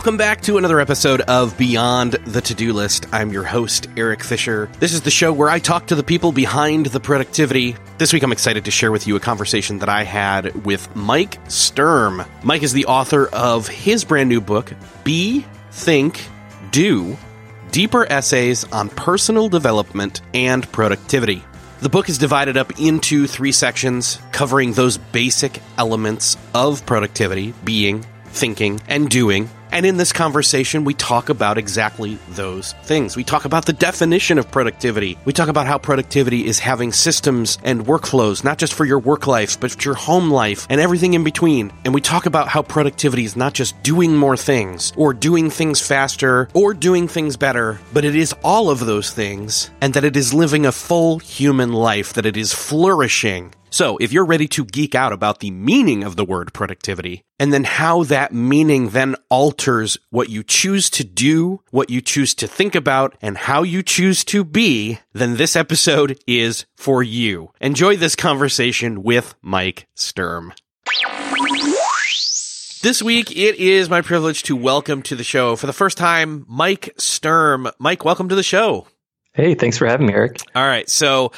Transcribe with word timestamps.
Welcome 0.00 0.16
back 0.16 0.40
to 0.40 0.56
another 0.56 0.80
episode 0.80 1.20
of 1.20 1.58
Beyond 1.58 2.12
the 2.12 2.40
To 2.40 2.54
Do 2.54 2.72
List. 2.72 3.04
I'm 3.12 3.34
your 3.34 3.44
host, 3.44 3.86
Eric 3.98 4.24
Fisher. 4.24 4.70
This 4.78 4.94
is 4.94 5.02
the 5.02 5.10
show 5.10 5.30
where 5.30 5.50
I 5.50 5.58
talk 5.58 5.88
to 5.88 5.94
the 5.94 6.02
people 6.02 6.32
behind 6.32 6.86
the 6.86 7.00
productivity. 7.00 7.76
This 7.98 8.10
week 8.10 8.22
I'm 8.22 8.32
excited 8.32 8.64
to 8.64 8.70
share 8.70 8.90
with 8.90 9.06
you 9.06 9.16
a 9.16 9.20
conversation 9.20 9.80
that 9.80 9.90
I 9.90 10.04
had 10.04 10.64
with 10.64 10.96
Mike 10.96 11.38
Sturm. 11.50 12.24
Mike 12.42 12.62
is 12.62 12.72
the 12.72 12.86
author 12.86 13.26
of 13.26 13.68
his 13.68 14.06
brand 14.06 14.30
new 14.30 14.40
book, 14.40 14.72
Be, 15.04 15.44
Think, 15.70 16.26
Do 16.70 17.18
Deeper 17.70 18.10
Essays 18.10 18.64
on 18.72 18.88
Personal 18.88 19.50
Development 19.50 20.22
and 20.32 20.66
Productivity. 20.72 21.44
The 21.80 21.90
book 21.90 22.08
is 22.08 22.16
divided 22.16 22.56
up 22.56 22.80
into 22.80 23.26
three 23.26 23.52
sections 23.52 24.18
covering 24.32 24.72
those 24.72 24.96
basic 24.96 25.60
elements 25.76 26.38
of 26.54 26.86
productivity 26.86 27.52
being, 27.64 28.06
thinking, 28.28 28.80
and 28.88 29.10
doing. 29.10 29.50
And 29.72 29.86
in 29.86 29.96
this 29.96 30.12
conversation, 30.12 30.84
we 30.84 30.94
talk 30.94 31.28
about 31.28 31.58
exactly 31.58 32.18
those 32.30 32.72
things. 32.82 33.16
We 33.16 33.24
talk 33.24 33.44
about 33.44 33.66
the 33.66 33.72
definition 33.72 34.38
of 34.38 34.50
productivity. 34.50 35.16
We 35.24 35.32
talk 35.32 35.48
about 35.48 35.66
how 35.66 35.78
productivity 35.78 36.46
is 36.46 36.58
having 36.58 36.92
systems 36.92 37.58
and 37.62 37.86
workflows, 37.86 38.42
not 38.42 38.58
just 38.58 38.74
for 38.74 38.84
your 38.84 38.98
work 38.98 39.26
life, 39.26 39.60
but 39.60 39.70
for 39.70 39.82
your 39.82 39.94
home 39.94 40.30
life 40.30 40.66
and 40.68 40.80
everything 40.80 41.14
in 41.14 41.24
between. 41.24 41.72
And 41.84 41.94
we 41.94 42.00
talk 42.00 42.26
about 42.26 42.48
how 42.48 42.62
productivity 42.62 43.24
is 43.24 43.36
not 43.36 43.54
just 43.54 43.80
doing 43.82 44.16
more 44.16 44.36
things 44.36 44.92
or 44.96 45.14
doing 45.14 45.50
things 45.50 45.80
faster 45.80 46.48
or 46.54 46.74
doing 46.74 47.08
things 47.08 47.36
better, 47.36 47.80
but 47.92 48.04
it 48.04 48.14
is 48.14 48.34
all 48.42 48.70
of 48.70 48.80
those 48.80 49.12
things 49.12 49.70
and 49.80 49.94
that 49.94 50.04
it 50.04 50.16
is 50.16 50.34
living 50.34 50.66
a 50.66 50.72
full 50.72 51.18
human 51.18 51.72
life, 51.72 52.14
that 52.14 52.26
it 52.26 52.36
is 52.36 52.52
flourishing 52.52 53.52
so, 53.70 53.96
if 53.98 54.12
you're 54.12 54.24
ready 54.24 54.48
to 54.48 54.64
geek 54.64 54.94
out 54.94 55.12
about 55.12 55.40
the 55.40 55.50
meaning 55.50 56.02
of 56.02 56.16
the 56.16 56.24
word 56.24 56.52
productivity 56.52 57.22
and 57.38 57.52
then 57.52 57.64
how 57.64 58.02
that 58.04 58.32
meaning 58.32 58.90
then 58.90 59.16
alters 59.28 59.96
what 60.10 60.28
you 60.28 60.42
choose 60.42 60.90
to 60.90 61.04
do, 61.04 61.62
what 61.70 61.88
you 61.88 62.00
choose 62.00 62.34
to 62.34 62.46
think 62.46 62.74
about, 62.74 63.16
and 63.22 63.38
how 63.38 63.62
you 63.62 63.82
choose 63.82 64.24
to 64.24 64.44
be, 64.44 64.98
then 65.12 65.36
this 65.36 65.56
episode 65.56 66.18
is 66.26 66.66
for 66.76 67.02
you. 67.02 67.52
Enjoy 67.60 67.96
this 67.96 68.16
conversation 68.16 69.02
with 69.02 69.34
Mike 69.40 69.86
Sturm. 69.94 70.52
This 72.82 73.02
week, 73.02 73.30
it 73.30 73.56
is 73.56 73.90
my 73.90 74.00
privilege 74.00 74.42
to 74.44 74.56
welcome 74.56 75.02
to 75.02 75.14
the 75.14 75.22
show 75.22 75.54
for 75.54 75.66
the 75.66 75.72
first 75.72 75.98
time 75.98 76.46
Mike 76.48 76.94
Sturm. 76.96 77.70
Mike, 77.78 78.04
welcome 78.04 78.30
to 78.30 78.34
the 78.34 78.42
show. 78.42 78.86
Hey, 79.34 79.54
thanks 79.54 79.78
for 79.78 79.86
having 79.86 80.06
me, 80.06 80.14
Eric. 80.14 80.40
All 80.54 80.66
right. 80.66 80.88
So, 80.88 81.30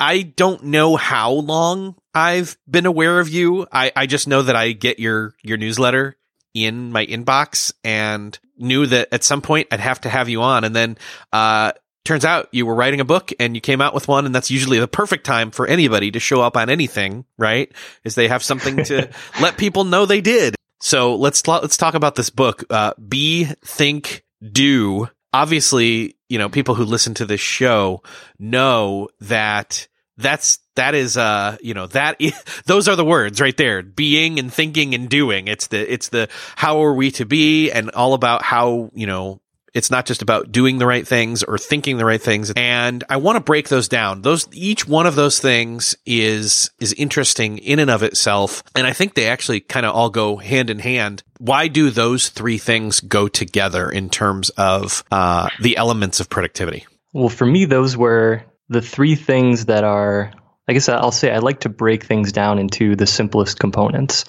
I 0.00 0.22
don't 0.22 0.64
know 0.64 0.96
how 0.96 1.32
long 1.32 1.96
I've 2.14 2.56
been 2.70 2.86
aware 2.86 3.20
of 3.20 3.28
you. 3.28 3.66
I, 3.72 3.92
I 3.94 4.06
just 4.06 4.28
know 4.28 4.42
that 4.42 4.56
I 4.56 4.72
get 4.72 4.98
your, 4.98 5.34
your 5.42 5.56
newsletter 5.56 6.16
in 6.54 6.92
my 6.92 7.04
inbox 7.04 7.72
and 7.84 8.38
knew 8.56 8.86
that 8.86 9.08
at 9.12 9.24
some 9.24 9.42
point 9.42 9.68
I'd 9.70 9.80
have 9.80 10.00
to 10.02 10.08
have 10.08 10.28
you 10.28 10.42
on. 10.42 10.64
And 10.64 10.74
then, 10.74 10.98
uh, 11.32 11.72
turns 12.04 12.24
out 12.24 12.48
you 12.52 12.64
were 12.64 12.74
writing 12.74 13.00
a 13.00 13.04
book 13.04 13.32
and 13.38 13.54
you 13.54 13.60
came 13.60 13.80
out 13.80 13.92
with 13.92 14.08
one. 14.08 14.24
And 14.24 14.34
that's 14.34 14.50
usually 14.50 14.78
the 14.78 14.88
perfect 14.88 15.26
time 15.26 15.50
for 15.50 15.66
anybody 15.66 16.10
to 16.12 16.20
show 16.20 16.40
up 16.40 16.56
on 16.56 16.70
anything, 16.70 17.24
right? 17.36 17.70
Is 18.04 18.14
they 18.14 18.28
have 18.28 18.42
something 18.42 18.82
to 18.84 19.10
let 19.40 19.58
people 19.58 19.84
know 19.84 20.06
they 20.06 20.22
did. 20.22 20.54
So 20.80 21.16
let's, 21.16 21.46
let's 21.46 21.76
talk 21.76 21.94
about 21.94 22.14
this 22.14 22.30
book. 22.30 22.64
Uh, 22.70 22.94
be, 22.94 23.44
think, 23.64 24.24
do. 24.40 25.08
Obviously, 25.32 26.16
you 26.28 26.38
know, 26.38 26.48
people 26.48 26.74
who 26.74 26.84
listen 26.84 27.14
to 27.14 27.26
this 27.26 27.40
show 27.40 28.02
know 28.38 29.08
that 29.20 29.88
that's 30.16 30.58
that 30.74 30.96
is 30.96 31.16
uh 31.16 31.56
you 31.60 31.74
know 31.74 31.86
that 31.86 32.16
is, 32.18 32.32
those 32.66 32.88
are 32.88 32.96
the 32.96 33.04
words 33.04 33.40
right 33.40 33.56
there. 33.56 33.82
Being 33.82 34.38
and 34.38 34.52
thinking 34.52 34.94
and 34.94 35.08
doing. 35.08 35.48
It's 35.48 35.68
the 35.68 35.92
it's 35.92 36.08
the 36.08 36.28
how 36.56 36.82
are 36.82 36.94
we 36.94 37.10
to 37.12 37.24
be 37.24 37.70
and 37.70 37.90
all 37.90 38.14
about 38.14 38.42
how 38.42 38.90
you 38.94 39.06
know 39.06 39.40
it's 39.78 39.92
not 39.92 40.06
just 40.06 40.22
about 40.22 40.50
doing 40.50 40.78
the 40.78 40.86
right 40.86 41.06
things 41.06 41.44
or 41.44 41.56
thinking 41.56 41.98
the 41.98 42.04
right 42.04 42.20
things. 42.20 42.50
And 42.56 43.04
i 43.08 43.16
want 43.16 43.36
to 43.36 43.40
break 43.40 43.68
those 43.68 43.88
down. 43.88 44.22
Those 44.22 44.48
each 44.52 44.86
one 44.88 45.06
of 45.06 45.14
those 45.14 45.38
things 45.38 45.96
is 46.04 46.70
is 46.80 46.92
interesting 46.94 47.58
in 47.58 47.78
and 47.78 47.90
of 47.90 48.02
itself. 48.02 48.62
And 48.74 48.86
i 48.86 48.92
think 48.92 49.14
they 49.14 49.28
actually 49.28 49.60
kind 49.60 49.86
of 49.86 49.94
all 49.94 50.10
go 50.10 50.36
hand 50.36 50.68
in 50.68 50.80
hand. 50.80 51.22
Why 51.38 51.68
do 51.68 51.90
those 51.90 52.28
three 52.28 52.58
things 52.58 53.00
go 53.00 53.28
together 53.28 53.88
in 53.88 54.10
terms 54.10 54.50
of 54.50 55.04
uh, 55.12 55.48
the 55.60 55.76
elements 55.76 56.18
of 56.18 56.28
productivity? 56.28 56.84
Well 57.12 57.28
for 57.28 57.46
me 57.46 57.64
those 57.64 57.96
were 57.96 58.42
the 58.68 58.82
three 58.82 59.14
things 59.14 59.66
that 59.66 59.84
are 59.84 60.32
I 60.66 60.74
guess 60.74 60.88
I'll 60.88 61.12
say 61.12 61.32
I 61.32 61.38
like 61.38 61.60
to 61.60 61.70
break 61.70 62.04
things 62.04 62.32
down 62.32 62.58
into 62.58 62.94
the 62.94 63.06
simplest 63.06 63.58
components, 63.58 64.26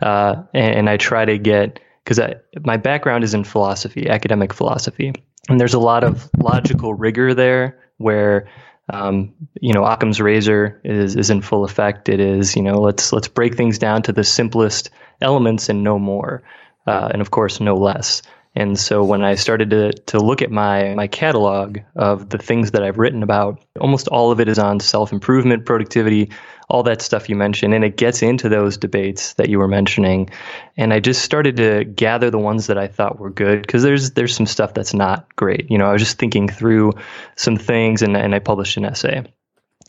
uh, 0.00 0.44
and, 0.54 0.74
and, 0.76 0.88
I 0.88 0.98
try 0.98 1.24
to 1.24 1.36
get 1.36 1.80
because 2.10 2.34
my 2.64 2.76
background 2.76 3.22
is 3.22 3.34
in 3.34 3.44
philosophy, 3.44 4.08
academic 4.08 4.52
philosophy, 4.52 5.12
and 5.48 5.60
there's 5.60 5.74
a 5.74 5.78
lot 5.78 6.02
of 6.02 6.28
logical 6.38 6.92
rigor 6.92 7.34
there 7.34 7.78
where 7.98 8.48
um, 8.92 9.32
you 9.60 9.72
know 9.72 9.84
Occam's 9.84 10.20
razor 10.20 10.80
is 10.82 11.14
is 11.14 11.30
in 11.30 11.40
full 11.40 11.64
effect. 11.64 12.08
It 12.08 12.18
is 12.18 12.56
you 12.56 12.62
know 12.62 12.80
let's 12.80 13.12
let's 13.12 13.28
break 13.28 13.54
things 13.54 13.78
down 13.78 14.02
to 14.02 14.12
the 14.12 14.24
simplest 14.24 14.90
elements 15.20 15.68
and 15.68 15.84
no 15.84 16.00
more, 16.00 16.42
uh, 16.88 17.10
and 17.12 17.22
of 17.22 17.30
course 17.30 17.60
no 17.60 17.76
less. 17.76 18.22
And 18.56 18.76
so 18.76 19.04
when 19.04 19.22
I 19.22 19.36
started 19.36 19.70
to, 19.70 19.92
to 19.92 20.18
look 20.18 20.42
at 20.42 20.50
my, 20.50 20.92
my 20.94 21.06
catalog 21.06 21.78
of 21.94 22.30
the 22.30 22.38
things 22.38 22.72
that 22.72 22.82
I've 22.82 22.98
written 22.98 23.22
about, 23.22 23.64
almost 23.80 24.08
all 24.08 24.32
of 24.32 24.40
it 24.40 24.48
is 24.48 24.58
on 24.58 24.80
self 24.80 25.12
improvement, 25.12 25.66
productivity, 25.66 26.30
all 26.70 26.82
that 26.84 27.02
stuff 27.02 27.28
you 27.28 27.36
mentioned. 27.36 27.74
And 27.74 27.84
it 27.84 27.96
gets 27.96 28.22
into 28.22 28.48
those 28.48 28.76
debates 28.76 29.34
that 29.34 29.48
you 29.48 29.58
were 29.58 29.68
mentioning. 29.68 30.30
And 30.76 30.92
I 30.92 31.00
just 31.00 31.22
started 31.22 31.56
to 31.56 31.84
gather 31.84 32.30
the 32.30 32.38
ones 32.38 32.68
that 32.68 32.78
I 32.78 32.86
thought 32.86 33.18
were 33.18 33.30
good 33.30 33.62
because 33.62 33.82
there's 33.82 34.12
there's 34.12 34.34
some 34.34 34.46
stuff 34.46 34.74
that's 34.74 34.94
not 34.94 35.34
great. 35.36 35.70
You 35.70 35.78
know, 35.78 35.86
I 35.86 35.92
was 35.92 36.02
just 36.02 36.18
thinking 36.18 36.48
through 36.48 36.92
some 37.36 37.56
things 37.56 38.02
and, 38.02 38.16
and 38.16 38.34
I 38.34 38.38
published 38.38 38.76
an 38.76 38.84
essay. 38.84 39.24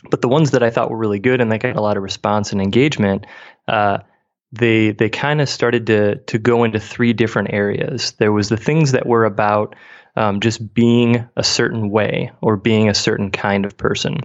But 0.10 0.22
the 0.22 0.28
ones 0.28 0.52
that 0.52 0.64
I 0.64 0.72
thought 0.72 0.90
were 0.90 0.98
really 0.98 1.20
good 1.20 1.42
and 1.42 1.52
they 1.52 1.60
got 1.60 1.76
a 1.76 1.82
lot 1.82 1.98
of 1.98 2.04
response 2.04 2.52
and 2.52 2.62
engagement, 2.62 3.28
uh, 3.68 4.00
they 4.52 4.92
they 4.92 5.10
kind 5.10 5.40
of 5.42 5.48
started 5.48 5.88
to 5.88 6.16
to 6.16 6.38
go 6.38 6.64
into 6.64 6.80
three 6.80 7.14
different 7.14 7.54
areas. 7.54 8.14
There 8.14 8.32
was 8.32 8.50
the 8.50 8.58
things 8.58 8.92
that 8.94 9.06
were 9.06 9.26
about 9.26 9.76
um, 10.16 10.40
just 10.40 10.74
being 10.74 11.28
a 11.38 11.44
certain 11.44 11.90
way 11.90 12.32
or 12.42 12.58
being 12.58 12.90
a 12.90 12.94
certain 12.94 13.32
kind 13.32 13.66
of 13.66 13.78
person, 13.78 14.18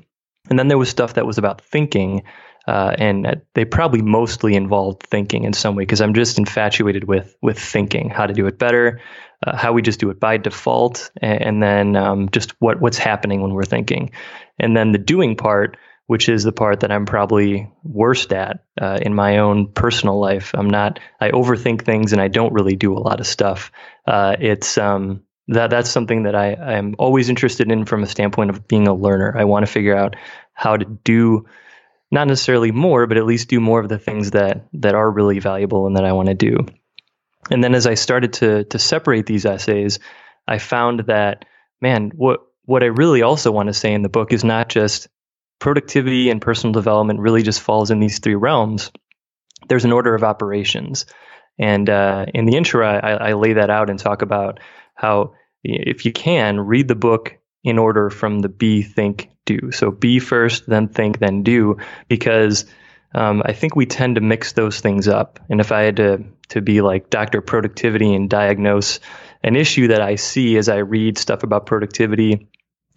and 0.48 0.58
then 0.58 0.68
there 0.68 0.78
was 0.78 0.88
stuff 0.88 1.14
that 1.14 1.26
was 1.26 1.38
about 1.38 1.60
thinking. 1.60 2.22
Uh, 2.68 2.92
and 2.98 3.42
they 3.54 3.64
probably 3.64 4.02
mostly 4.02 4.56
involved 4.56 5.00
thinking 5.04 5.44
in 5.44 5.52
some 5.52 5.76
way 5.76 5.82
because 5.82 6.00
I'm 6.00 6.14
just 6.14 6.36
infatuated 6.36 7.04
with 7.04 7.36
with 7.40 7.60
thinking, 7.60 8.10
how 8.10 8.26
to 8.26 8.34
do 8.34 8.48
it 8.48 8.58
better, 8.58 9.00
uh, 9.46 9.56
how 9.56 9.72
we 9.72 9.82
just 9.82 10.00
do 10.00 10.10
it 10.10 10.18
by 10.18 10.36
default, 10.38 11.12
and, 11.22 11.42
and 11.42 11.62
then 11.62 11.94
um, 11.94 12.28
just 12.30 12.60
what 12.60 12.80
what's 12.80 12.98
happening 12.98 13.40
when 13.40 13.52
we're 13.54 13.64
thinking, 13.64 14.10
and 14.58 14.76
then 14.76 14.90
the 14.90 14.98
doing 14.98 15.36
part 15.36 15.76
which 16.06 16.28
is 16.28 16.44
the 16.44 16.52
part 16.52 16.80
that 16.80 16.92
I'm 16.92 17.04
probably 17.04 17.70
worst 17.82 18.32
at 18.32 18.60
uh, 18.80 18.98
in 19.02 19.14
my 19.14 19.38
own 19.38 19.72
personal 19.72 20.18
life. 20.20 20.52
I'm 20.54 20.70
not. 20.70 21.00
I 21.20 21.30
overthink 21.30 21.84
things 21.84 22.12
and 22.12 22.22
I 22.22 22.28
don't 22.28 22.52
really 22.52 22.76
do 22.76 22.96
a 22.96 23.00
lot 23.00 23.20
of 23.20 23.26
stuff. 23.26 23.72
Uh, 24.06 24.36
it's 24.38 24.78
um, 24.78 25.22
that 25.48 25.70
that's 25.70 25.90
something 25.90 26.24
that 26.24 26.34
I 26.34 26.54
I'm 26.54 26.94
always 26.98 27.28
interested 27.28 27.70
in 27.70 27.84
from 27.84 28.02
a 28.02 28.08
standpoint 28.08 28.50
of 28.50 28.66
being 28.66 28.88
a 28.88 28.94
learner. 28.94 29.34
I 29.36 29.44
want 29.44 29.64
to 29.66 29.72
figure 29.72 29.96
out 29.96 30.16
how 30.52 30.76
to 30.76 30.84
do 30.84 31.46
not 32.10 32.28
necessarily 32.28 32.70
more, 32.70 33.06
but 33.06 33.16
at 33.16 33.26
least 33.26 33.48
do 33.48 33.60
more 33.60 33.80
of 33.80 33.88
the 33.88 33.98
things 33.98 34.32
that 34.32 34.66
that 34.74 34.94
are 34.94 35.10
really 35.10 35.38
valuable 35.38 35.86
and 35.86 35.96
that 35.96 36.04
I 36.04 36.12
want 36.12 36.28
to 36.28 36.34
do. 36.34 36.66
And 37.50 37.62
then 37.62 37.74
as 37.74 37.86
I 37.86 37.94
started 37.94 38.34
to 38.34 38.64
to 38.64 38.78
separate 38.78 39.26
these 39.26 39.46
essays, 39.46 39.98
I 40.46 40.58
found 40.58 41.00
that 41.06 41.44
man, 41.80 42.10
what 42.14 42.40
what 42.64 42.82
I 42.82 42.86
really 42.86 43.22
also 43.22 43.52
want 43.52 43.68
to 43.68 43.74
say 43.74 43.92
in 43.92 44.02
the 44.02 44.08
book 44.08 44.32
is 44.32 44.44
not 44.44 44.68
just 44.68 45.08
productivity 45.58 46.30
and 46.30 46.42
personal 46.42 46.72
development 46.72 47.20
really 47.20 47.42
just 47.42 47.60
falls 47.60 47.90
in 47.90 48.00
these 48.00 48.18
three 48.18 48.34
realms. 48.34 48.90
There's 49.68 49.84
an 49.84 49.92
order 49.92 50.14
of 50.14 50.24
operations. 50.24 51.06
And 51.58 51.88
uh, 51.88 52.26
in 52.34 52.44
the 52.44 52.56
intro, 52.56 52.86
I, 52.86 53.30
I 53.30 53.32
lay 53.32 53.54
that 53.54 53.70
out 53.70 53.88
and 53.88 53.98
talk 53.98 54.20
about 54.20 54.60
how, 54.96 55.34
if 55.62 56.04
you 56.04 56.12
can, 56.12 56.60
read 56.60 56.88
the 56.88 56.94
book 56.94 57.38
in 57.62 57.78
order 57.78 58.10
from 58.10 58.40
the 58.40 58.48
be, 58.48 58.82
think, 58.82 59.30
do. 59.44 59.70
So 59.72 59.90
be 59.90 60.18
first, 60.18 60.66
then 60.66 60.88
think, 60.88 61.18
then 61.18 61.42
do, 61.42 61.78
because 62.08 62.64
um, 63.14 63.42
I 63.44 63.52
think 63.52 63.74
we 63.74 63.86
tend 63.86 64.16
to 64.16 64.20
mix 64.20 64.52
those 64.52 64.80
things 64.80 65.08
up. 65.08 65.40
And 65.48 65.60
if 65.60 65.72
I 65.72 65.82
had 65.82 65.96
to 65.96 66.24
to 66.48 66.60
be 66.60 66.80
like 66.80 67.10
Dr. 67.10 67.40
Productivity 67.40 68.14
and 68.14 68.30
diagnose 68.30 69.00
an 69.42 69.56
issue 69.56 69.88
that 69.88 70.00
I 70.00 70.14
see 70.14 70.56
as 70.56 70.68
I 70.68 70.76
read 70.76 71.18
stuff 71.18 71.42
about 71.42 71.66
productivity 71.66 72.48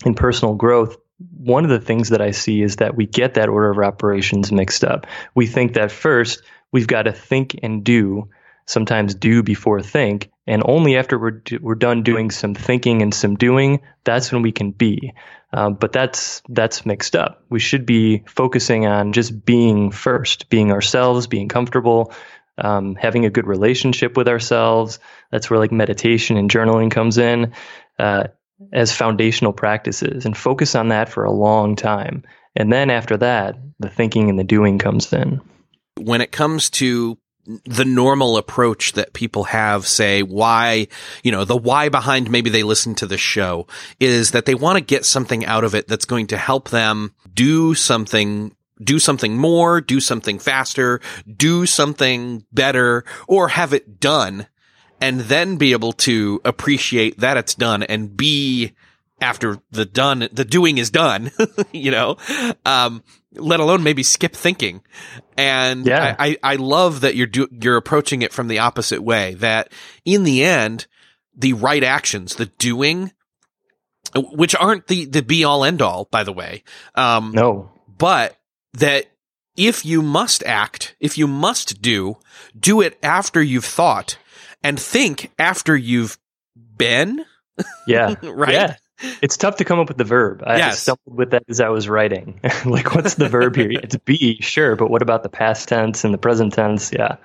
and 0.06 0.16
personal 0.16 0.56
growth, 0.56 0.98
one 1.36 1.64
of 1.64 1.70
the 1.70 1.80
things 1.80 2.10
that 2.10 2.22
I 2.22 2.32
see 2.32 2.62
is 2.62 2.78
that 2.78 2.96
we 2.96 3.06
get 3.06 3.34
that 3.34 3.50
order 3.50 3.72
of 3.72 3.80
operations 3.80 4.52
mixed 4.52 4.84
up. 4.84 5.08
We 5.36 5.48
think 5.48 5.74
that 5.74 5.92
first 5.92 6.44
we've 6.72 6.88
got 6.88 7.04
to 7.04 7.12
think 7.12 7.60
and 7.64 7.84
do, 7.84 8.30
sometimes 8.70 9.16
do 9.16 9.42
before 9.42 9.82
think, 9.82 10.30
and 10.46 10.62
only 10.64 10.96
after 10.96 11.18
we're 11.18 11.42
we're 11.60 11.76
done 11.76 12.04
doing 12.04 12.30
some 12.30 12.54
thinking 12.54 13.02
and 13.02 13.14
some 13.14 13.36
doing, 13.36 13.82
that's 14.04 14.32
when 14.32 14.44
we 14.44 14.52
can 14.52 14.72
be. 14.72 15.14
Um, 15.52 15.74
but 15.74 15.92
that's 15.92 16.44
that's 16.50 16.86
mixed 16.86 17.16
up. 17.16 17.44
We 17.50 17.60
should 17.60 17.86
be 17.86 18.24
focusing 18.28 18.86
on 18.86 19.14
just 19.14 19.44
being 19.44 19.92
first, 19.92 20.50
being 20.50 20.72
ourselves, 20.72 21.26
being 21.26 21.48
comfortable, 21.48 22.14
um, 22.60 22.96
having 22.96 23.26
a 23.26 23.32
good 23.32 23.48
relationship 23.48 24.16
with 24.16 24.28
ourselves. 24.28 25.00
That's 25.32 25.50
where 25.50 25.60
like 25.60 25.72
meditation 25.72 26.38
and 26.38 26.52
journaling 26.52 26.92
comes 26.92 27.18
in 27.18 27.54
uh, 27.98 28.26
as 28.72 28.96
foundational 28.96 29.54
practices, 29.54 30.26
and 30.26 30.38
focus 30.38 30.76
on 30.76 30.90
that 30.90 31.10
for 31.10 31.24
a 31.24 31.32
long 31.32 31.76
time. 31.76 32.24
And 32.56 32.72
then 32.72 32.92
after 32.92 33.18
that, 33.18 33.58
the 33.80 33.90
thinking 33.90 34.30
and 34.30 34.38
the 34.38 34.44
doing 34.44 34.78
comes 34.78 35.12
in. 35.12 35.42
When 35.98 36.22
it 36.22 36.32
comes 36.32 36.70
to 36.72 37.18
the 37.66 37.86
normal 37.86 38.38
approach 38.38 38.94
that 38.94 39.14
people 39.14 39.46
have 39.46 39.88
say 39.88 40.22
why, 40.22 40.88
you 41.24 41.32
know, 41.32 41.46
the 41.46 41.58
why 41.58 41.90
behind 41.90 42.30
maybe 42.30 42.50
they 42.50 42.64
listen 42.64 42.96
to 42.96 43.08
the 43.08 43.18
show 43.18 43.68
is 44.00 44.32
that 44.32 44.46
they 44.46 44.56
want 44.56 44.78
to 44.78 44.84
get 44.84 45.06
something 45.06 45.46
out 45.46 45.64
of 45.64 45.74
it 45.74 45.88
that's 45.88 46.06
going 46.06 46.28
to 46.28 46.38
help 46.38 46.70
them 46.70 47.14
do 47.34 47.74
something 47.74 48.56
do 48.82 48.98
something 48.98 49.36
more, 49.36 49.82
do 49.82 50.00
something 50.00 50.40
faster, 50.40 51.02
do 51.28 51.66
something 51.66 52.46
better, 52.54 53.04
or 53.28 53.50
have 53.50 53.74
it 53.74 54.00
done 54.00 54.48
and 55.02 55.22
then 55.22 55.58
be 55.58 55.72
able 55.72 55.94
to 55.94 56.42
appreciate 56.46 57.20
that 57.20 57.38
it's 57.38 57.56
done 57.56 57.84
and 57.84 58.16
be 58.16 58.74
after 59.22 59.60
the 59.72 59.86
done, 59.86 60.30
the 60.32 60.46
doing 60.46 60.78
is 60.78 60.92
done, 60.92 61.32
you 61.72 61.92
know, 61.92 62.18
um, 62.66 63.04
let 63.34 63.60
alone 63.60 63.84
maybe 63.84 64.04
skip 64.04 64.36
thinking. 64.36 64.82
And 65.38 65.86
yeah. 65.86 66.16
I, 66.18 66.30
I, 66.30 66.54
I 66.54 66.56
love 66.56 67.02
that 67.02 67.16
you're 67.16 67.28
do, 67.28 67.48
you're 67.52 67.78
approaching 67.78 68.22
it 68.22 68.34
from 68.34 68.48
the 68.48 68.60
opposite 68.60 69.04
way 69.04 69.36
that 69.36 69.72
in 70.06 70.24
the 70.24 70.44
end, 70.44 70.88
the 71.36 71.54
right 71.54 71.84
actions, 71.84 72.36
the 72.36 72.48
doing, 72.48 73.12
which 74.16 74.56
aren't 74.56 74.88
the, 74.88 75.06
the 75.06 75.22
be 75.22 75.44
all 75.44 75.64
end 75.64 75.82
all, 75.82 76.08
by 76.12 76.24
the 76.24 76.34
way. 76.34 76.64
Um, 76.96 77.32
no, 77.34 77.72
but 77.88 78.36
that 78.74 79.06
if 79.56 79.86
you 79.86 80.02
must 80.02 80.44
act, 80.44 80.96
if 81.00 81.18
you 81.18 81.28
must 81.28 81.82
do, 81.82 82.18
do 82.58 82.82
it 82.82 82.98
after 83.04 83.42
you've 83.42 83.66
thought 83.66 84.18
and 84.64 84.80
think 84.80 85.32
after 85.38 85.76
you've 85.76 86.18
been. 86.78 87.26
Yeah. 87.86 88.16
right. 88.24 88.54
Yeah. 88.54 88.76
It's 89.22 89.38
tough 89.38 89.58
to 89.58 89.66
come 89.66 89.80
up 89.80 89.88
with 89.88 89.98
the 89.98 90.04
verb. 90.04 90.44
I 90.46 90.58
yes. 90.58 90.80
stumbled 90.80 91.16
with 91.18 91.32
that 91.32 91.44
as 91.48 91.62
I 91.62 91.70
was 91.70 91.88
writing. 91.88 92.40
like, 92.66 92.94
what's 92.94 93.16
the 93.16 93.30
verb 93.30 93.56
here? 93.56 93.72
It's 93.72 93.96
be, 93.98 94.38
sure, 94.42 94.76
but 94.76 94.90
what 94.90 95.02
about 95.02 95.24
the 95.24 95.30
past 95.30 95.70
tense 95.70 96.04
and 96.04 96.14
the 96.14 96.18
present 96.18 96.54
tense? 96.54 96.92
Yeah. 96.92 97.18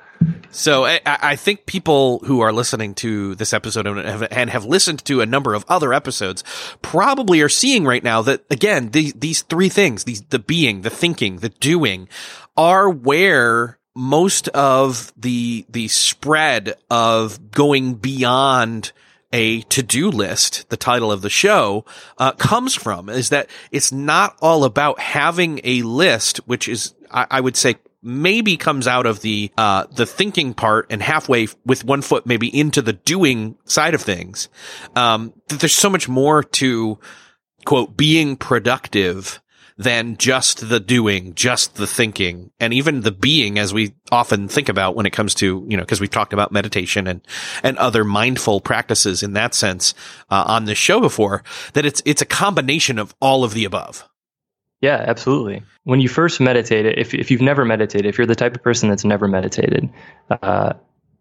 So 0.50 0.84
I, 0.84 1.00
I, 1.04 1.36
think 1.36 1.66
people 1.66 2.20
who 2.20 2.40
are 2.40 2.52
listening 2.52 2.94
to 2.96 3.34
this 3.34 3.52
episode 3.52 3.86
and 3.86 3.98
have, 3.98 4.22
and 4.30 4.48
have, 4.48 4.64
listened 4.64 5.04
to 5.06 5.20
a 5.20 5.26
number 5.26 5.54
of 5.54 5.64
other 5.68 5.92
episodes 5.92 6.44
probably 6.82 7.40
are 7.40 7.48
seeing 7.48 7.84
right 7.84 8.02
now 8.02 8.22
that 8.22 8.44
again 8.50 8.90
these 8.90 9.12
these 9.14 9.42
three 9.42 9.68
things 9.68 10.04
these 10.04 10.22
the 10.22 10.38
being 10.38 10.82
the 10.82 10.90
thinking 10.90 11.38
the 11.38 11.48
doing 11.48 12.08
are 12.56 12.88
where 12.88 13.78
most 13.94 14.48
of 14.48 15.12
the 15.16 15.66
the 15.68 15.88
spread 15.88 16.74
of 16.90 17.50
going 17.50 17.94
beyond 17.94 18.92
a 19.34 19.62
to-do 19.62 20.10
list, 20.10 20.70
the 20.70 20.76
title 20.76 21.10
of 21.10 21.20
the 21.20 21.28
show, 21.28 21.84
uh, 22.18 22.30
comes 22.32 22.72
from 22.72 23.08
is 23.08 23.30
that 23.30 23.50
it's 23.72 23.90
not 23.90 24.36
all 24.40 24.62
about 24.62 25.00
having 25.00 25.60
a 25.64 25.82
list, 25.82 26.38
which 26.46 26.68
is, 26.68 26.94
I, 27.10 27.26
I 27.32 27.40
would 27.40 27.56
say, 27.56 27.74
maybe 28.00 28.56
comes 28.56 28.86
out 28.86 29.06
of 29.06 29.22
the 29.22 29.50
uh, 29.58 29.86
the 29.90 30.06
thinking 30.06 30.54
part 30.54 30.86
and 30.88 31.02
halfway 31.02 31.48
with 31.66 31.84
one 31.84 32.02
foot 32.02 32.26
maybe 32.26 32.46
into 32.56 32.80
the 32.80 32.92
doing 32.92 33.56
side 33.64 33.94
of 33.94 34.02
things. 34.02 34.48
Um, 34.94 35.32
there's 35.48 35.74
so 35.74 35.90
much 35.90 36.08
more 36.08 36.44
to 36.44 36.98
quote 37.64 37.96
being 37.96 38.36
productive 38.36 39.40
than 39.76 40.16
just 40.16 40.68
the 40.68 40.78
doing, 40.78 41.34
just 41.34 41.74
the 41.74 41.86
thinking, 41.86 42.50
and 42.60 42.72
even 42.72 43.00
the 43.00 43.10
being, 43.10 43.58
as 43.58 43.74
we 43.74 43.94
often 44.12 44.46
think 44.46 44.68
about 44.68 44.94
when 44.94 45.06
it 45.06 45.12
comes 45.12 45.34
to, 45.34 45.66
you 45.68 45.76
know, 45.76 45.82
because 45.82 46.00
we've 46.00 46.10
talked 46.10 46.32
about 46.32 46.52
meditation 46.52 47.08
and, 47.08 47.20
and 47.62 47.76
other 47.78 48.04
mindful 48.04 48.60
practices 48.60 49.22
in 49.22 49.32
that 49.32 49.52
sense, 49.52 49.94
uh, 50.30 50.44
on 50.46 50.66
this 50.66 50.78
show 50.78 51.00
before, 51.00 51.42
that 51.72 51.84
it's, 51.84 52.02
it's 52.04 52.22
a 52.22 52.26
combination 52.26 52.98
of 52.98 53.14
all 53.20 53.42
of 53.42 53.52
the 53.52 53.64
above. 53.64 54.08
Yeah, 54.80 55.02
absolutely. 55.06 55.62
When 55.84 56.00
you 56.00 56.08
first 56.08 56.40
meditate, 56.40 56.86
if, 56.98 57.14
if 57.14 57.30
you've 57.30 57.40
never 57.40 57.64
meditated, 57.64 58.06
if 58.06 58.18
you're 58.18 58.26
the 58.26 58.34
type 58.34 58.54
of 58.54 58.62
person 58.62 58.88
that's 58.88 59.04
never 59.04 59.26
meditated, 59.26 59.88
uh, 60.30 60.74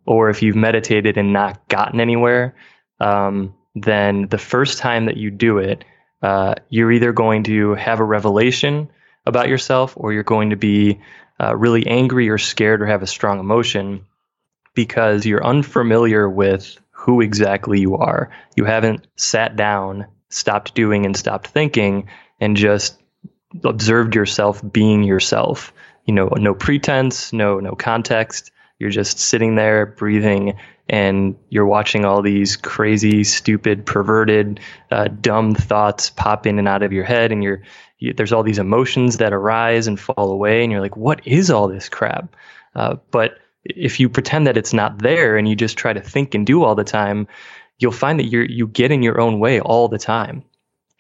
or 0.06 0.29
if 0.29 0.44
you've 0.44 0.56
meditated 0.56 1.17
and 1.17 1.33
not 1.33 1.67
gotten 1.69 1.99
anywhere, 1.99 2.56
um, 2.99 3.56
then 3.73 4.27
the 4.27 4.38
first 4.38 4.77
time 4.77 5.06
that 5.06 5.17
you 5.17 5.31
do 5.31 5.57
it, 5.57 5.85
uh, 6.23 6.55
you're 6.69 6.91
either 6.91 7.11
going 7.11 7.43
to 7.43 7.75
have 7.75 7.99
a 7.99 8.03
revelation 8.03 8.89
about 9.25 9.49
yourself 9.49 9.93
or 9.95 10.13
you're 10.13 10.23
going 10.23 10.49
to 10.51 10.55
be 10.55 11.01
uh, 11.39 11.55
really 11.55 11.85
angry 11.85 12.29
or 12.29 12.37
scared 12.37 12.81
or 12.81 12.85
have 12.85 13.03
a 13.03 13.07
strong 13.07 13.39
emotion 13.39 14.05
because 14.73 15.25
you're 15.25 15.45
unfamiliar 15.45 16.29
with 16.29 16.77
who 16.91 17.21
exactly 17.21 17.81
you 17.81 17.97
are. 17.97 18.31
You 18.55 18.63
haven't 18.63 19.05
sat 19.17 19.55
down, 19.57 20.07
stopped 20.29 20.73
doing, 20.73 21.05
and 21.05 21.15
stopped 21.15 21.47
thinking, 21.47 22.07
and 22.39 22.55
just 22.55 22.99
observed 23.63 24.15
yourself 24.15 24.61
being 24.71 25.03
yourself. 25.03 25.73
You 26.05 26.13
know, 26.13 26.29
no 26.37 26.53
pretense, 26.55 27.33
no 27.33 27.59
no 27.59 27.73
context. 27.73 28.51
You're 28.79 28.89
just 28.89 29.19
sitting 29.19 29.55
there 29.55 29.85
breathing 29.85 30.57
and 30.89 31.35
you're 31.50 31.65
watching 31.65 32.06
all 32.06 32.21
these 32.21 32.57
crazy, 32.57 33.23
stupid, 33.23 33.85
perverted, 33.85 34.59
uh, 34.92 35.07
dumb 35.07 35.56
thoughts 35.56 36.09
pop 36.09 36.45
in 36.45 36.59
and 36.59 36.68
out 36.68 36.83
of 36.83 36.92
your 36.92 37.06
head, 37.06 37.31
and 37.31 37.44
you're 37.44 37.61
you, 37.99 38.13
there's 38.13 38.33
all 38.33 38.44
these 38.44 38.59
emotions 38.59 39.18
that 39.18 39.33
arise 39.33 39.87
and 39.87 39.99
fall 39.99 40.31
away, 40.31 40.63
and 40.63 40.71
you're 40.71 40.81
like, 40.81 40.97
what 40.97 41.25
is 41.25 41.49
all 41.49 41.68
this 41.68 41.90
crap? 41.90 42.35
Uh, 42.75 42.97
but 43.11 43.37
if 43.63 43.99
you 43.99 44.09
pretend 44.09 44.47
that 44.47 44.57
it's 44.57 44.73
not 44.73 44.99
there 44.99 45.37
and 45.37 45.47
you 45.47 45.56
just 45.56 45.78
try 45.78 45.94
to 45.94 46.02
think 46.02 46.35
and 46.35 46.45
do 46.45 46.63
all 46.63 46.75
the 46.75 46.83
time, 46.83 47.28
you'll 47.80 47.92
find 47.92 48.19
that 48.19 48.25
you 48.25 48.42
you 48.42 48.68
get 48.68 48.92
in 48.92 49.04
your 49.04 49.21
own 49.21 49.40
way 49.40 49.59
all 49.59 49.87
the 49.87 49.97
time. 49.97 50.44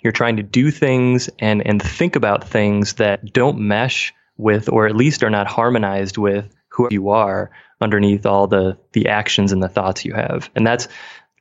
You're 0.01 0.13
trying 0.13 0.37
to 0.37 0.43
do 0.43 0.71
things 0.71 1.29
and 1.39 1.65
and 1.65 1.81
think 1.81 2.15
about 2.15 2.47
things 2.47 2.93
that 2.93 3.33
don't 3.33 3.59
mesh 3.59 4.13
with, 4.37 4.69
or 4.69 4.87
at 4.87 4.95
least 4.95 5.23
are 5.23 5.29
not 5.29 5.47
harmonized 5.47 6.17
with 6.17 6.53
who 6.69 6.87
you 6.89 7.09
are 7.09 7.51
underneath 7.83 8.25
all 8.25 8.47
the 8.47 8.77
the 8.93 9.09
actions 9.09 9.51
and 9.51 9.61
the 9.61 9.69
thoughts 9.69 10.05
you 10.05 10.13
have. 10.13 10.49
And 10.55 10.65
that's 10.65 10.87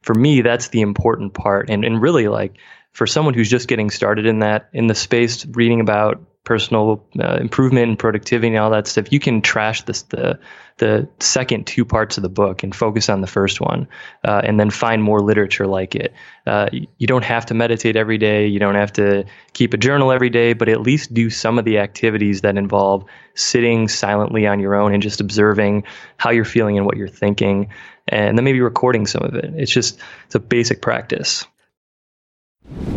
for 0.03 0.15
me, 0.15 0.43
that's 0.43 0.69
the 0.69 0.83
important 0.83 1.35
part. 1.35 1.71
And 1.71 1.85
and 1.85 2.03
really 2.03 2.29
like 2.29 2.57
for 2.93 3.07
someone 3.07 3.35
who's 3.35 3.51
just 3.51 3.69
getting 3.69 3.91
started 3.91 4.27
in 4.27 4.41
that 4.41 4.69
in 4.73 4.87
the 4.87 4.95
space, 4.95 5.47
reading 5.47 5.81
about 5.81 6.23
personal 6.45 7.07
uh, 7.21 7.37
improvement 7.37 7.89
and 7.89 7.99
productivity 7.99 8.49
and 8.49 8.59
all 8.59 8.71
that 8.71 8.87
stuff, 8.87 9.13
you 9.13 9.21
can 9.21 9.43
trash 9.43 9.83
this 9.83 10.03
the 10.03 10.39
the 10.79 11.09
second 11.21 11.67
two 11.67 11.85
parts 11.85 12.17
of 12.17 12.23
the 12.23 12.29
book 12.29 12.63
and 12.63 12.75
focus 12.75 13.09
on 13.09 13.21
the 13.21 13.27
first 13.27 13.61
one, 13.61 13.87
uh, 14.25 14.41
and 14.43 14.59
then 14.59 14.71
find 14.71 15.03
more 15.03 15.21
literature 15.21 15.67
like 15.67 15.95
it. 15.95 16.13
Uh, 16.47 16.69
you 16.73 17.07
don't 17.07 17.25
have 17.25 17.47
to 17.47 17.55
meditate 17.55 17.95
every 17.95 18.19
day. 18.19 18.47
You 18.47 18.59
don't 18.59 18.75
have 18.75 18.93
to 18.95 19.25
keep 19.53 19.75
a 19.75 19.77
journal 19.77 20.11
every 20.11 20.31
day, 20.31 20.55
but 20.55 20.69
at 20.69 20.81
least 20.81 21.15
do 21.15 21.31
some 21.31 21.59
of 21.59 21.65
the 21.65 21.79
activities 21.79 22.41
that 22.41 22.57
involve 22.57 23.05
sitting 23.35 23.87
silently 23.87 24.47
on 24.47 24.59
your 24.59 24.75
own 24.75 24.95
and 24.95 25.03
just 25.03 25.21
observing 25.21 25.85
how 26.17 26.31
you're 26.31 26.45
feeling 26.45 26.77
and 26.77 26.87
what 26.87 26.97
you're 26.97 27.07
thinking, 27.07 27.69
and 28.09 28.37
then 28.37 28.45
maybe 28.45 28.61
recording 28.61 29.07
some 29.07 29.23
of 29.23 29.35
it. 29.35 29.53
It's 29.57 29.71
just 29.71 30.01
it's 30.27 30.35
a 30.35 30.41
basic 30.41 30.83
practice. 30.83 31.47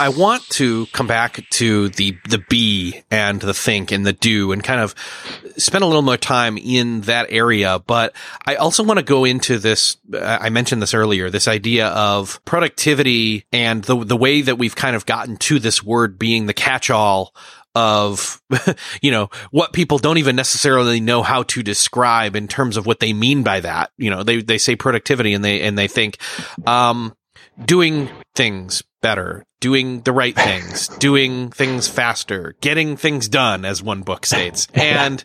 I 0.00 0.08
want 0.08 0.48
to 0.52 0.86
come 0.86 1.06
back 1.06 1.44
to 1.50 1.90
the 1.90 2.16
the 2.26 2.42
be 2.48 3.02
and 3.10 3.38
the 3.38 3.52
think 3.52 3.92
and 3.92 4.06
the 4.06 4.14
do 4.14 4.50
and 4.50 4.64
kind 4.64 4.80
of 4.80 4.94
spend 5.58 5.84
a 5.84 5.86
little 5.86 6.00
more 6.00 6.16
time 6.16 6.56
in 6.56 7.02
that 7.02 7.26
area. 7.28 7.78
But 7.78 8.14
I 8.46 8.54
also 8.54 8.82
want 8.82 8.96
to 8.96 9.04
go 9.04 9.26
into 9.26 9.58
this. 9.58 9.98
I 10.18 10.48
mentioned 10.48 10.80
this 10.80 10.94
earlier. 10.94 11.28
This 11.28 11.46
idea 11.46 11.88
of 11.88 12.42
productivity 12.46 13.44
and 13.52 13.84
the 13.84 14.02
the 14.02 14.16
way 14.16 14.40
that 14.40 14.56
we've 14.56 14.74
kind 14.74 14.96
of 14.96 15.04
gotten 15.04 15.36
to 15.36 15.58
this 15.58 15.82
word 15.82 16.18
being 16.18 16.46
the 16.46 16.54
catch 16.54 16.88
all 16.88 17.34
of, 17.74 18.40
you 19.02 19.10
know, 19.10 19.28
what 19.50 19.74
people 19.74 19.98
don't 19.98 20.16
even 20.16 20.34
necessarily 20.34 20.98
know 21.00 21.22
how 21.22 21.42
to 21.42 21.62
describe 21.62 22.36
in 22.36 22.48
terms 22.48 22.78
of 22.78 22.86
what 22.86 23.00
they 23.00 23.12
mean 23.12 23.42
by 23.42 23.60
that. 23.60 23.90
You 23.98 24.08
know, 24.08 24.22
they, 24.22 24.40
they 24.40 24.58
say 24.58 24.76
productivity 24.76 25.34
and 25.34 25.44
they, 25.44 25.60
and 25.60 25.78
they 25.78 25.86
think, 25.86 26.16
um, 26.66 27.14
doing 27.64 28.08
things 28.34 28.82
better, 29.00 29.44
doing 29.60 30.00
the 30.02 30.12
right 30.12 30.34
things, 30.34 30.88
doing 30.98 31.50
things 31.50 31.88
faster, 31.88 32.54
getting 32.60 32.96
things 32.96 33.28
done, 33.28 33.64
as 33.64 33.82
one 33.82 34.02
book 34.02 34.26
states. 34.26 34.66
And 34.80 35.24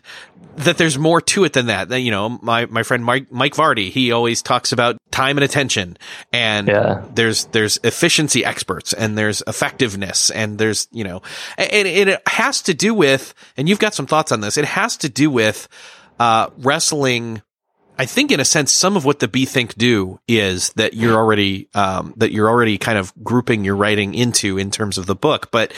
that 0.56 0.78
there's 0.78 0.98
more 0.98 1.20
to 1.20 1.44
it 1.44 1.52
than 1.52 1.66
that. 1.66 1.90
That, 1.90 2.00
you 2.00 2.10
know, 2.10 2.38
my, 2.40 2.66
my 2.66 2.82
friend 2.82 3.04
Mike, 3.04 3.30
Mike 3.30 3.54
Vardy, 3.54 3.90
he 3.90 4.12
always 4.12 4.42
talks 4.42 4.72
about 4.72 4.96
time 5.10 5.36
and 5.36 5.44
attention 5.44 5.96
and 6.32 6.68
yeah. 6.68 7.04
there's, 7.14 7.46
there's 7.46 7.78
efficiency 7.84 8.44
experts 8.44 8.92
and 8.92 9.18
there's 9.18 9.42
effectiveness 9.46 10.30
and 10.30 10.58
there's, 10.58 10.88
you 10.92 11.04
know, 11.04 11.20
and, 11.58 11.70
and 11.86 12.08
it 12.10 12.28
has 12.28 12.62
to 12.62 12.74
do 12.74 12.94
with, 12.94 13.34
and 13.56 13.68
you've 13.68 13.78
got 13.78 13.94
some 13.94 14.06
thoughts 14.06 14.32
on 14.32 14.40
this, 14.40 14.56
it 14.56 14.64
has 14.64 14.96
to 14.98 15.08
do 15.08 15.30
with, 15.30 15.68
uh, 16.18 16.48
wrestling 16.58 17.42
I 17.98 18.06
think 18.06 18.30
in 18.30 18.40
a 18.40 18.44
sense, 18.44 18.72
some 18.72 18.96
of 18.96 19.04
what 19.04 19.20
the 19.20 19.28
Be 19.28 19.44
Think 19.44 19.74
do 19.74 20.20
is 20.28 20.70
that 20.70 20.94
you're 20.94 21.16
already, 21.16 21.68
um, 21.74 22.12
that 22.16 22.32
you're 22.32 22.48
already 22.48 22.78
kind 22.78 22.98
of 22.98 23.12
grouping 23.22 23.64
your 23.64 23.76
writing 23.76 24.14
into 24.14 24.58
in 24.58 24.70
terms 24.70 24.98
of 24.98 25.06
the 25.06 25.14
book. 25.14 25.50
But 25.50 25.72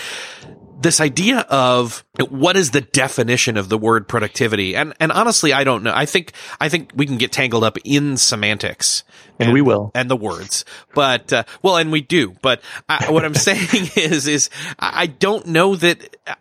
this 0.80 1.00
idea 1.00 1.40
of 1.48 2.04
what 2.28 2.56
is 2.56 2.70
the 2.70 2.80
definition 2.80 3.56
of 3.56 3.68
the 3.68 3.78
word 3.78 4.06
productivity? 4.06 4.76
And, 4.76 4.94
and 5.00 5.10
honestly, 5.10 5.52
I 5.52 5.64
don't 5.64 5.82
know. 5.82 5.92
I 5.94 6.06
think, 6.06 6.32
I 6.60 6.68
think 6.68 6.92
we 6.94 7.06
can 7.06 7.18
get 7.18 7.32
tangled 7.32 7.64
up 7.64 7.78
in 7.84 8.16
semantics. 8.16 9.04
And, 9.40 9.48
and 9.48 9.52
we 9.52 9.60
will. 9.60 9.90
And 9.94 10.10
the 10.10 10.16
words. 10.16 10.64
But, 10.94 11.32
uh, 11.32 11.44
well, 11.62 11.76
and 11.76 11.92
we 11.92 12.00
do. 12.00 12.34
But 12.42 12.62
I, 12.88 13.10
what 13.10 13.24
I'm 13.24 13.34
saying 13.34 13.90
is, 13.96 14.26
is 14.26 14.50
I 14.78 15.06
don't 15.06 15.46
know 15.46 15.76
that, 15.76 16.16
uh, 16.26 16.34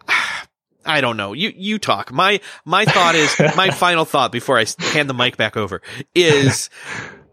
I 0.87 1.01
don't 1.01 1.17
know. 1.17 1.33
You 1.33 1.53
you 1.55 1.77
talk. 1.77 2.11
My 2.11 2.39
my 2.65 2.85
thought 2.85 3.15
is 3.15 3.35
my 3.55 3.69
final 3.69 4.05
thought 4.05 4.31
before 4.31 4.57
I 4.57 4.65
hand 4.79 5.09
the 5.09 5.13
mic 5.13 5.37
back 5.37 5.57
over 5.57 5.81
is 6.15 6.69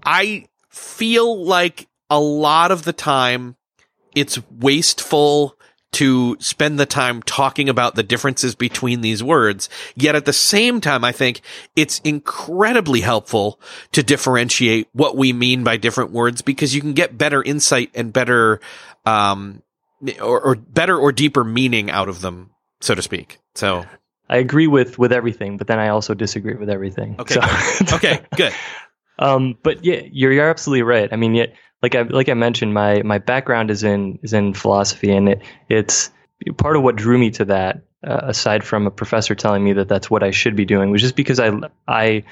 I 0.04 0.46
feel 0.68 1.44
like 1.44 1.88
a 2.10 2.20
lot 2.20 2.70
of 2.70 2.82
the 2.82 2.92
time 2.92 3.56
it's 4.14 4.38
wasteful 4.50 5.56
to 5.92 6.36
spend 6.40 6.78
the 6.78 6.86
time 6.86 7.22
talking 7.22 7.68
about 7.68 7.94
the 7.94 8.02
differences 8.02 8.56
between 8.56 9.00
these 9.00 9.22
words. 9.22 9.68
Yet 9.94 10.16
at 10.16 10.24
the 10.24 10.32
same 10.32 10.80
time, 10.80 11.04
I 11.04 11.12
think 11.12 11.40
it's 11.76 12.00
incredibly 12.00 13.00
helpful 13.00 13.60
to 13.92 14.02
differentiate 14.02 14.88
what 14.92 15.16
we 15.16 15.32
mean 15.32 15.62
by 15.62 15.76
different 15.76 16.10
words 16.10 16.42
because 16.42 16.74
you 16.74 16.80
can 16.80 16.94
get 16.94 17.16
better 17.16 17.40
insight 17.44 17.90
and 17.94 18.12
better, 18.12 18.60
um, 19.06 19.62
or, 20.20 20.40
or 20.40 20.56
better 20.56 20.98
or 20.98 21.12
deeper 21.12 21.44
meaning 21.44 21.92
out 21.92 22.08
of 22.08 22.20
them 22.22 22.50
so 22.84 22.94
to 22.94 23.02
speak. 23.02 23.38
So 23.54 23.84
I 24.28 24.38
agree 24.38 24.66
with 24.66 24.98
with 24.98 25.12
everything, 25.12 25.56
but 25.56 25.66
then 25.66 25.78
I 25.78 25.88
also 25.88 26.14
disagree 26.14 26.54
with 26.54 26.70
everything. 26.70 27.16
Okay. 27.18 27.34
So. 27.34 27.96
okay. 27.96 28.20
Good. 28.36 28.52
Um, 29.16 29.56
but 29.62 29.84
yeah, 29.84 30.02
you're 30.10 30.32
you're 30.32 30.50
absolutely 30.50 30.82
right. 30.82 31.08
I 31.12 31.14
mean, 31.14 31.36
yeah, 31.36 31.46
like 31.82 31.94
I 31.94 32.02
like 32.02 32.28
I 32.28 32.34
mentioned, 32.34 32.74
my 32.74 33.02
my 33.02 33.18
background 33.18 33.70
is 33.70 33.84
in 33.84 34.18
is 34.24 34.32
in 34.32 34.54
philosophy, 34.54 35.12
and 35.12 35.28
it 35.28 35.42
it's 35.68 36.10
part 36.58 36.76
of 36.76 36.82
what 36.82 36.96
drew 36.96 37.16
me 37.16 37.30
to 37.30 37.44
that. 37.44 37.82
Uh, 38.04 38.20
aside 38.24 38.64
from 38.64 38.88
a 38.88 38.90
professor 38.90 39.34
telling 39.34 39.62
me 39.62 39.72
that 39.74 39.86
that's 39.86 40.10
what 40.10 40.24
I 40.24 40.30
should 40.30 40.56
be 40.56 40.64
doing, 40.64 40.90
was 40.90 41.00
just 41.00 41.14
because 41.14 41.38
I 41.38 41.52
I 41.86 42.24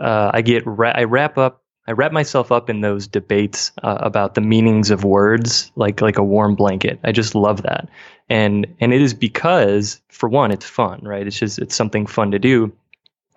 uh, 0.00 0.30
I 0.32 0.40
get 0.40 0.66
ra- 0.66 0.94
I 0.94 1.04
wrap 1.04 1.36
up 1.36 1.62
I 1.88 1.92
wrap 1.92 2.12
myself 2.12 2.52
up 2.52 2.68
in 2.68 2.82
those 2.82 3.06
debates 3.06 3.72
uh, 3.82 3.96
about 4.00 4.34
the 4.34 4.42
meanings 4.42 4.90
of 4.90 5.04
words 5.04 5.72
like 5.74 6.02
like 6.02 6.18
a 6.18 6.22
warm 6.22 6.54
blanket. 6.54 7.00
I 7.02 7.12
just 7.12 7.34
love 7.34 7.62
that. 7.62 7.88
And 8.28 8.76
and 8.78 8.92
it 8.92 9.00
is 9.00 9.14
because 9.14 9.98
for 10.08 10.28
one 10.28 10.50
it's 10.50 10.66
fun, 10.68 11.00
right? 11.02 11.26
It's 11.26 11.38
just 11.38 11.58
it's 11.58 11.74
something 11.74 12.06
fun 12.06 12.32
to 12.32 12.38
do 12.38 12.70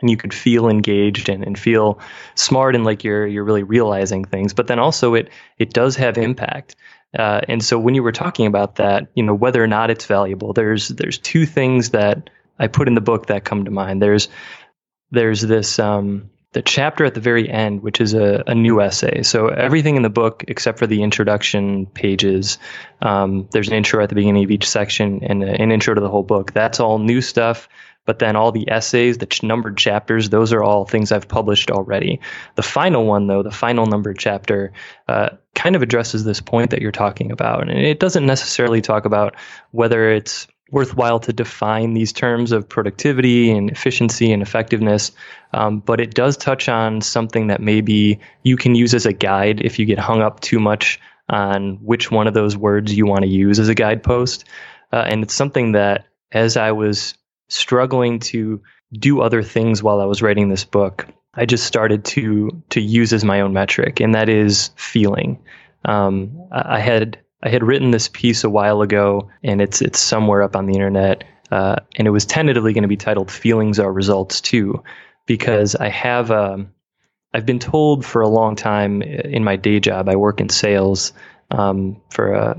and 0.02 0.10
you 0.10 0.18
could 0.18 0.34
feel 0.34 0.68
engaged 0.68 1.30
and, 1.30 1.46
and 1.46 1.58
feel 1.58 2.00
smart 2.36 2.76
and 2.76 2.84
like 2.84 3.06
you're 3.06 3.26
you're 3.26 3.46
really 3.46 3.64
realizing 3.64 4.26
things. 4.26 4.54
But 4.54 4.68
then 4.68 4.80
also 4.80 5.14
it 5.14 5.30
it 5.58 5.72
does 5.72 5.96
have 5.96 6.18
impact. 6.18 6.76
Uh, 7.18 7.40
and 7.48 7.64
so 7.64 7.80
when 7.80 7.96
you 7.96 8.04
were 8.04 8.12
talking 8.12 8.48
about 8.48 8.76
that, 8.76 9.08
you 9.16 9.24
know 9.24 9.34
whether 9.34 9.64
or 9.64 9.68
not 9.68 9.90
it's 9.90 10.06
valuable, 10.06 10.52
there's 10.52 10.90
there's 10.90 11.18
two 11.18 11.46
things 11.46 11.92
that 11.92 12.30
I 12.60 12.68
put 12.68 12.90
in 12.90 12.96
the 12.96 13.02
book 13.02 13.28
that 13.28 13.46
come 13.46 13.64
to 13.64 13.72
mind. 13.72 14.02
There's 14.02 14.28
there's 15.10 15.40
this 15.40 15.80
um, 15.80 16.30
the 16.54 16.62
chapter 16.62 17.06
at 17.06 17.14
the 17.14 17.22
very 17.22 17.50
end, 17.50 17.82
which 17.82 18.02
is 18.02 18.14
a, 18.14 18.44
a 18.46 18.54
new 18.54 18.82
essay. 18.82 19.24
So 19.24 19.48
everything 19.48 19.96
in 19.96 20.02
the 20.02 20.10
book, 20.10 20.44
except 20.48 20.80
for 20.80 20.88
the 20.88 21.02
introduction 21.02 21.86
pages, 21.86 22.58
um, 23.02 23.48
there's 23.52 23.70
an 23.70 23.74
intro 23.74 24.04
at 24.04 24.10
the 24.10 24.16
beginning 24.16 24.44
of 24.44 24.52
each 24.52 24.68
section 24.68 25.24
and 25.24 25.44
an 25.44 25.72
intro 25.72 25.94
to 25.94 26.02
the 26.02 26.10
whole 26.10 26.24
book. 26.24 26.52
That's 26.52 26.80
all 26.80 27.00
new 27.00 27.22
stuff. 27.22 27.70
But 28.04 28.18
then 28.18 28.36
all 28.36 28.52
the 28.52 28.70
essays, 28.70 29.20
the 29.20 29.28
ch- 29.28 29.44
numbered 29.44 29.78
chapters, 29.78 30.30
those 30.30 30.52
are 30.54 30.64
all 30.64 30.86
things 30.86 31.12
I've 31.12 31.28
published 31.28 31.70
already. 31.70 32.20
The 32.56 32.64
final 32.64 33.06
one, 33.06 33.28
though, 33.28 33.44
the 33.44 33.52
final 33.52 33.86
numbered 33.86 34.18
chapter, 34.18 34.74
uh, 35.08 35.30
kind 35.54 35.76
of 35.76 35.84
addresses 35.84 36.24
this 36.24 36.42
point 36.42 36.72
that 36.72 36.82
you're 36.82 36.92
talking 36.92 37.32
about. 37.32 37.70
And 37.70 37.78
it 37.78 38.00
doesn't 38.00 38.26
necessarily 38.26 38.82
talk 38.82 39.06
about 39.06 39.36
whether 39.70 40.10
it's 40.10 40.48
worthwhile 40.72 41.20
to 41.20 41.34
define 41.34 41.94
these 41.94 42.14
terms 42.14 42.52
of 42.52 42.68
productivity 42.68 43.52
and 43.52 43.70
efficiency 43.70 44.32
and 44.32 44.42
effectiveness, 44.42 45.12
um, 45.54 45.80
but 45.80 46.00
it 46.00 46.14
does 46.14 46.38
touch 46.38 46.70
on 46.70 47.02
something 47.02 47.48
that 47.48 47.62
maybe 47.62 48.20
you 48.44 48.58
can 48.58 48.74
use 48.74 48.94
as 48.94 49.06
a 49.06 49.14
guide 49.14 49.62
if 49.62 49.78
you 49.78 49.86
get 49.86 50.00
hung 50.00 50.22
up 50.22 50.40
too 50.40 50.60
much 50.60 51.00
on 51.30 51.76
which 51.82 52.10
one 52.10 52.28
of 52.28 52.34
those 52.34 52.58
words 52.58 52.94
you 52.94 53.06
want 53.06 53.22
to 53.22 53.30
use 53.30 53.60
as 53.60 53.70
a 53.70 53.76
guidepost. 53.76 54.46
Uh, 54.92 55.06
and 55.08 55.24
it's 55.24 55.34
something 55.34 55.74
that 55.74 56.06
as 56.32 56.58
I 56.58 56.72
was 56.72 57.16
struggling 57.50 58.20
to 58.20 58.62
do 58.92 59.22
other 59.22 59.44
things 59.44 59.84
while 59.84 60.02
I 60.02 60.06
was 60.06 60.22
writing 60.22 60.50
this 60.50 60.66
book, 60.66 61.08
I 61.34 61.46
just 61.46 61.66
started 61.66 62.04
to 62.06 62.64
to 62.72 62.82
use 62.82 63.14
as 63.14 63.24
my 63.24 63.42
own 63.42 63.54
metric, 63.54 64.02
and 64.02 64.16
that 64.16 64.28
is 64.28 64.72
feeling. 64.76 65.40
Um, 65.86 66.48
I 66.52 66.80
had 66.80 67.20
I 67.44 67.50
had 67.50 67.64
written 67.64 67.92
this 67.92 68.08
piece 68.08 68.44
a 68.44 68.50
while 68.50 68.82
ago, 68.82 69.30
and 69.44 69.62
it's 69.62 69.82
it's 69.82 70.00
somewhere 70.00 70.44
up 70.44 70.56
on 70.56 70.66
the 70.66 70.74
internet, 70.74 71.24
uh, 71.52 71.78
and 71.96 72.08
it 72.08 72.12
was 72.12 72.26
tentatively 72.26 72.74
going 72.74 72.84
to 72.84 72.88
be 72.88 72.98
titled 72.98 73.32
"Feelings 73.32 73.80
Are 73.80 73.92
Results 73.92 74.42
Too," 74.42 74.84
because 75.26 75.76
I 75.76 75.90
have 75.90 76.32
um, 76.32 76.72
I've 77.34 77.46
been 77.46 77.60
told 77.60 78.06
for 78.06 78.22
a 78.22 78.28
long 78.28 78.56
time 78.56 79.02
in 79.02 79.44
my 79.44 79.56
day 79.56 79.80
job, 79.80 80.10
I 80.10 80.16
work 80.16 80.42
in 80.42 80.50
sales 80.50 81.14
um, 81.50 82.02
for 82.10 82.34
a 82.34 82.58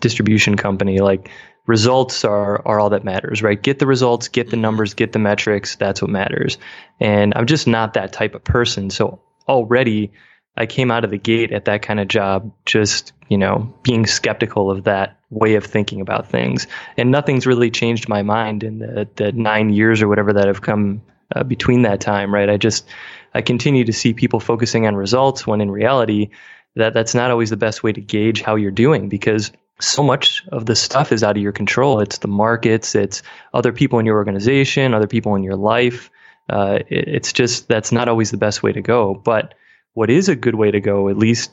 distribution 0.00 0.56
company, 0.56 0.98
like 0.98 1.30
results 1.66 2.24
are 2.24 2.66
are 2.66 2.80
all 2.80 2.90
that 2.90 3.04
matters, 3.04 3.42
right? 3.42 3.60
Get 3.60 3.78
the 3.78 3.86
results, 3.86 4.28
get 4.28 4.50
the 4.50 4.56
numbers, 4.56 4.94
get 4.94 5.12
the 5.12 5.18
metrics. 5.18 5.76
That's 5.76 6.02
what 6.02 6.10
matters. 6.10 6.58
And 7.00 7.34
I'm 7.34 7.46
just 7.46 7.66
not 7.66 7.94
that 7.94 8.12
type 8.12 8.34
of 8.34 8.44
person. 8.44 8.90
So 8.90 9.20
already 9.48 10.12
I 10.56 10.66
came 10.66 10.90
out 10.90 11.04
of 11.04 11.10
the 11.10 11.18
gate 11.18 11.52
at 11.52 11.64
that 11.64 11.82
kind 11.82 11.98
of 11.98 12.08
job 12.08 12.52
just, 12.64 13.12
you 13.28 13.38
know, 13.38 13.74
being 13.82 14.06
skeptical 14.06 14.70
of 14.70 14.84
that 14.84 15.18
way 15.30 15.54
of 15.56 15.64
thinking 15.64 16.00
about 16.00 16.28
things. 16.28 16.66
And 16.96 17.10
nothing's 17.10 17.46
really 17.46 17.70
changed 17.70 18.08
my 18.08 18.22
mind 18.22 18.62
in 18.62 18.78
the, 18.78 19.08
the 19.16 19.32
nine 19.32 19.70
years 19.70 20.00
or 20.00 20.08
whatever 20.08 20.32
that 20.34 20.46
have 20.46 20.62
come 20.62 21.02
uh, 21.34 21.42
between 21.42 21.82
that 21.82 22.00
time, 22.00 22.32
right? 22.32 22.48
I 22.48 22.56
just, 22.56 22.86
I 23.34 23.42
continue 23.42 23.84
to 23.84 23.92
see 23.92 24.14
people 24.14 24.38
focusing 24.38 24.86
on 24.86 24.94
results 24.94 25.46
when 25.46 25.60
in 25.60 25.70
reality, 25.70 26.30
that 26.76 26.92
that's 26.92 27.14
not 27.14 27.30
always 27.30 27.50
the 27.50 27.56
best 27.56 27.82
way 27.82 27.92
to 27.92 28.00
gauge 28.00 28.42
how 28.42 28.56
you're 28.56 28.70
doing 28.70 29.08
because 29.08 29.52
so 29.80 30.02
much 30.02 30.44
of 30.48 30.66
the 30.66 30.76
stuff 30.76 31.12
is 31.12 31.22
out 31.22 31.36
of 31.36 31.42
your 31.42 31.52
control. 31.52 32.00
It's 32.00 32.18
the 32.18 32.28
markets, 32.28 32.94
it's 32.94 33.22
other 33.52 33.72
people 33.72 33.98
in 33.98 34.06
your 34.06 34.16
organization, 34.16 34.94
other 34.94 35.06
people 35.06 35.34
in 35.34 35.42
your 35.42 35.56
life. 35.56 36.10
Uh, 36.48 36.80
it, 36.88 37.08
it's 37.08 37.32
just 37.32 37.68
that's 37.68 37.92
not 37.92 38.08
always 38.08 38.30
the 38.30 38.36
best 38.36 38.62
way 38.62 38.72
to 38.72 38.82
go. 38.82 39.14
But 39.14 39.54
what 39.94 40.10
is 40.10 40.28
a 40.28 40.36
good 40.36 40.54
way 40.54 40.70
to 40.70 40.80
go, 40.80 41.08
at 41.08 41.16
least 41.16 41.50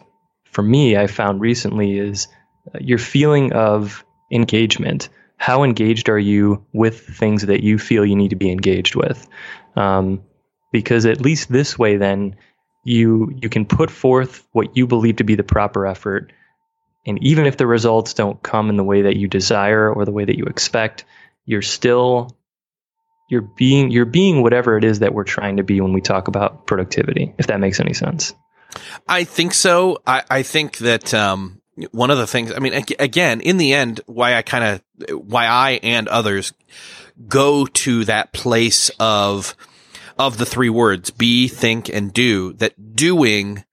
for 0.51 0.61
me, 0.61 0.97
I 0.97 1.07
found 1.07 1.41
recently, 1.41 1.97
is 1.97 2.27
uh, 2.73 2.79
your 2.81 2.97
feeling 2.97 3.53
of 3.53 4.03
engagement. 4.31 5.09
How 5.37 5.63
engaged 5.63 6.09
are 6.09 6.19
you 6.19 6.65
with 6.73 7.07
things 7.07 7.43
that 7.43 7.63
you 7.63 7.79
feel 7.79 8.05
you 8.05 8.15
need 8.15 8.29
to 8.29 8.35
be 8.35 8.51
engaged 8.51 8.95
with? 8.95 9.27
Um, 9.75 10.23
because 10.71 11.05
at 11.05 11.21
least 11.21 11.51
this 11.51 11.79
way, 11.79 11.97
then 11.97 12.35
you 12.83 13.31
you 13.41 13.49
can 13.49 13.65
put 13.65 13.89
forth 13.89 14.45
what 14.51 14.75
you 14.75 14.87
believe 14.87 15.17
to 15.17 15.23
be 15.23 15.35
the 15.35 15.43
proper 15.43 15.85
effort 15.85 16.33
and 17.05 17.21
even 17.23 17.45
if 17.45 17.57
the 17.57 17.67
results 17.67 18.13
don't 18.13 18.41
come 18.41 18.69
in 18.69 18.77
the 18.77 18.83
way 18.83 19.03
that 19.03 19.15
you 19.15 19.27
desire 19.27 19.91
or 19.91 20.05
the 20.05 20.11
way 20.11 20.25
that 20.25 20.37
you 20.37 20.45
expect, 20.45 21.05
you're 21.45 21.61
still 21.61 22.37
you're 23.31 23.41
being 23.41 23.91
you're 23.91 24.05
being 24.05 24.41
whatever 24.41 24.77
it 24.77 24.83
is 24.83 24.99
that 24.99 25.13
we're 25.13 25.23
trying 25.23 25.55
to 25.57 25.63
be 25.63 25.79
when 25.79 25.93
we 25.93 26.01
talk 26.01 26.27
about 26.27 26.67
productivity, 26.67 27.33
if 27.37 27.47
that 27.47 27.61
makes 27.61 27.79
any 27.79 27.93
sense. 27.93 28.35
I 29.07 29.23
think 29.23 29.53
so. 29.53 30.01
I, 30.05 30.23
I 30.29 30.43
think 30.43 30.79
that 30.79 31.13
um, 31.13 31.61
one 31.91 32.11
of 32.11 32.17
the 32.17 32.27
things, 32.27 32.51
I 32.51 32.59
mean, 32.59 32.73
again, 32.99 33.39
in 33.39 33.55
the 33.55 33.73
end, 33.73 34.01
why 34.05 34.35
I 34.35 34.41
kind 34.41 34.81
of, 35.09 35.17
why 35.17 35.47
I 35.47 35.79
and 35.81 36.09
others 36.09 36.53
go 37.27 37.65
to 37.65 38.03
that 38.05 38.33
place 38.33 38.91
of, 38.99 39.55
of 40.19 40.37
the 40.37 40.45
three 40.45 40.69
words, 40.69 41.09
be, 41.09 41.47
think, 41.47 41.87
and 41.87 42.11
do, 42.11 42.51
that 42.53 42.95
doing 42.95 43.63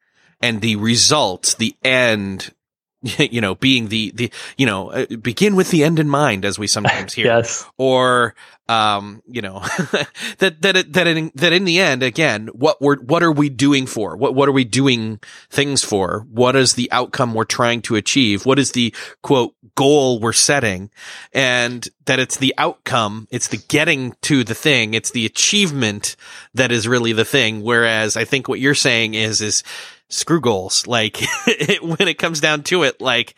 and 0.40 0.60
the 0.60 0.76
result 0.76 1.56
the 1.58 1.74
end 1.82 2.52
you 3.18 3.40
know, 3.40 3.54
being 3.54 3.88
the, 3.88 4.10
the, 4.14 4.32
you 4.56 4.66
know, 4.66 4.90
uh, 4.90 5.06
begin 5.22 5.54
with 5.54 5.70
the 5.70 5.84
end 5.84 5.98
in 5.98 6.08
mind, 6.08 6.44
as 6.44 6.58
we 6.58 6.66
sometimes 6.66 7.14
hear. 7.14 7.26
yes. 7.36 7.64
Or, 7.76 8.34
um, 8.68 9.22
you 9.26 9.40
know, 9.40 9.60
that, 10.38 10.56
that, 10.60 10.92
that, 10.92 11.06
in, 11.06 11.32
that 11.34 11.52
in 11.52 11.64
the 11.64 11.78
end, 11.78 12.02
again, 12.02 12.48
what 12.48 12.80
we're, 12.80 12.98
what 12.98 13.22
are 13.22 13.32
we 13.32 13.48
doing 13.48 13.86
for? 13.86 14.16
What, 14.16 14.34
what 14.34 14.48
are 14.48 14.52
we 14.52 14.64
doing 14.64 15.20
things 15.50 15.82
for? 15.82 16.26
What 16.30 16.54
is 16.56 16.74
the 16.74 16.90
outcome 16.92 17.34
we're 17.34 17.44
trying 17.44 17.82
to 17.82 17.96
achieve? 17.96 18.44
What 18.44 18.58
is 18.58 18.72
the 18.72 18.94
quote 19.22 19.54
goal 19.74 20.20
we're 20.20 20.32
setting? 20.32 20.90
And 21.32 21.88
that 22.04 22.18
it's 22.18 22.36
the 22.36 22.54
outcome. 22.58 23.26
It's 23.30 23.48
the 23.48 23.58
getting 23.68 24.14
to 24.22 24.44
the 24.44 24.54
thing. 24.54 24.94
It's 24.94 25.10
the 25.10 25.26
achievement 25.26 26.16
that 26.54 26.70
is 26.70 26.86
really 26.86 27.12
the 27.12 27.24
thing. 27.24 27.62
Whereas 27.62 28.16
I 28.16 28.24
think 28.24 28.48
what 28.48 28.60
you're 28.60 28.74
saying 28.74 29.14
is, 29.14 29.40
is, 29.40 29.62
screw 30.10 30.40
goals. 30.40 30.86
Like 30.86 31.18
when 31.82 32.08
it 32.08 32.18
comes 32.18 32.40
down 32.40 32.62
to 32.64 32.82
it, 32.82 33.00
like 33.00 33.34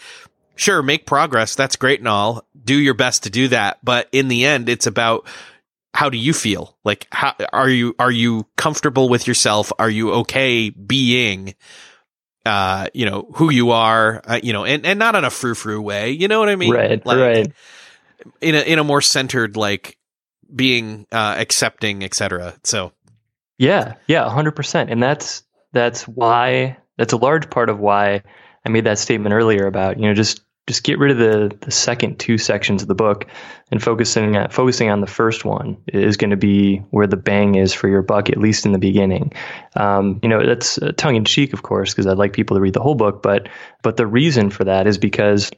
sure, 0.56 0.82
make 0.82 1.06
progress. 1.06 1.54
That's 1.54 1.76
great 1.76 2.00
and 2.00 2.08
all. 2.08 2.44
Do 2.70 2.78
your 2.78 2.94
best 2.94 3.24
to 3.24 3.30
do 3.30 3.48
that. 3.48 3.78
But 3.82 4.08
in 4.12 4.28
the 4.28 4.46
end, 4.46 4.68
it's 4.68 4.86
about 4.86 5.26
how 5.92 6.08
do 6.08 6.16
you 6.16 6.32
feel? 6.32 6.78
Like, 6.84 7.08
how 7.10 7.34
are 7.52 7.68
you, 7.68 7.96
are 7.98 8.12
you 8.12 8.46
comfortable 8.56 9.08
with 9.08 9.26
yourself? 9.26 9.72
Are 9.80 9.90
you 9.90 10.12
okay 10.12 10.70
being, 10.70 11.56
uh, 12.46 12.86
you 12.94 13.06
know, 13.06 13.28
who 13.34 13.50
you 13.50 13.72
are, 13.72 14.22
uh, 14.24 14.38
you 14.40 14.52
know, 14.52 14.64
and, 14.64 14.86
and 14.86 15.00
not 15.00 15.16
in 15.16 15.24
a 15.24 15.30
frou 15.30 15.54
frou 15.54 15.82
way. 15.82 16.12
You 16.12 16.28
know 16.28 16.38
what 16.38 16.48
I 16.48 16.54
mean? 16.54 16.72
Right. 16.72 17.04
Like, 17.04 17.18
right. 17.18 17.52
In 18.40 18.54
a, 18.54 18.60
in 18.60 18.78
a 18.78 18.84
more 18.84 19.00
centered, 19.00 19.56
like 19.56 19.98
being, 20.54 21.08
uh, 21.10 21.34
accepting, 21.38 22.04
etc. 22.04 22.54
So. 22.62 22.92
Yeah. 23.58 23.94
Yeah. 24.06 24.30
hundred 24.30 24.52
percent. 24.52 24.90
And 24.90 25.02
that's, 25.02 25.42
that's 25.72 26.06
why 26.06 26.76
that's 26.98 27.14
a 27.14 27.16
large 27.16 27.50
part 27.50 27.68
of 27.68 27.80
why 27.80 28.22
I 28.64 28.68
made 28.68 28.84
that 28.84 28.98
statement 28.98 29.32
earlier 29.32 29.66
about 29.66 29.98
you 29.98 30.06
know 30.06 30.14
just 30.14 30.42
just 30.70 30.84
get 30.84 31.00
rid 31.00 31.10
of 31.10 31.18
the 31.18 31.56
the 31.62 31.70
second 31.72 32.20
two 32.20 32.38
sections 32.38 32.80
of 32.80 32.86
the 32.86 32.94
book 32.94 33.26
and 33.72 33.82
focusing 33.82 34.36
on, 34.36 34.48
focusing 34.50 34.88
on 34.88 35.00
the 35.00 35.06
first 35.08 35.44
one 35.44 35.76
is 35.88 36.16
going 36.16 36.30
to 36.30 36.36
be 36.36 36.76
where 36.90 37.08
the 37.08 37.16
bang 37.16 37.56
is 37.56 37.74
for 37.74 37.88
your 37.88 38.02
buck 38.02 38.30
at 38.30 38.36
least 38.38 38.64
in 38.64 38.70
the 38.70 38.78
beginning. 38.78 39.32
Um, 39.74 40.20
you 40.22 40.28
know 40.28 40.46
that's 40.46 40.78
tongue 40.96 41.16
in 41.16 41.24
cheek, 41.24 41.52
of 41.52 41.64
course, 41.64 41.92
because 41.92 42.06
I'd 42.06 42.18
like 42.18 42.32
people 42.32 42.56
to 42.56 42.60
read 42.60 42.74
the 42.74 42.80
whole 42.80 42.94
book, 42.94 43.20
but 43.20 43.48
but 43.82 43.96
the 43.96 44.06
reason 44.06 44.48
for 44.48 44.62
that 44.62 44.86
is 44.86 44.96
because 44.96 45.50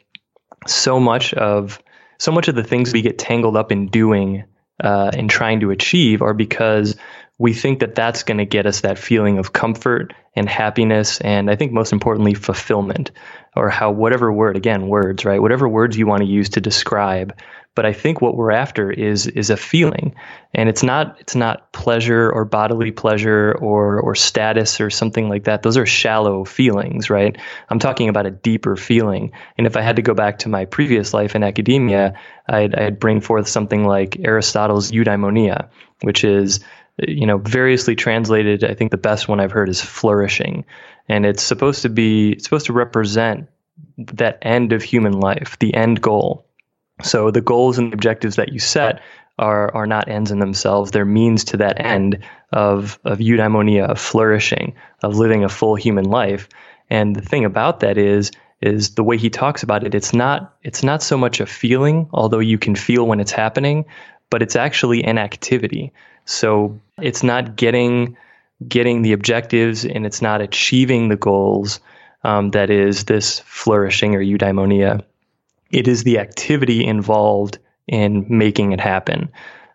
so 0.67 0.99
much 0.99 1.35
of 1.35 1.79
so 2.19 2.33
much 2.33 2.49
of 2.49 2.55
the 2.55 2.65
things 2.65 2.95
we 2.95 3.03
get 3.03 3.19
tangled 3.19 3.57
up 3.57 3.71
in 3.71 3.89
doing 3.89 4.45
uh, 4.83 5.11
and 5.13 5.29
trying 5.29 5.61
to 5.61 5.71
achieve 5.73 6.23
are 6.23 6.33
because 6.33 6.97
we 7.43 7.53
think 7.53 7.81
that 7.81 7.97
that's 7.97 8.23
going 8.23 8.39
to 8.39 8.45
get 8.45 8.67
us 8.67 8.83
that 8.83 8.99
feeling 8.99 9.39
of 9.39 9.53
comfort 9.53 10.15
and 10.37 10.49
happiness 10.49 11.21
and 11.21 11.51
i 11.51 11.57
think 11.57 11.73
most 11.73 11.93
importantly 11.93 12.35
fulfillment 12.35 13.11
or 13.55 13.69
how 13.69 13.91
whatever 13.91 14.33
word 14.33 14.57
again 14.57 14.89
words 14.89 15.25
right? 15.25 15.41
Whatever 15.41 15.69
words 15.69 15.97
you 15.97 16.07
want 16.07 16.23
to 16.23 16.29
use 16.29 16.51
to 16.51 16.61
describe. 16.61 17.39
But 17.75 17.87
i 17.87 17.93
think 17.93 18.21
what 18.21 18.37
we're 18.37 18.53
after 18.53 18.91
is 18.91 19.27
is 19.27 19.51
a 19.51 19.57
feeling. 19.57 20.15
And 20.55 20.69
it's 20.69 20.83
not 20.83 21.17
it's 21.21 21.35
not 21.35 21.73
pleasure 21.73 22.31
or 22.31 22.45
bodily 22.45 22.91
pleasure 22.91 23.53
or 23.53 24.01
or 24.01 24.15
status 24.15 24.81
or 24.81 24.91
something 24.91 25.29
like 25.29 25.45
that. 25.45 25.63
Those 25.63 25.77
are 25.77 25.87
shallow 25.87 26.45
feelings 26.45 27.09
right? 27.11 27.37
I'm 27.69 27.79
talking 27.79 28.09
about 28.09 28.27
a 28.27 28.31
deeper 28.31 28.77
feeling. 28.77 29.33
And 29.57 29.67
if 29.67 29.77
i 29.77 29.83
had 29.83 29.97
to 29.97 30.03
go 30.03 30.15
back 30.15 30.41
to 30.41 30.49
my 30.49 30.65
previous 30.67 31.15
life 31.15 31.35
in 31.35 31.43
academia 31.43 32.19
i'd, 32.49 32.75
I'd 32.75 33.01
bring 33.01 33.21
forth 33.21 33.49
something 33.49 33.85
like 33.85 34.17
aristotle's 34.25 34.91
eudaimonia 34.91 35.69
which 36.03 36.25
is 36.25 36.61
you 36.99 37.27
know, 37.27 37.39
variously 37.39 37.97
translated. 37.97 38.65
I 38.65 38.75
think 38.75 38.91
the 38.91 38.97
best 38.97 39.29
one 39.29 39.41
I've 39.41 39.53
heard 39.53 39.69
is 39.69 39.81
flourishing, 39.81 40.65
and 41.09 41.25
it's 41.25 41.43
supposed 41.43 41.83
to 41.83 41.89
be 41.89 42.33
it's 42.33 42.45
supposed 42.45 42.67
to 42.67 42.73
represent 42.73 43.49
that 43.99 44.39
end 44.43 44.73
of 44.73 44.83
human 44.83 45.21
life, 45.21 45.59
the 45.59 45.75
end 45.75 46.01
goal. 46.01 46.47
So 47.03 47.31
the 47.31 47.41
goals 47.41 47.79
and 47.79 47.93
objectives 47.93 48.37
that 48.37 48.53
you 48.53 48.59
set 48.59 49.01
are 49.39 49.75
are 49.75 49.87
not 49.87 50.09
ends 50.09 50.31
in 50.31 50.39
themselves. 50.39 50.91
They're 50.91 51.05
means 51.05 51.45
to 51.45 51.57
that 51.59 51.85
end 51.85 52.19
of 52.53 52.99
of 53.05 53.19
eudaimonia, 53.19 53.87
of 53.87 53.99
flourishing, 53.99 54.75
of 55.03 55.17
living 55.17 55.45
a 55.45 55.49
full 55.49 55.75
human 55.75 56.05
life. 56.05 56.49
And 56.91 57.17
the 57.17 57.23
thing 57.23 57.45
about 57.45 57.81
that 57.81 57.97
is 57.97 58.31
is 58.61 58.95
the 58.95 59.03
way 59.03 59.17
he 59.17 59.31
talks 59.31 59.63
about 59.63 59.85
it. 59.85 59.95
It's 59.95 60.13
not 60.13 60.57
it's 60.63 60.83
not 60.83 61.03
so 61.03 61.17
much 61.17 61.41
a 61.41 61.47
feeling, 61.47 62.09
although 62.13 62.39
you 62.39 62.59
can 62.59 62.75
feel 62.75 63.07
when 63.07 63.21
it's 63.21 63.33
happening, 63.33 63.87
but 64.31 64.43
it's 64.43 64.57
actually 64.57 65.03
an 65.05 65.19
activity. 65.19 65.93
So 66.25 66.81
it's 66.99 67.23
not 67.23 67.57
getting 67.57 68.17
getting 68.69 69.03
the 69.03 69.13
objectives 69.13 69.85
and 69.85 70.07
it's 70.07 70.23
not 70.23 70.41
achieving 70.41 71.09
the 71.09 71.17
goals 71.17 71.81
um, 72.25 72.51
that 72.53 72.71
is 72.71 73.05
this 73.05 73.41
flourishing 73.41 74.15
or 74.15 74.21
eudaimonia. 74.21 75.03
It 75.71 75.89
is 75.89 76.05
the 76.05 76.19
activity 76.19 76.85
involved 76.85 77.59
in 77.89 78.27
making 78.29 78.73
it 78.73 78.81
happen. 78.81 79.31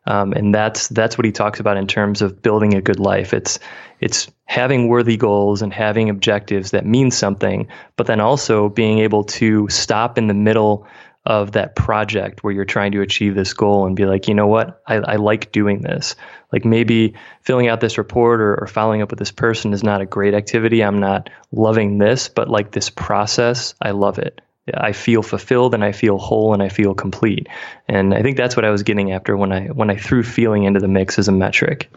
Um, 0.06 0.32
and 0.32 0.56
that's 0.56 0.88
that's 0.88 1.18
what 1.18 1.26
he 1.26 1.34
talks 1.34 1.60
about 1.60 1.76
in 1.76 1.86
terms 1.86 2.22
of 2.22 2.42
building 2.42 2.76
a 2.76 2.82
good 2.82 3.00
life. 3.00 3.34
It's 3.34 3.60
it's 4.00 4.32
having 4.46 4.88
worthy 4.88 5.18
goals 5.18 5.62
and 5.62 5.74
having 5.74 6.10
objectives 6.10 6.72
that 6.72 6.86
mean 6.86 7.12
something, 7.12 7.68
but 7.98 8.08
then 8.08 8.22
also 8.22 8.70
being 8.70 9.00
able 9.00 9.26
to 9.26 9.68
stop 9.68 10.18
in 10.18 10.28
the 10.28 10.34
middle 10.34 10.88
of 11.28 11.52
that 11.52 11.76
project 11.76 12.42
where 12.42 12.54
you're 12.54 12.64
trying 12.64 12.94
to 12.94 13.02
achieve 13.02 13.36
this 13.36 13.52
goal 13.52 13.86
and 13.86 13.98
be 13.98 14.06
like, 14.06 14.30
you 14.30 14.34
know 14.34 14.48
what, 14.48 14.82
I, 14.88 14.96
I 14.96 15.16
like 15.18 15.52
doing 15.52 15.82
this. 15.82 16.16
Like 16.54 16.64
maybe 16.64 17.16
filling 17.42 17.68
out 17.68 17.82
this 17.82 17.98
report 17.98 18.40
or, 18.40 18.56
or 18.62 18.68
following 18.68 19.02
up 19.02 19.10
with 19.10 19.20
this 19.20 19.32
person 19.32 19.74
is 19.74 19.84
not 19.84 20.00
a 20.00 20.06
great 20.06 20.34
activity. 20.34 20.82
I'm 20.82 21.02
not 21.02 21.30
loving 21.52 21.98
this, 21.98 22.30
but 22.30 22.50
like 22.50 22.72
this 22.72 22.90
process, 22.90 23.76
I 23.82 23.92
love 23.92 24.20
it. 24.20 24.40
I 24.74 24.94
feel 24.94 25.22
fulfilled 25.22 25.74
and 25.74 25.84
I 25.84 25.92
feel 25.92 26.18
whole 26.18 26.54
and 26.54 26.64
I 26.64 26.70
feel 26.70 26.94
complete. 26.94 27.48
And 27.90 28.14
I 28.14 28.22
think 28.22 28.38
that's 28.38 28.56
what 28.56 28.64
I 28.64 28.70
was 28.70 28.84
getting 28.84 29.12
after 29.12 29.36
when 29.36 29.52
I 29.52 29.68
when 29.68 29.90
I 29.90 29.98
threw 29.98 30.24
feeling 30.24 30.64
into 30.64 30.80
the 30.80 30.88
mix 30.88 31.20
as 31.20 31.28
a 31.28 31.34
metric. 31.34 31.92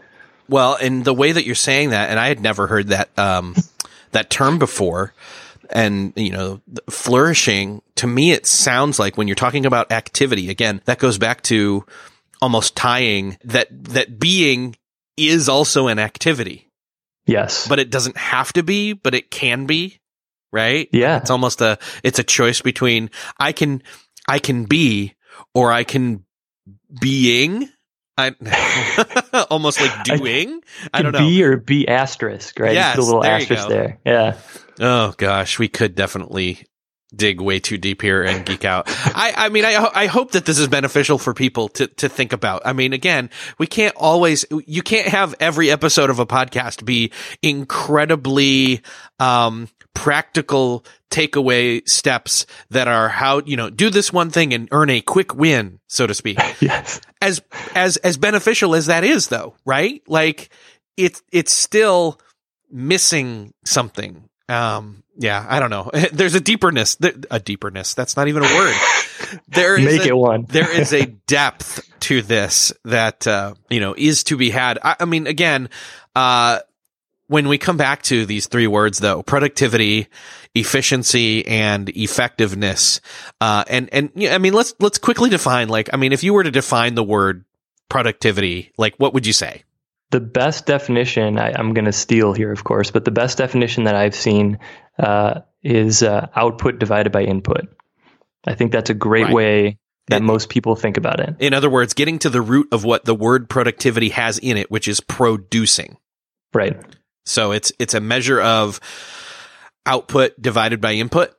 Well, 0.49 0.77
and 0.81 1.05
the 1.05 1.15
way 1.15 1.31
that 1.31 1.47
you're 1.47 1.55
saying 1.55 1.91
that, 1.91 2.11
and 2.11 2.19
I 2.19 2.27
had 2.27 2.41
never 2.41 2.67
heard 2.67 2.89
that 2.89 3.17
um, 3.17 3.55
that 4.11 4.29
term 4.29 4.59
before, 4.59 5.13
and 5.71 6.13
you 6.17 6.31
know, 6.31 6.61
flourishing 6.89 7.83
to 7.97 8.07
me, 8.07 8.33
it 8.33 8.47
sounds 8.47 8.99
like 8.99 9.17
when 9.17 9.29
you're 9.29 9.35
talking 9.35 9.67
about 9.67 9.93
activity. 9.93 10.51
Again, 10.51 10.81
that 10.85 10.99
goes 10.99 11.19
back 11.19 11.43
to 11.45 11.85
almost 12.43 12.77
tying 12.77 13.39
that 13.45 13.69
that 13.71 14.19
being 14.19 14.77
is 15.17 15.49
also 15.49 15.89
an 15.89 15.99
activity. 15.99 16.69
Yes, 17.27 17.69
but 17.69 17.79
it 17.79 17.91
doesn't 17.91 18.17
have 18.17 18.53
to 18.55 18.63
be, 18.63 18.93
but 18.93 19.15
it 19.15 19.31
can 19.31 19.67
be 19.67 20.01
right? 20.53 20.89
Yeah. 20.93 21.19
It's 21.19 21.31
almost 21.31 21.61
a, 21.61 21.79
it's 22.03 22.19
a 22.19 22.25
choice 22.25 22.61
between 22.61 23.11
I 23.39 23.53
can, 23.53 23.83
I 24.29 24.39
can 24.39 24.65
be 24.65 25.15
or 25.55 25.73
I 25.73 25.85
can 25.85 26.25
being. 27.01 27.69
I, 28.19 28.35
almost 29.51 29.81
like 29.81 30.05
doing. 30.05 30.61
I, 30.93 30.99
I 30.99 31.03
don't 31.03 31.13
know. 31.13 31.21
Be 31.21 31.43
or 31.43 31.57
be 31.57 31.89
asterisk, 31.89 32.59
right? 32.59 32.75
Yeah, 32.75 32.95
a 32.95 33.01
little 33.01 33.23
there 33.23 33.33
asterisk 33.33 33.69
there. 33.69 33.99
Yeah. 34.05 34.37
Oh 34.81 35.15
gosh, 35.19 35.59
we 35.59 35.69
could 35.69 35.95
definitely 35.95 36.67
dig 37.15 37.41
way 37.41 37.59
too 37.59 37.77
deep 37.77 38.03
here 38.03 38.23
and 38.23 38.47
geek 38.47 38.65
out. 38.65 38.85
I, 38.89 39.35
I 39.37 39.49
mean, 39.49 39.65
I, 39.65 39.91
I 39.95 40.07
hope 40.07 40.33
that 40.33 40.47
this 40.47 40.59
is 40.59 40.69
beneficial 40.69 41.19
for 41.19 41.35
people 41.35 41.69
to, 41.71 41.87
to 41.89 42.09
think 42.09 42.33
about. 42.33 42.63
I 42.65 42.73
mean, 42.73 42.93
again, 42.93 43.31
we 43.59 43.67
can't 43.67 43.95
always, 43.97 44.45
you 44.67 44.83
can't 44.83 45.09
have 45.09 45.35
every 45.41 45.71
episode 45.71 46.09
of 46.09 46.19
a 46.19 46.27
podcast 46.27 46.85
be 46.85 47.13
incredibly, 47.43 48.83
um, 49.19 49.69
practical 49.93 50.85
takeaway 51.11 51.87
steps 51.87 52.47
that 52.71 52.87
are 52.87 53.09
how, 53.09 53.41
you 53.41 53.57
know, 53.57 53.69
do 53.69 53.91
this 53.91 54.13
one 54.13 54.31
thing 54.31 54.55
and 54.55 54.69
earn 54.71 54.89
a 54.89 55.01
quick 55.01 55.35
win, 55.35 55.81
so 55.89 56.07
to 56.07 56.15
speak. 56.15 56.39
yes. 56.61 57.01
As, 57.21 57.43
as, 57.75 57.97
as 57.99 58.17
beneficial 58.17 58.75
as 58.75 58.87
that 58.87 59.05
is 59.05 59.29
though, 59.29 59.55
right? 59.67 60.01
Like 60.07 60.51
it's, 60.97 61.23
it's 61.33 61.53
still 61.53 62.21
missing 62.71 63.53
something. 63.65 64.30
Um, 64.51 65.03
yeah, 65.17 65.45
I 65.49 65.61
don't 65.61 65.71
know. 65.71 65.91
There's 66.13 66.35
a 66.35 66.41
deeperness, 66.41 66.97
a 67.31 67.41
deeperness. 67.41 67.95
That's 67.95 68.17
not 68.17 68.29
even 68.29 68.43
a 68.43 68.55
word. 68.55 68.75
There 69.49 69.79
is 69.79 69.85
make 69.85 70.07
a, 70.07 70.09
it 70.09 70.17
one. 70.17 70.45
there 70.49 70.69
is 70.71 70.93
a 70.93 71.07
depth 71.07 71.87
to 72.01 72.23
this 72.23 72.73
that 72.87 73.27
uh, 73.27 73.55
you 73.69 73.79
know 73.79 73.95
is 73.97 74.25
to 74.25 74.37
be 74.37 74.51
had. 74.51 74.79
I, 74.83 74.97
I 75.01 75.05
mean, 75.05 75.27
again, 75.27 75.69
uh, 76.17 76.61
when 77.27 77.47
we 77.47 77.59
come 77.59 77.77
back 77.77 78.03
to 78.05 78.27
these 78.27 78.47
three 78.49 78.67
words, 78.67 78.99
though, 78.99 79.23
productivity, 79.23 80.09
efficiency, 80.55 81.47
and 81.47 81.91
effectiveness, 81.91 83.01
uh, 83.41 83.63
and 83.69 83.89
and 83.93 84.11
yeah, 84.15 84.35
I 84.35 84.39
mean, 84.39 84.55
let's 84.55 84.75
let's 84.81 84.99
quickly 84.99 85.31
define. 85.31 85.69
Like, 85.69 85.91
I 85.93 85.97
mean, 85.97 86.13
if 86.13 86.25
you 86.25 86.33
were 86.33 86.43
to 86.43 86.51
define 86.51 86.95
the 86.95 87.05
word 87.05 87.45
productivity, 87.89 88.73
like, 88.79 88.97
what 88.97 89.15
would 89.15 89.27
you 89.27 89.35
say? 89.35 89.63
The 90.11 90.21
best 90.21 90.67
definition, 90.67 91.39
I, 91.39 91.59
am 91.59 91.73
going 91.73 91.85
to 91.85 91.93
steal 91.93 92.33
here, 92.33 92.53
of 92.53 92.65
course, 92.65 92.91
but 92.91 93.05
the 93.05 93.11
best 93.11 93.39
definition 93.39 93.85
that 93.85 93.95
I've 93.95 94.15
seen 94.15 94.59
uh, 94.99 95.41
is 95.63 96.03
uh, 96.03 96.29
output 96.35 96.79
divided 96.79 97.13
by 97.13 97.23
input. 97.23 97.69
I 98.47 98.55
think 98.55 98.73
that's 98.73 98.91
a 98.91 98.95
great 98.95 99.27
right. 99.27 99.35
way 99.35 99.79
that 100.09 100.23
it, 100.23 100.25
most 100.25 100.49
people 100.49 100.75
think 100.77 100.97
about 100.97 101.21
it. 101.21 101.37
In 101.39 101.55
other 101.55 101.71
words, 101.71 101.95
getting 101.95 102.19
to 102.21 102.31
the 102.31 102.41
root 102.41 102.69
of 102.73 102.85
what 102.85 103.05
the 103.05 103.15
word 103.15 103.49
productivity 103.49 104.09
has 104.11 104.39
in 104.39 104.57
it, 104.57 104.71
which 104.71 104.89
is 104.89 105.01
producing. 105.01 105.97
Right. 106.53 106.77
So 107.25 107.53
it's 107.53 107.71
it's 107.79 107.95
a 107.95 108.01
measure 108.01 108.41
of 108.41 108.81
output 109.87 110.41
divided 110.41 110.81
by 110.81 110.95
input. 110.95 111.33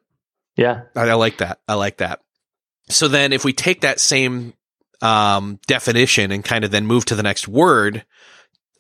Yeah. 0.56 0.84
I, 0.96 1.10
I 1.10 1.14
like 1.14 1.38
that. 1.38 1.60
I 1.68 1.74
like 1.74 1.98
that. 1.98 2.22
So 2.90 3.08
then 3.08 3.34
if 3.34 3.44
we 3.44 3.54
take 3.54 3.82
that 3.82 4.00
same 4.00 4.54
um, 5.02 5.60
definition 5.68 6.32
and 6.32 6.44
kind 6.44 6.64
of 6.64 6.72
then 6.72 6.86
move 6.86 7.06
to 7.06 7.16
the 7.16 7.24
next 7.24 7.48
word, 7.48 8.06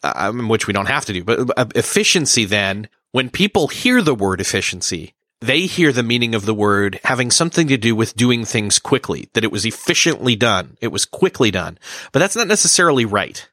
um, 0.04 0.50
which 0.50 0.68
we 0.68 0.74
don't 0.74 0.88
have 0.88 1.06
to 1.06 1.14
do, 1.14 1.24
but 1.24 1.58
uh, 1.58 1.66
efficiency 1.76 2.46
then, 2.46 2.90
when 3.12 3.30
people 3.30 3.68
hear 3.68 4.02
the 4.02 4.16
word 4.16 4.42
efficiency, 4.42 5.14
they 5.42 5.62
hear 5.62 5.92
the 5.92 6.04
meaning 6.04 6.36
of 6.36 6.46
the 6.46 6.54
word 6.54 7.00
having 7.04 7.32
something 7.32 7.68
to 7.68 7.78
do 7.78 7.96
with 7.96 8.16
doing 8.16 8.46
things 8.46 8.80
quickly, 8.80 9.28
that 9.34 9.44
it 9.44 9.52
was 9.52 9.66
efficiently 9.66 10.36
done. 10.36 10.78
It 10.82 10.92
was 10.92 11.06
quickly 11.06 11.50
done, 11.52 11.80
but 12.12 12.20
that's 12.20 12.36
not 12.36 12.48
necessarily 12.48 13.06
right. 13.06 13.50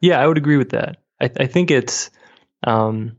Yeah, 0.00 0.20
I 0.20 0.26
would 0.26 0.38
agree 0.38 0.56
with 0.56 0.70
that. 0.70 0.96
I, 1.20 1.30
I 1.38 1.46
think 1.46 1.70
it's, 1.70 2.10
um, 2.64 3.18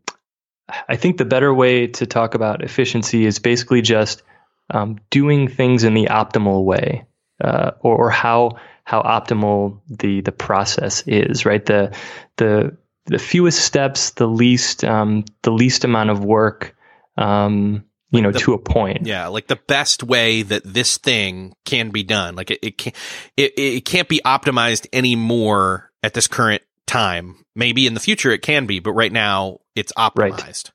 I 0.87 0.95
think 0.95 1.17
the 1.17 1.25
better 1.25 1.53
way 1.53 1.87
to 1.87 2.05
talk 2.05 2.35
about 2.35 2.63
efficiency 2.63 3.25
is 3.25 3.39
basically 3.39 3.81
just 3.81 4.23
um, 4.69 4.99
doing 5.09 5.47
things 5.47 5.83
in 5.83 5.93
the 5.93 6.05
optimal 6.05 6.63
way, 6.63 7.05
uh, 7.43 7.71
or, 7.81 8.05
or 8.05 8.09
how 8.09 8.57
how 8.89 9.03
optimal 9.03 9.79
the 9.87 10.21
the 10.21 10.31
process 10.31 11.03
is, 11.05 11.45
right? 11.45 11.63
The 11.63 11.95
the 12.37 12.75
the 13.05 13.19
fewest 13.19 13.59
steps, 13.63 14.11
the 14.11 14.27
least 14.27 14.83
um, 14.83 15.25
the 15.43 15.51
least 15.51 15.83
amount 15.83 16.09
of 16.09 16.25
work, 16.25 16.75
um, 17.15 17.85
you 18.09 18.23
know, 18.23 18.31
the, 18.31 18.39
to 18.39 18.53
a 18.53 18.57
point. 18.57 19.05
Yeah, 19.05 19.27
like 19.27 19.45
the 19.45 19.59
best 19.67 20.01
way 20.01 20.41
that 20.41 20.63
this 20.65 20.97
thing 20.97 21.53
can 21.65 21.91
be 21.91 22.01
done. 22.01 22.35
Like 22.35 22.49
it, 22.49 22.59
it 22.63 22.77
can't 22.79 22.95
it, 23.37 23.53
it 23.59 23.85
can't 23.85 24.09
be 24.09 24.21
optimized 24.25 24.87
anymore 24.91 25.91
at 26.01 26.15
this 26.15 26.25
current 26.25 26.63
time. 26.87 27.45
Maybe 27.55 27.85
in 27.85 27.93
the 27.93 27.99
future 27.99 28.31
it 28.31 28.41
can 28.41 28.65
be, 28.65 28.79
but 28.79 28.93
right 28.93 29.11
now 29.11 29.59
it's 29.75 29.93
optimized. 29.93 30.41
Right. 30.41 30.71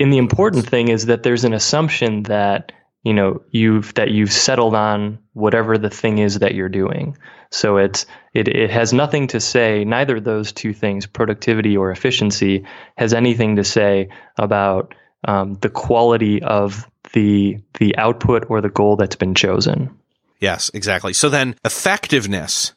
And 0.00 0.10
the 0.10 0.16
important 0.16 0.66
thing 0.66 0.88
is 0.88 1.06
that 1.06 1.24
there's 1.24 1.44
an 1.44 1.52
assumption 1.52 2.22
that 2.22 2.72
you 3.02 3.14
know 3.14 3.42
you've 3.50 3.94
that 3.94 4.10
you've 4.10 4.32
settled 4.32 4.74
on 4.74 5.18
whatever 5.32 5.78
the 5.78 5.90
thing 5.90 6.18
is 6.18 6.40
that 6.40 6.54
you're 6.54 6.68
doing. 6.68 7.16
So 7.50 7.78
it's 7.78 8.06
it, 8.34 8.48
it 8.48 8.70
has 8.70 8.92
nothing 8.92 9.28
to 9.28 9.40
say 9.40 9.84
neither 9.84 10.16
of 10.16 10.24
those 10.24 10.52
two 10.52 10.72
things 10.72 11.06
productivity 11.06 11.76
or 11.76 11.90
efficiency 11.90 12.64
has 12.96 13.12
anything 13.12 13.56
to 13.56 13.64
say 13.64 14.10
about 14.38 14.94
um, 15.26 15.54
the 15.54 15.70
quality 15.70 16.42
of 16.42 16.88
the 17.12 17.58
the 17.78 17.96
output 17.96 18.46
or 18.48 18.60
the 18.60 18.68
goal 18.68 18.96
that's 18.96 19.16
been 19.16 19.34
chosen. 19.34 19.96
Yes 20.38 20.70
exactly. 20.72 21.12
So 21.12 21.28
then 21.28 21.56
effectiveness 21.64 22.74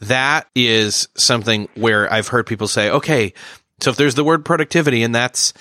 that 0.00 0.48
is 0.54 1.08
something 1.16 1.68
where 1.74 2.10
i've 2.12 2.28
heard 2.28 2.46
people 2.46 2.66
say 2.66 2.90
okay 2.90 3.32
so 3.80 3.90
if 3.90 3.96
there's 3.96 4.14
the 4.14 4.24
word 4.24 4.44
productivity 4.44 5.02
and 5.02 5.14
that's 5.14 5.52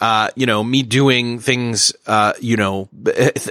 uh, 0.00 0.28
you 0.36 0.46
know, 0.46 0.62
me 0.62 0.82
doing 0.82 1.38
things, 1.38 1.92
uh, 2.06 2.32
you 2.40 2.56
know, 2.56 2.88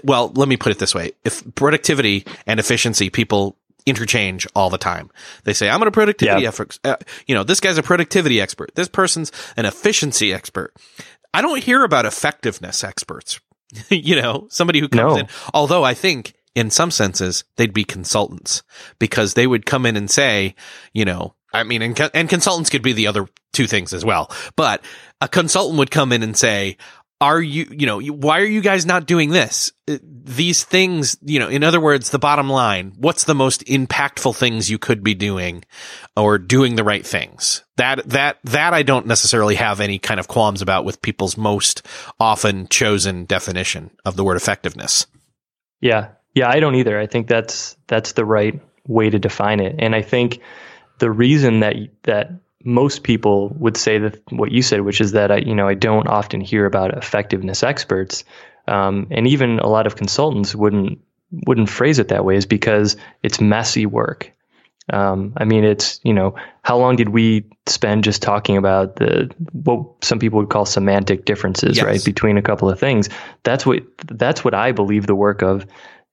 well, 0.04 0.32
let 0.36 0.48
me 0.48 0.58
put 0.58 0.72
it 0.72 0.80
this 0.80 0.94
way. 0.94 1.12
If 1.24 1.44
productivity 1.56 2.26
and 2.46 2.60
efficiency, 2.60 3.10
people 3.10 3.58
interchange 3.86 4.48
all 4.56 4.70
the 4.70 4.78
time. 4.78 5.10
They 5.44 5.54
say, 5.54 5.70
I'm 5.70 5.82
a 5.82 5.92
productivity 5.92 6.44
yeah. 6.44 6.48
effort. 6.48 6.80
Uh, 6.84 6.98
you 7.28 7.36
know, 7.36 7.44
this 7.44 7.60
guy's 7.60 7.78
a 7.78 7.84
productivity 7.84 8.42
expert. 8.42 8.74
This 8.76 8.88
person's 8.88 9.32
an 9.58 9.66
efficiency 9.66 10.34
expert. 10.34 10.74
I 11.34 11.42
don't 11.42 11.64
hear 11.64 11.84
about 11.84 12.06
effectiveness 12.06 12.84
experts. 12.84 13.40
you 13.90 14.20
know, 14.20 14.48
somebody 14.50 14.80
who 14.80 14.88
comes 14.88 15.16
no. 15.16 15.20
in, 15.20 15.28
although 15.54 15.84
I 15.84 15.94
think 15.94 16.34
in 16.54 16.70
some 16.72 16.92
senses 16.92 17.44
they'd 17.58 17.74
be 17.74 17.84
consultants 17.84 18.64
because 19.00 19.34
they 19.34 19.46
would 19.46 19.66
come 19.66 19.86
in 19.86 19.98
and 19.98 20.10
say, 20.10 20.56
you 20.94 21.06
know, 21.06 21.36
I 21.54 21.64
mean, 21.64 21.82
and, 21.82 22.12
and 22.14 22.30
consultants 22.30 22.70
could 22.70 22.82
be 22.82 22.94
the 22.94 23.08
other 23.08 23.28
two 23.54 23.68
things 23.68 23.94
as 23.94 24.04
well. 24.04 24.30
But 24.56 24.84
a 25.26 25.28
consultant 25.28 25.80
would 25.80 25.90
come 25.90 26.12
in 26.12 26.22
and 26.22 26.38
say, 26.38 26.78
are 27.20 27.42
you, 27.42 27.66
you 27.72 27.88
know, 27.88 28.00
why 28.00 28.40
are 28.40 28.46
you 28.46 28.62
guys 28.62 28.86
not 28.86 29.08
doing 29.08 29.32
this? 29.32 29.72
Uh, 29.90 29.98
these 30.04 30.64
things, 30.64 31.18
you 31.24 31.40
know, 31.40 31.48
in 31.48 31.64
other 31.64 31.82
words, 31.82 32.12
the 32.12 32.20
bottom 32.20 32.48
line, 32.48 32.94
what's 32.98 33.24
the 33.24 33.34
most 33.34 33.66
impactful 33.66 34.36
things 34.36 34.70
you 34.70 34.78
could 34.78 35.04
be 35.04 35.16
doing 35.16 35.64
or 36.16 36.38
doing 36.38 36.76
the 36.76 36.84
right 36.84 37.04
things? 37.04 37.64
That, 37.78 38.08
that, 38.10 38.38
that 38.44 38.76
I 38.76 38.84
don't 38.84 39.08
necessarily 39.08 39.56
have 39.56 39.80
any 39.80 39.98
kind 39.98 40.20
of 40.20 40.28
qualms 40.28 40.62
about 40.62 40.86
with 40.86 41.02
people's 41.02 41.38
most 41.38 41.82
often 42.20 42.68
chosen 42.68 43.26
definition 43.26 43.90
of 44.06 44.16
the 44.18 44.24
word 44.24 44.38
effectiveness. 44.38 45.08
Yeah. 45.82 46.10
Yeah. 46.36 46.50
I 46.50 46.60
don't 46.60 46.76
either. 46.76 47.00
I 47.00 47.08
think 47.08 47.28
that's, 47.28 47.78
that's 47.88 48.12
the 48.12 48.26
right 48.26 48.62
way 48.88 49.10
to 49.10 49.18
define 49.18 49.60
it. 49.60 49.78
And 49.80 49.96
I 49.96 50.04
think 50.04 50.42
the 51.00 51.10
reason 51.10 51.62
that, 51.62 51.76
that 52.04 52.30
most 52.66 53.04
people 53.04 53.50
would 53.60 53.78
say 53.78 54.00
that 54.00 54.20
what 54.32 54.52
you 54.52 54.62
said, 54.62 54.82
which 54.82 55.00
is 55.00 55.12
that 55.12 55.32
I, 55.32 55.38
you 55.38 55.56
know, 55.56 55.68
I 55.68 55.76
don't 55.76 56.08
often 56.08 56.42
hear 56.42 56.66
about 56.66 56.98
effectiveness 56.98 57.64
experts, 57.64 58.26
um, 58.68 59.08
and 59.12 59.28
even 59.28 59.60
a 59.60 59.68
lot 59.68 59.86
of 59.88 59.96
consultants 59.96 60.56
wouldn't 60.56 61.00
wouldn't 61.46 61.70
phrase 61.70 62.00
it 62.00 62.10
that 62.10 62.26
way, 62.26 62.36
is 62.36 62.46
because 62.46 62.98
it's 63.22 63.40
messy 63.40 63.86
work. 63.86 64.32
Um, 64.92 65.34
I 65.38 65.46
mean, 65.46 65.64
it's 65.64 66.00
you 66.04 66.14
know, 66.14 66.36
how 66.64 66.78
long 66.78 66.96
did 66.96 67.10
we 67.10 67.46
spend 67.68 68.04
just 68.04 68.22
talking 68.22 68.58
about 68.58 68.96
the 68.96 69.32
what 69.52 70.04
some 70.04 70.20
people 70.20 70.40
would 70.40 70.50
call 70.50 70.66
semantic 70.66 71.26
differences, 71.26 71.78
yes. 71.78 71.86
right, 71.86 72.04
between 72.04 72.38
a 72.38 72.42
couple 72.42 72.70
of 72.70 72.80
things? 72.80 73.10
That's 73.44 73.66
what 73.66 73.84
that's 74.08 74.44
what 74.44 74.56
I 74.56 74.72
believe 74.72 75.06
the 75.06 75.16
work 75.16 75.44
of 75.44 75.68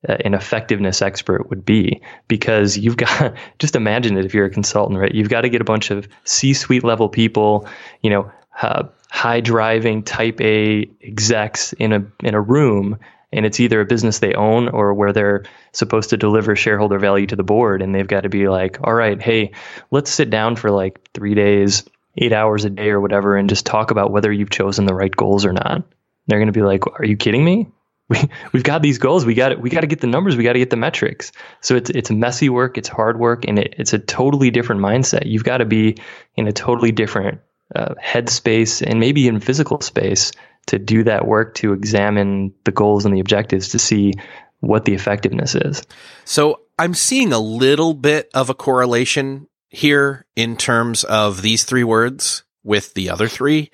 an 0.09 0.35
effectiveness 0.35 1.01
expert 1.01 1.49
would 1.49 1.65
be 1.65 2.01
because 2.29 2.77
you've 2.77 2.97
got 2.97 3.35
just 3.59 3.77
imagine 3.77 4.17
it 4.17 4.25
if 4.25 4.35
you're 4.35 4.47
a 4.47 4.51
consultant 4.51 4.99
right? 4.99 5.15
You've 5.15 5.29
got 5.29 5.43
to 5.43 5.49
get 5.49 5.61
a 5.61 5.65
bunch 5.65 5.91
of 5.91 6.09
c-suite 6.25 6.85
level 6.85 7.09
people 7.09 7.69
you 8.03 8.11
know 8.11 8.31
uh, 8.61 8.85
high 9.11 9.41
driving 9.41 10.03
type 10.03 10.41
a 10.41 10.89
execs 11.03 11.73
in 11.75 11.93
a 11.93 12.05
in 12.23 12.35
a 12.35 12.41
room 12.41 12.99
and 13.33 13.47
it's 13.47 13.61
either 13.61 13.81
a 13.81 13.87
business 13.87 14.19
they 14.19 14.35
own 14.35 14.69
or 14.69 14.93
where 14.93 15.13
they're 15.13 15.45
supposed 15.73 16.11
to 16.11 16.17
deliver 16.17 16.55
shareholder 16.55 16.99
value 16.99 17.27
to 17.27 17.37
the 17.37 17.43
board 17.43 17.81
and 17.81 17.95
they've 17.95 18.09
got 18.09 18.23
to 18.23 18.29
be 18.29 18.49
like 18.49 18.79
all 18.85 18.95
right 18.95 19.23
hey 19.23 19.53
let's 19.91 20.11
sit 20.11 20.31
down 20.31 20.57
for 20.57 20.71
like 20.71 21.09
3 21.15 21.35
days 21.35 21.85
8 22.17 22.33
hours 22.33 22.65
a 22.65 22.71
day 22.71 22.91
or 22.91 23.01
whatever 23.01 23.37
and 23.37 23.49
just 23.49 23.65
talk 23.65 23.91
about 23.91 24.11
whether 24.11 24.31
you've 24.31 24.51
chosen 24.51 24.85
the 24.85 24.95
right 24.95 25.15
goals 25.15 25.47
or 25.47 25.53
not. 25.53 25.83
They're 26.27 26.39
going 26.39 26.47
to 26.47 26.53
be 26.53 26.63
like 26.63 26.87
are 26.87 27.05
you 27.05 27.17
kidding 27.17 27.45
me 27.45 27.69
we 28.13 28.29
we've 28.53 28.63
got 28.63 28.83
these 28.83 28.99
goals. 28.99 29.25
We 29.25 29.35
got 29.35 29.53
it. 29.53 29.61
we 29.61 29.71
got 29.71 29.81
to 29.81 29.87
get 29.87 30.01
the 30.01 30.07
numbers. 30.07 30.37
We 30.37 30.45
got 30.45 30.53
to 30.53 30.59
get 30.59 30.71
the 30.71 30.77
metrics. 30.77 31.33
So 31.61 31.75
it's 31.75 31.91
it's 31.91 32.11
messy 32.11 32.49
work. 32.49 32.79
It's 32.79 32.89
hard 32.89 33.19
work, 33.19 33.45
and 33.47 33.59
it, 33.59 33.75
it's 33.79 33.93
a 33.93 33.99
totally 33.99 34.51
different 34.51 34.81
mindset. 34.81 35.27
You've 35.27 35.45
got 35.45 35.59
to 35.59 35.65
be 35.65 35.97
in 36.37 36.47
a 36.47 36.53
totally 36.53 36.93
different 36.93 37.41
uh, 37.75 37.95
headspace 38.03 38.83
and 38.87 39.01
maybe 39.01 39.27
in 39.29 39.41
physical 39.41 39.81
space 39.81 40.33
to 40.67 40.79
do 40.79 41.05
that 41.05 41.27
work 41.27 41.55
to 41.55 41.73
examine 41.73 42.55
the 42.65 42.71
goals 42.71 43.05
and 43.05 43.15
the 43.15 43.21
objectives 43.21 43.71
to 43.71 43.79
see 43.79 44.13
what 44.61 44.85
the 44.85 44.95
effectiveness 44.95 45.55
is. 45.55 45.83
So 46.25 46.61
I'm 46.79 46.95
seeing 46.95 47.33
a 47.33 47.39
little 47.39 47.95
bit 47.95 48.31
of 48.35 48.49
a 48.51 48.55
correlation 48.55 49.49
here 49.71 50.27
in 50.37 50.57
terms 50.57 51.03
of 51.05 51.43
these 51.43 51.65
three 51.65 51.83
words 51.83 52.45
with 52.63 52.95
the 52.95 53.11
other 53.11 53.27
three, 53.27 53.71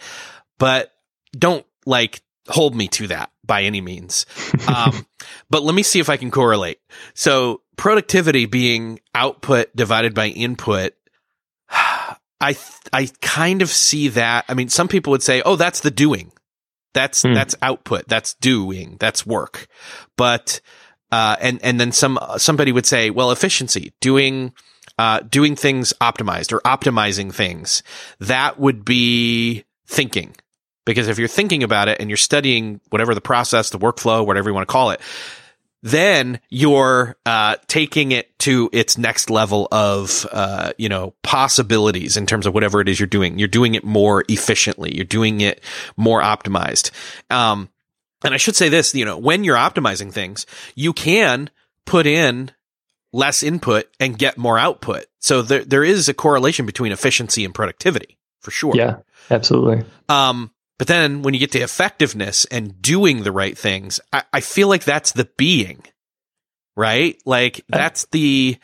but 0.59 0.95
don't 1.33 1.67
like 1.85 2.23
hold 2.49 2.75
me 2.75 2.89
to 2.89 3.09
that 3.09 3.31
by 3.49 3.65
any 3.65 3.81
means. 3.81 4.27
Um, 4.69 5.05
but 5.51 5.65
let 5.65 5.75
me 5.75 5.83
see 5.83 5.99
if 5.99 6.09
I 6.09 6.17
can 6.17 6.31
correlate. 6.31 6.79
So 7.15 7.63
productivity 7.77 8.47
being 8.47 9.01
output 9.13 9.75
divided 9.75 10.15
by 10.15 10.29
input. 10.29 10.93
I, 12.41 12.57
I 12.93 13.11
kind 13.21 13.63
of 13.63 13.71
see 13.71 14.09
that. 14.09 14.45
I 14.49 14.55
mean, 14.55 14.69
some 14.69 14.87
people 14.87 15.11
would 15.11 15.25
say, 15.25 15.43
Oh, 15.45 15.57
that's 15.57 15.81
the 15.81 15.91
doing. 15.91 16.31
That's, 16.95 17.23
hmm. 17.23 17.35
that's 17.35 17.57
output. 17.61 18.07
That's 18.07 18.35
doing. 18.35 18.97
That's 19.01 19.27
work. 19.27 19.67
But, 20.17 20.61
uh, 21.11 21.37
and, 21.41 21.59
and 21.65 21.81
then 21.81 21.91
some, 21.91 22.19
somebody 22.37 22.71
would 22.71 22.87
say, 22.87 23.11
well, 23.11 23.33
efficiency, 23.33 23.93
doing, 24.01 24.53
uh, 24.99 25.21
doing 25.21 25.57
things 25.57 25.93
optimized 26.01 26.53
or 26.53 26.61
optimizing 26.61 27.35
things. 27.35 27.83
That 28.21 28.61
would 28.61 28.85
be 28.85 29.65
thinking 29.87 30.35
because 30.89 31.07
if 31.09 31.19
you're 31.19 31.29
thinking 31.29 31.63
about 31.63 31.89
it 31.89 32.01
and 32.01 32.09
you're 32.09 32.17
studying 32.17 32.81
whatever 32.89 33.15
the 33.15 33.21
process, 33.21 33.69
the 33.69 33.79
workflow, 33.79 34.25
whatever 34.25 34.49
you 34.49 34.55
want 34.55 34.67
to 34.67 34.73
call 34.73 34.91
it, 34.91 35.03
then 35.83 36.41
you're 36.49 37.15
uh, 37.27 37.57
taking 37.67 38.11
it 38.11 38.37
to 38.39 38.71
its 38.73 38.97
next 38.97 39.29
level 39.29 39.69
of 39.71 40.27
uh, 40.33 40.73
you 40.79 40.89
know 40.89 41.13
possibilities 41.23 42.17
in 42.17 42.25
terms 42.25 42.47
of 42.47 42.55
whatever 42.55 42.81
it 42.81 42.89
is 42.89 42.99
you're 42.99 43.07
doing. 43.07 43.39
You're 43.39 43.49
doing 43.49 43.75
it 43.75 43.85
more 43.85 44.25
efficiently. 44.31 44.97
You're 44.97 45.05
doing 45.05 45.43
it 45.43 45.63
more 45.99 46.23
optimized. 46.23 46.91
Um, 47.31 47.69
and 48.25 48.33
I 48.33 48.39
should 48.39 48.57
say 48.57 48.71
this: 48.71 48.95
you 48.95 49.05
know, 49.05 49.19
when 49.19 49.45
you're 49.45 49.57
optimizing 49.57 50.11
things, 50.11 50.47
you 50.75 50.95
can 50.95 51.51
put 51.85 52.07
in 52.07 52.51
less 53.13 53.43
input 53.43 53.91
and 54.01 54.19
get 54.19 54.39
more 54.39 54.59
output. 54.59 55.05
So 55.19 55.43
there 55.43 55.67
there 55.67 55.85
is 55.85 56.09
a 56.09 56.15
correlation 56.15 56.65
between 56.65 56.93
efficiency 56.93 57.45
and 57.45 57.55
productivity 57.55 58.17
for 58.41 58.51
sure. 58.51 58.75
Yeah, 58.75 58.97
absolutely. 59.31 59.85
Um, 60.09 60.51
but 60.79 60.87
then 60.87 61.23
when 61.23 61.35
you 61.35 61.41
get 61.41 61.53
to 61.53 61.61
effectiveness 61.61 62.45
and 62.47 62.81
doing 62.81 63.25
the 63.25 63.33
right 63.33 63.59
things, 63.59 64.01
I, 64.13 64.23
I 64.33 64.41
feel 64.41 64.69
like 64.69 64.85
that's 64.85 65.13
the 65.13 65.29
being, 65.37 65.83
right? 66.77 67.21
Like 67.27 67.65
that's 67.69 68.07
the, 68.07 68.57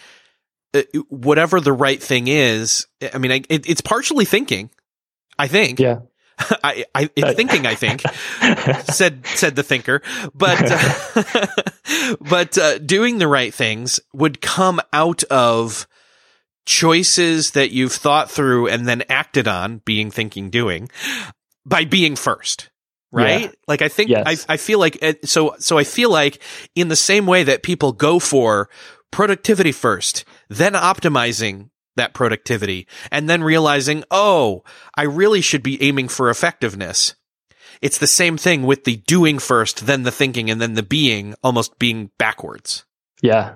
uh, 0.72 0.82
whatever 1.08 1.60
the 1.60 1.72
right 1.72 2.00
thing 2.00 2.28
is. 2.28 2.86
I 3.12 3.18
mean, 3.18 3.32
I, 3.32 3.42
it, 3.48 3.68
it's 3.68 3.80
partially 3.80 4.24
thinking, 4.24 4.70
I 5.38 5.48
think. 5.48 5.80
Yeah. 5.80 6.00
I, 6.38 6.84
I 6.94 7.10
it's 7.16 7.34
thinking, 7.34 7.66
I 7.66 7.74
think 7.74 8.02
said, 8.92 9.26
said 9.26 9.56
the 9.56 9.62
thinker, 9.64 10.00
but, 10.34 10.70
uh, 10.70 11.46
but, 12.20 12.58
uh, 12.58 12.78
doing 12.78 13.18
the 13.18 13.28
right 13.28 13.52
things 13.52 13.98
would 14.12 14.40
come 14.40 14.80
out 14.92 15.24
of 15.24 15.88
choices 16.66 17.52
that 17.52 17.72
you've 17.72 17.92
thought 17.92 18.30
through 18.30 18.68
and 18.68 18.86
then 18.86 19.02
acted 19.08 19.46
on 19.46 19.78
being 19.84 20.10
thinking 20.10 20.50
doing 20.50 20.88
by 21.66 21.84
being 21.84 22.16
first 22.16 22.70
right? 23.14 23.42
Yeah. 23.42 23.50
Like 23.68 23.80
I 23.80 23.88
think 23.88 24.10
yes. 24.10 24.46
I 24.48 24.54
I 24.54 24.56
feel 24.56 24.78
like 24.78 25.02
so 25.24 25.54
so 25.58 25.78
I 25.78 25.84
feel 25.84 26.10
like 26.10 26.42
in 26.74 26.88
the 26.88 26.96
same 26.96 27.26
way 27.26 27.44
that 27.44 27.62
people 27.62 27.92
go 27.92 28.18
for 28.18 28.68
productivity 29.10 29.72
first, 29.72 30.24
then 30.48 30.72
optimizing 30.72 31.70
that 31.96 32.12
productivity 32.12 32.88
and 33.10 33.30
then 33.30 33.42
realizing, 33.42 34.04
"Oh, 34.10 34.64
I 34.96 35.02
really 35.02 35.40
should 35.40 35.62
be 35.62 35.80
aiming 35.82 36.08
for 36.08 36.28
effectiveness." 36.28 37.14
It's 37.80 37.98
the 37.98 38.06
same 38.06 38.36
thing 38.36 38.62
with 38.62 38.84
the 38.84 38.96
doing 38.96 39.38
first, 39.38 39.86
then 39.86 40.02
the 40.02 40.10
thinking 40.10 40.50
and 40.50 40.60
then 40.60 40.74
the 40.74 40.82
being 40.82 41.34
almost 41.42 41.78
being 41.78 42.10
backwards. 42.18 42.84
Yeah. 43.22 43.54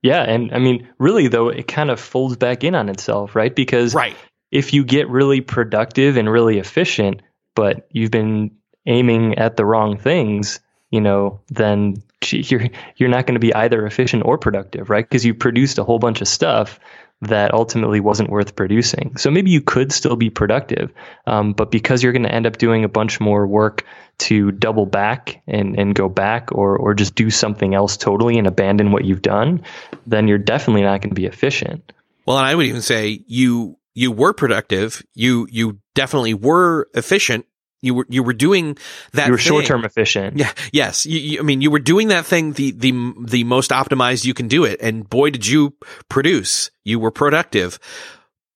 Yeah, 0.00 0.22
and 0.22 0.52
I 0.52 0.58
mean, 0.58 0.88
really 0.98 1.26
though, 1.26 1.48
it 1.48 1.66
kind 1.66 1.90
of 1.90 1.98
folds 1.98 2.36
back 2.36 2.62
in 2.62 2.76
on 2.76 2.88
itself, 2.88 3.34
right? 3.34 3.54
Because 3.54 3.94
right. 3.94 4.16
if 4.52 4.72
you 4.72 4.84
get 4.84 5.08
really 5.08 5.40
productive 5.40 6.16
and 6.16 6.30
really 6.30 6.58
efficient, 6.58 7.22
but 7.58 7.88
you've 7.90 8.12
been 8.12 8.52
aiming 8.86 9.36
at 9.36 9.56
the 9.56 9.64
wrong 9.64 9.98
things, 9.98 10.60
you 10.92 11.00
know, 11.00 11.40
then 11.48 12.00
you're 12.30 12.68
you're 12.96 13.08
not 13.08 13.26
going 13.26 13.34
to 13.34 13.40
be 13.40 13.52
either 13.52 13.84
efficient 13.84 14.22
or 14.24 14.38
productive, 14.38 14.88
right? 14.90 15.04
Because 15.04 15.24
you 15.24 15.34
produced 15.34 15.78
a 15.78 15.82
whole 15.82 15.98
bunch 15.98 16.20
of 16.20 16.28
stuff 16.28 16.78
that 17.20 17.52
ultimately 17.52 17.98
wasn't 17.98 18.30
worth 18.30 18.54
producing. 18.54 19.16
So 19.16 19.32
maybe 19.32 19.50
you 19.50 19.60
could 19.60 19.90
still 19.90 20.14
be 20.14 20.30
productive, 20.30 20.92
um, 21.26 21.52
but 21.52 21.72
because 21.72 22.00
you're 22.00 22.12
going 22.12 22.22
to 22.22 22.32
end 22.32 22.46
up 22.46 22.58
doing 22.58 22.84
a 22.84 22.88
bunch 22.88 23.18
more 23.18 23.44
work 23.44 23.84
to 24.18 24.52
double 24.52 24.86
back 24.86 25.42
and, 25.48 25.76
and 25.76 25.96
go 25.96 26.08
back 26.08 26.52
or, 26.52 26.76
or 26.76 26.94
just 26.94 27.16
do 27.16 27.28
something 27.28 27.74
else 27.74 27.96
totally 27.96 28.38
and 28.38 28.46
abandon 28.46 28.92
what 28.92 29.04
you've 29.04 29.22
done, 29.22 29.62
then 30.06 30.28
you're 30.28 30.38
definitely 30.38 30.82
not 30.82 31.00
going 31.00 31.10
to 31.10 31.20
be 31.20 31.26
efficient. 31.26 31.92
Well, 32.24 32.38
and 32.38 32.46
I 32.46 32.54
would 32.54 32.66
even 32.66 32.82
say 32.82 33.24
you 33.26 33.78
you 33.98 34.12
were 34.12 34.32
productive. 34.32 35.02
You 35.14 35.48
you 35.50 35.80
definitely 35.98 36.32
were 36.32 36.88
efficient. 36.94 37.44
You 37.80 37.94
were 37.94 38.06
you 38.08 38.22
were 38.22 38.32
doing 38.32 38.78
that. 39.12 39.26
You 39.26 39.32
were 39.32 39.38
short 39.38 39.66
term 39.66 39.84
efficient. 39.84 40.36
Yeah. 40.36 40.52
Yes. 40.72 41.06
You, 41.06 41.18
you, 41.18 41.38
I 41.40 41.42
mean, 41.42 41.60
you 41.60 41.70
were 41.70 41.78
doing 41.78 42.08
that 42.08 42.24
thing 42.24 42.52
the 42.52 42.70
the 42.70 43.14
the 43.24 43.44
most 43.44 43.70
optimized 43.70 44.24
you 44.24 44.34
can 44.34 44.48
do 44.48 44.64
it, 44.64 44.80
and 44.80 45.08
boy, 45.08 45.30
did 45.30 45.46
you 45.46 45.74
produce! 46.08 46.70
You 46.84 47.00
were 47.00 47.10
productive, 47.10 47.78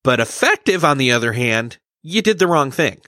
but 0.04 0.20
effective. 0.20 0.84
On 0.84 0.98
the 0.98 1.12
other 1.12 1.32
hand, 1.32 1.78
you 2.02 2.22
did 2.22 2.38
the 2.38 2.46
wrong 2.46 2.70
thing. 2.70 3.00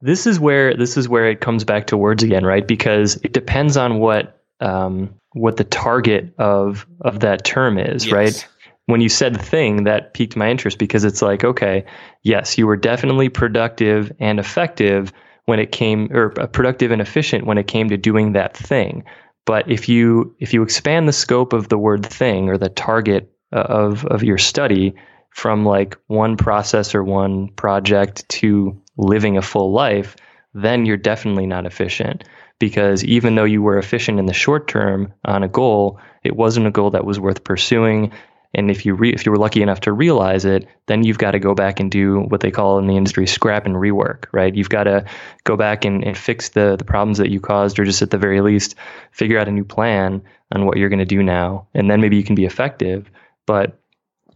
This 0.00 0.26
is 0.26 0.38
where 0.38 0.74
this 0.74 0.96
is 0.96 1.08
where 1.08 1.28
it 1.28 1.40
comes 1.40 1.64
back 1.64 1.88
to 1.88 1.96
words 1.96 2.22
again, 2.22 2.44
right? 2.44 2.66
Because 2.66 3.16
it 3.16 3.32
depends 3.32 3.76
on 3.76 3.98
what 3.98 4.42
um, 4.60 5.14
what 5.32 5.56
the 5.56 5.64
target 5.64 6.34
of 6.38 6.86
of 7.00 7.20
that 7.20 7.44
term 7.44 7.78
is, 7.78 8.04
yes. 8.06 8.12
right? 8.12 8.48
When 8.86 9.00
you 9.00 9.08
said 9.08 9.40
thing, 9.40 9.84
that 9.84 10.14
piqued 10.14 10.36
my 10.36 10.50
interest 10.50 10.78
because 10.78 11.04
it's 11.04 11.22
like, 11.22 11.44
okay, 11.44 11.84
yes, 12.22 12.56
you 12.56 12.66
were 12.66 12.76
definitely 12.76 13.28
productive 13.28 14.12
and 14.18 14.38
effective 14.38 15.12
when 15.44 15.58
it 15.58 15.72
came, 15.72 16.08
or 16.12 16.32
uh, 16.40 16.46
productive 16.46 16.90
and 16.90 17.02
efficient 17.02 17.46
when 17.46 17.58
it 17.58 17.66
came 17.66 17.88
to 17.88 17.96
doing 17.96 18.32
that 18.32 18.56
thing. 18.56 19.04
But 19.44 19.70
if 19.70 19.88
you 19.88 20.34
if 20.40 20.52
you 20.52 20.62
expand 20.62 21.06
the 21.06 21.12
scope 21.12 21.52
of 21.52 21.68
the 21.68 21.78
word 21.78 22.04
thing 22.04 22.48
or 22.48 22.58
the 22.58 22.68
target 22.68 23.30
uh, 23.52 23.60
of 23.60 24.04
of 24.06 24.24
your 24.24 24.38
study 24.38 24.94
from 25.30 25.64
like 25.64 25.96
one 26.06 26.36
process 26.36 26.94
or 26.94 27.04
one 27.04 27.48
project 27.50 28.28
to 28.28 28.80
living 28.96 29.36
a 29.36 29.42
full 29.42 29.72
life, 29.72 30.16
then 30.54 30.86
you're 30.86 30.96
definitely 30.96 31.46
not 31.46 31.66
efficient. 31.66 32.24
Because 32.58 33.04
even 33.04 33.34
though 33.34 33.44
you 33.44 33.62
were 33.62 33.78
efficient 33.78 34.18
in 34.18 34.26
the 34.26 34.32
short 34.32 34.66
term 34.66 35.12
on 35.24 35.42
a 35.42 35.48
goal, 35.48 36.00
it 36.24 36.34
wasn't 36.34 36.66
a 36.66 36.70
goal 36.70 36.90
that 36.90 37.04
was 37.04 37.20
worth 37.20 37.44
pursuing. 37.44 38.12
And 38.56 38.70
if 38.70 38.86
you 38.86 38.94
re- 38.94 39.12
if 39.12 39.26
you 39.26 39.30
were 39.30 39.38
lucky 39.38 39.60
enough 39.60 39.80
to 39.80 39.92
realize 39.92 40.46
it, 40.46 40.66
then 40.86 41.04
you've 41.04 41.18
got 41.18 41.32
to 41.32 41.38
go 41.38 41.54
back 41.54 41.78
and 41.78 41.90
do 41.90 42.22
what 42.22 42.40
they 42.40 42.50
call 42.50 42.78
in 42.78 42.86
the 42.86 42.96
industry 42.96 43.26
scrap 43.26 43.66
and 43.66 43.76
rework, 43.76 44.24
right? 44.32 44.54
You've 44.54 44.70
got 44.70 44.84
to 44.84 45.04
go 45.44 45.56
back 45.56 45.84
and, 45.84 46.02
and 46.02 46.16
fix 46.16 46.48
the 46.48 46.74
the 46.76 46.84
problems 46.84 47.18
that 47.18 47.30
you 47.30 47.38
caused, 47.38 47.78
or 47.78 47.84
just 47.84 48.00
at 48.00 48.10
the 48.10 48.18
very 48.18 48.40
least, 48.40 48.74
figure 49.12 49.38
out 49.38 49.46
a 49.46 49.52
new 49.52 49.64
plan 49.64 50.22
on 50.52 50.64
what 50.64 50.78
you're 50.78 50.88
going 50.88 51.00
to 51.00 51.04
do 51.04 51.22
now, 51.22 51.68
and 51.74 51.90
then 51.90 52.00
maybe 52.00 52.16
you 52.16 52.24
can 52.24 52.34
be 52.34 52.46
effective. 52.46 53.10
But 53.44 53.78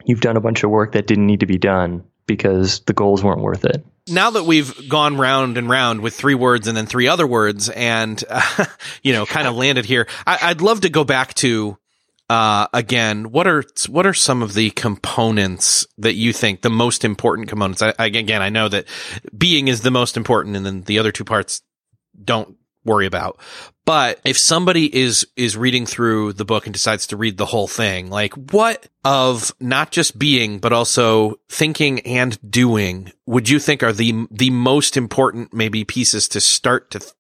you've 0.05 0.21
done 0.21 0.37
a 0.37 0.41
bunch 0.41 0.63
of 0.65 0.71
work 0.71 0.93
that 0.93 1.07
didn't 1.07 1.27
need 1.27 1.41
to 1.41 1.47
be 1.47 1.59
done 1.59 2.05
because 2.27 2.81
the 2.81 2.93
goals 2.93 3.25
weren't 3.25 3.41
worth 3.41 3.65
it. 3.65 3.85
Now 4.09 4.31
that 4.31 4.45
we've 4.45 4.89
gone 4.89 5.17
round 5.17 5.57
and 5.57 5.69
round 5.69 6.01
with 6.01 6.15
three 6.15 6.35
words 6.35 6.69
and 6.69 6.77
then 6.77 6.87
three 6.87 7.09
other 7.09 7.27
words, 7.27 7.71
and 7.71 8.23
uh, 8.29 8.67
you 9.03 9.15
know, 9.15 9.25
kind 9.25 9.49
of 9.49 9.57
landed 9.57 9.87
here, 9.87 10.07
I, 10.27 10.49
would 10.49 10.61
love 10.61 10.83
to 10.83 10.91
go 10.91 11.05
back 11.05 11.33
to 11.35 11.79
uh, 12.31 12.69
again. 12.73 13.33
What 13.33 13.49
are 13.49 13.65
what 13.89 14.07
are 14.07 14.15
some 14.15 14.41
of 14.41 14.55
the 14.55 14.71
components 14.71 15.85
that 15.99 16.15
you 16.15 16.33
think 16.33 16.63
the 16.63 16.71
most 16.71 17.05
important 17.05 17.49
components? 17.49 17.83
I, 17.83 17.93
again, 17.99 18.41
I 18.41 18.51
know 18.51 18.69
that 18.69 18.87
being 19.37 19.67
is 19.67 19.81
the 19.81 19.91
most 19.91 20.17
important, 20.17 20.57
and 20.57 20.65
then 20.65 20.83
the 20.83 21.01
other 21.01 21.11
two 21.11 21.25
parts 21.25 21.61
don't 22.23 22.57
worry 22.85 23.07
about. 23.07 23.41
But 23.85 24.21
if 24.25 24.39
somebody 24.39 24.95
is, 24.95 25.27
is 25.37 25.57
reading 25.57 25.85
through 25.85 26.35
the 26.35 26.45
book 26.45 26.67
and 26.67 26.73
decides 26.73 27.09
to 27.09 27.17
read 27.17 27.37
the 27.37 27.47
whole 27.47 27.67
thing, 27.67 28.09
like 28.09 28.33
what 28.35 28.87
of 29.05 29.53
not 29.59 29.91
just 29.91 30.17
being, 30.19 30.61
but 30.61 30.73
also 30.73 31.41
thinking 31.49 31.99
and 32.01 32.39
doing 32.49 33.13
would 33.27 33.49
you 33.49 33.59
think 33.59 33.83
are 33.83 33.93
the, 33.93 34.27
the 34.31 34.51
most 34.51 34.97
important 34.97 35.53
maybe 35.53 35.85
pieces 35.85 36.29
to 36.29 36.41
start 36.41 36.93
to, 36.93 37.01
th- 37.01 37.13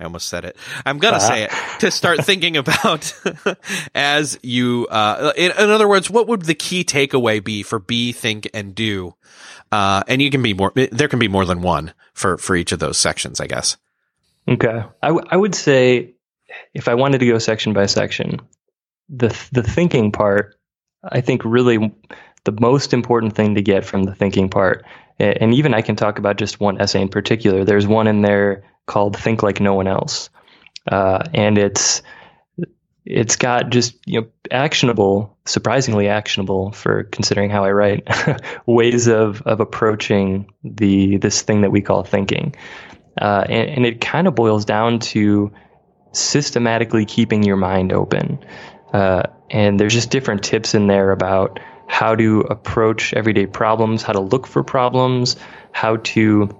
I 0.00 0.04
almost 0.04 0.28
said 0.28 0.44
it. 0.44 0.56
I'm 0.86 0.98
gonna 0.98 1.16
uh-huh. 1.16 1.26
say 1.26 1.42
it 1.44 1.50
to 1.80 1.90
start 1.90 2.24
thinking 2.24 2.56
about 2.56 3.12
as 3.94 4.38
you. 4.42 4.86
Uh, 4.90 5.32
in, 5.36 5.50
in, 5.52 5.70
other 5.70 5.88
words, 5.88 6.08
what 6.08 6.28
would 6.28 6.42
the 6.42 6.54
key 6.54 6.84
takeaway 6.84 7.42
be 7.42 7.62
for 7.62 7.78
be, 7.78 8.12
think, 8.12 8.48
and 8.54 8.74
do? 8.74 9.14
Uh, 9.72 10.02
and 10.06 10.22
you 10.22 10.30
can 10.30 10.42
be 10.42 10.54
more. 10.54 10.72
There 10.74 11.08
can 11.08 11.18
be 11.18 11.28
more 11.28 11.44
than 11.44 11.62
one 11.62 11.92
for 12.12 12.38
for 12.38 12.54
each 12.54 12.72
of 12.72 12.78
those 12.78 12.98
sections, 12.98 13.40
I 13.40 13.46
guess. 13.46 13.76
Okay. 14.48 14.82
I, 15.02 15.08
w- 15.08 15.26
I 15.30 15.36
would 15.36 15.54
say 15.54 16.14
if 16.74 16.88
I 16.88 16.94
wanted 16.94 17.18
to 17.18 17.26
go 17.26 17.38
section 17.38 17.72
by 17.72 17.86
section, 17.86 18.40
the 19.08 19.28
the 19.52 19.62
thinking 19.62 20.12
part, 20.12 20.56
I 21.02 21.20
think 21.20 21.44
really 21.44 21.92
the 22.44 22.56
most 22.60 22.94
important 22.94 23.34
thing 23.34 23.56
to 23.56 23.62
get 23.62 23.84
from 23.84 24.04
the 24.04 24.14
thinking 24.14 24.48
part, 24.48 24.84
and 25.18 25.54
even 25.54 25.74
I 25.74 25.82
can 25.82 25.96
talk 25.96 26.18
about 26.18 26.36
just 26.36 26.60
one 26.60 26.80
essay 26.80 27.00
in 27.00 27.08
particular. 27.08 27.64
There's 27.64 27.86
one 27.86 28.06
in 28.06 28.22
there 28.22 28.64
called 28.86 29.16
"Think 29.16 29.42
Like 29.42 29.60
No 29.60 29.74
One 29.74 29.88
Else," 29.88 30.30
uh, 30.90 31.24
and 31.34 31.58
it's 31.58 32.02
it's 33.04 33.36
got 33.36 33.70
just 33.70 33.96
you 34.06 34.20
know 34.20 34.26
actionable, 34.50 35.36
surprisingly 35.46 36.08
actionable 36.08 36.72
for 36.72 37.04
considering 37.04 37.50
how 37.50 37.64
I 37.64 37.72
write, 37.72 38.06
ways 38.66 39.06
of 39.08 39.42
of 39.42 39.60
approaching 39.60 40.52
the 40.62 41.16
this 41.16 41.42
thing 41.42 41.62
that 41.62 41.70
we 41.70 41.80
call 41.80 42.04
thinking. 42.04 42.54
Uh, 43.20 43.44
and, 43.48 43.70
and, 43.70 43.86
it 43.86 44.00
kind 44.00 44.28
of 44.28 44.36
boils 44.36 44.64
down 44.64 45.00
to 45.00 45.50
systematically 46.12 47.04
keeping 47.04 47.42
your 47.42 47.56
mind 47.56 47.92
open. 47.92 48.38
Uh, 48.92 49.24
and 49.50 49.80
there's 49.80 49.92
just 49.92 50.10
different 50.10 50.44
tips 50.44 50.72
in 50.72 50.86
there 50.86 51.10
about 51.10 51.58
how 51.88 52.14
to 52.14 52.40
approach 52.42 53.14
everyday 53.14 53.46
problems, 53.46 54.02
how 54.02 54.12
to 54.12 54.20
look 54.20 54.46
for 54.46 54.62
problems, 54.62 55.36
how 55.72 55.96
to 55.96 56.56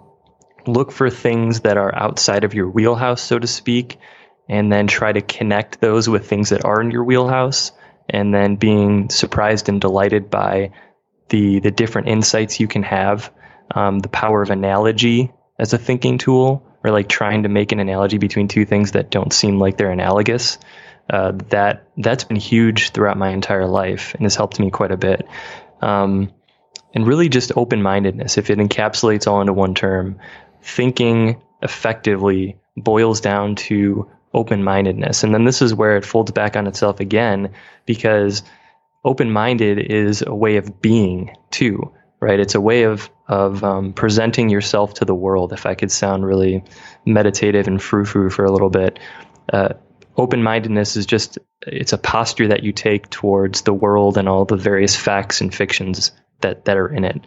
look 0.66 0.90
for 0.90 1.10
things 1.10 1.60
that 1.60 1.76
are 1.76 1.94
outside 1.94 2.44
of 2.44 2.54
your 2.54 2.68
wheelhouse, 2.68 3.22
so 3.22 3.38
to 3.38 3.46
speak, 3.46 3.98
and 4.48 4.72
then 4.72 4.86
try 4.86 5.12
to 5.12 5.20
connect 5.20 5.80
those 5.80 6.08
with 6.08 6.26
things 6.26 6.48
that 6.48 6.64
are 6.64 6.80
in 6.80 6.90
your 6.90 7.04
wheelhouse, 7.04 7.72
and 8.08 8.34
then 8.34 8.56
being 8.56 9.10
surprised 9.10 9.68
and 9.68 9.80
delighted 9.80 10.30
by 10.30 10.72
the 11.28 11.60
the 11.60 11.70
different 11.70 12.08
insights 12.08 12.58
you 12.58 12.66
can 12.66 12.82
have, 12.82 13.30
um, 13.74 13.98
the 13.98 14.08
power 14.08 14.42
of 14.42 14.50
analogy 14.50 15.30
as 15.58 15.74
a 15.74 15.78
thinking 15.78 16.16
tool 16.16 16.64
or 16.82 16.90
like 16.90 17.08
trying 17.08 17.42
to 17.42 17.48
make 17.48 17.72
an 17.72 17.80
analogy 17.80 18.18
between 18.18 18.48
two 18.48 18.64
things 18.64 18.92
that 18.92 19.10
don't 19.10 19.32
seem 19.32 19.58
like 19.58 19.76
they're 19.76 19.90
analogous. 19.90 20.58
Uh, 21.10 21.32
that 21.48 21.88
that's 21.96 22.24
been 22.24 22.36
huge 22.36 22.90
throughout 22.90 23.16
my 23.16 23.30
entire 23.30 23.66
life 23.66 24.14
and 24.14 24.22
has 24.24 24.36
helped 24.36 24.60
me 24.60 24.70
quite 24.70 24.90
a 24.90 24.96
bit. 24.96 25.26
Um, 25.80 26.32
and 26.94 27.06
really 27.06 27.28
just 27.28 27.52
open 27.56 27.82
mindedness. 27.82 28.38
If 28.38 28.50
it 28.50 28.58
encapsulates 28.58 29.26
all 29.26 29.40
into 29.40 29.52
one 29.52 29.74
term, 29.74 30.18
thinking 30.62 31.40
effectively 31.62 32.58
boils 32.76 33.20
down 33.20 33.56
to 33.56 34.10
open 34.34 34.62
mindedness. 34.62 35.24
And 35.24 35.34
then 35.34 35.44
this 35.44 35.62
is 35.62 35.74
where 35.74 35.96
it 35.96 36.04
folds 36.04 36.30
back 36.32 36.56
on 36.56 36.66
itself 36.66 37.00
again 37.00 37.52
because 37.86 38.42
open 39.04 39.30
minded 39.30 39.78
is 39.78 40.22
a 40.26 40.34
way 40.34 40.56
of 40.56 40.80
being 40.82 41.36
too 41.50 41.92
right? 42.20 42.40
It's 42.40 42.54
a 42.54 42.60
way 42.60 42.82
of 42.84 43.10
of 43.26 43.62
um, 43.62 43.92
presenting 43.92 44.48
yourself 44.48 44.94
to 44.94 45.04
the 45.04 45.14
world. 45.14 45.52
If 45.52 45.66
I 45.66 45.74
could 45.74 45.92
sound 45.92 46.24
really 46.24 46.64
meditative 47.04 47.66
and 47.66 47.82
frou 47.82 48.04
frou 48.04 48.30
for 48.30 48.44
a 48.44 48.50
little 48.50 48.70
bit, 48.70 48.98
uh, 49.52 49.74
open 50.18 50.42
mindedness 50.42 50.96
is 50.96 51.06
just 51.06 51.38
it's 51.66 51.92
a 51.92 51.98
posture 51.98 52.48
that 52.48 52.64
you 52.64 52.72
take 52.72 53.08
towards 53.08 53.62
the 53.62 53.72
world 53.72 54.18
and 54.18 54.28
all 54.28 54.44
the 54.44 54.56
various 54.56 54.96
facts 54.96 55.40
and 55.40 55.54
fictions 55.54 56.10
that 56.40 56.64
that 56.66 56.76
are 56.76 56.88
in 56.88 57.04
it. 57.04 57.24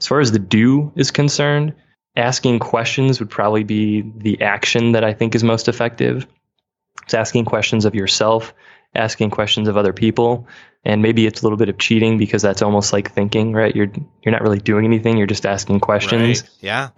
As 0.00 0.06
far 0.06 0.20
as 0.20 0.32
the 0.32 0.38
do 0.38 0.92
is 0.96 1.10
concerned, 1.10 1.74
asking 2.16 2.58
questions 2.58 3.20
would 3.20 3.30
probably 3.30 3.62
be 3.62 4.02
the 4.16 4.40
action 4.42 4.92
that 4.92 5.04
I 5.04 5.12
think 5.12 5.34
is 5.34 5.44
most 5.44 5.68
effective. 5.68 6.26
It's 7.04 7.14
asking 7.14 7.44
questions 7.44 7.84
of 7.84 7.94
yourself, 7.94 8.52
asking 8.94 9.30
questions 9.30 9.68
of 9.68 9.76
other 9.76 9.92
people, 9.92 10.48
and 10.84 11.02
maybe 11.02 11.26
it's 11.26 11.42
a 11.42 11.44
little 11.44 11.58
bit 11.58 11.68
of 11.68 11.78
cheating 11.78 12.18
because 12.18 12.42
that's 12.42 12.62
almost 12.62 12.92
like 12.92 13.12
thinking, 13.12 13.52
right? 13.52 13.74
You're 13.74 13.92
you're 14.22 14.32
not 14.32 14.42
really 14.42 14.60
doing 14.60 14.84
anything; 14.84 15.18
you're 15.18 15.26
just 15.26 15.46
asking 15.46 15.80
questions. 15.80 16.42
Right. 16.42 16.50
Yeah. 16.60 16.88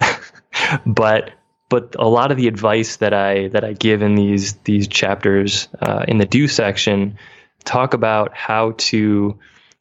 but 0.87 1.33
but 1.68 1.96
a 1.98 2.09
lot 2.09 2.31
of 2.31 2.37
the 2.37 2.48
advice 2.48 2.96
that 2.96 3.12
I 3.12 3.48
that 3.48 3.64
I 3.64 3.72
give 3.72 4.02
in 4.02 4.14
these 4.14 4.54
these 4.64 4.88
chapters 4.88 5.68
uh, 5.81 6.04
in 6.09 6.18
the 6.18 6.26
do 6.26 6.48
section 6.48 7.18
talk 7.64 7.94
about 7.94 8.35
how 8.35 8.72
to 8.78 9.38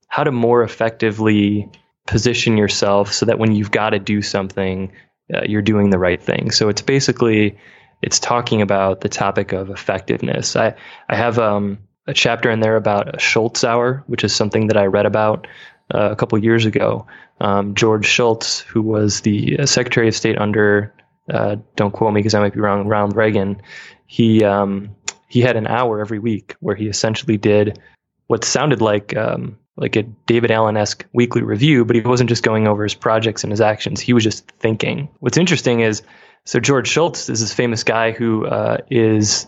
how 0.07 0.23
to 0.23 0.31
more 0.31 0.63
effectively 0.63 1.69
position 2.05 2.57
yourself 2.57 3.13
so 3.13 3.25
that 3.25 3.39
when 3.39 3.53
you've 3.53 3.71
got 3.71 3.91
to 3.91 3.99
do 3.99 4.21
something, 4.21 4.93
uh, 5.33 5.41
you're 5.45 5.61
doing 5.61 5.89
the 5.89 5.99
right 5.99 6.21
thing. 6.21 6.51
So 6.51 6.69
it's 6.69 6.81
basically 6.81 7.57
it's 8.01 8.19
talking 8.19 8.61
about 8.61 9.01
the 9.01 9.09
topic 9.09 9.53
of 9.53 9.69
effectiveness. 9.69 10.55
I 10.55 10.75
I 11.09 11.15
have 11.15 11.39
um 11.39 11.79
a 12.07 12.13
chapter 12.13 12.49
in 12.49 12.61
there 12.61 12.77
about 12.77 13.15
a 13.15 13.19
Shultz 13.19 13.63
hour, 13.63 14.03
which 14.07 14.23
is 14.23 14.33
something 14.33 14.67
that 14.67 14.77
I 14.77 14.85
read 14.85 15.05
about 15.05 15.47
uh, 15.93 16.09
a 16.11 16.15
couple 16.15 16.37
years 16.37 16.65
ago. 16.65 17.05
Um, 17.39 17.75
George 17.75 18.05
Shultz, 18.05 18.61
who 18.61 18.81
was 18.81 19.21
the 19.21 19.59
uh, 19.59 19.65
Secretary 19.65 20.07
of 20.07 20.15
State 20.15 20.37
under, 20.37 20.93
uh, 21.31 21.57
don't 21.75 21.91
quote 21.91 22.13
me 22.13 22.19
because 22.19 22.33
I 22.33 22.39
might 22.39 22.53
be 22.53 22.59
wrong, 22.59 22.87
Ronald 22.87 23.15
Reagan, 23.15 23.61
he 24.05 24.43
um, 24.43 24.95
he 25.27 25.41
had 25.41 25.57
an 25.57 25.67
hour 25.67 25.99
every 25.99 26.19
week 26.19 26.55
where 26.59 26.75
he 26.75 26.87
essentially 26.87 27.37
did 27.37 27.79
what 28.27 28.43
sounded 28.43 28.81
like 28.81 29.15
um, 29.15 29.57
like 29.75 29.95
a 29.95 30.03
David 30.03 30.51
Allen 30.51 30.77
esque 30.77 31.05
weekly 31.13 31.43
review, 31.43 31.85
but 31.85 31.95
he 31.95 32.01
wasn't 32.01 32.29
just 32.29 32.43
going 32.43 32.67
over 32.67 32.83
his 32.83 32.95
projects 32.95 33.43
and 33.43 33.51
his 33.51 33.61
actions. 33.61 33.99
He 33.99 34.13
was 34.13 34.23
just 34.23 34.49
thinking. 34.59 35.09
What's 35.19 35.37
interesting 35.37 35.81
is 35.81 36.01
so 36.45 36.59
George 36.59 36.87
Shultz 36.87 37.29
is 37.29 37.41
this 37.41 37.53
famous 37.53 37.83
guy 37.83 38.11
who 38.11 38.45
uh, 38.45 38.77
is, 38.89 39.47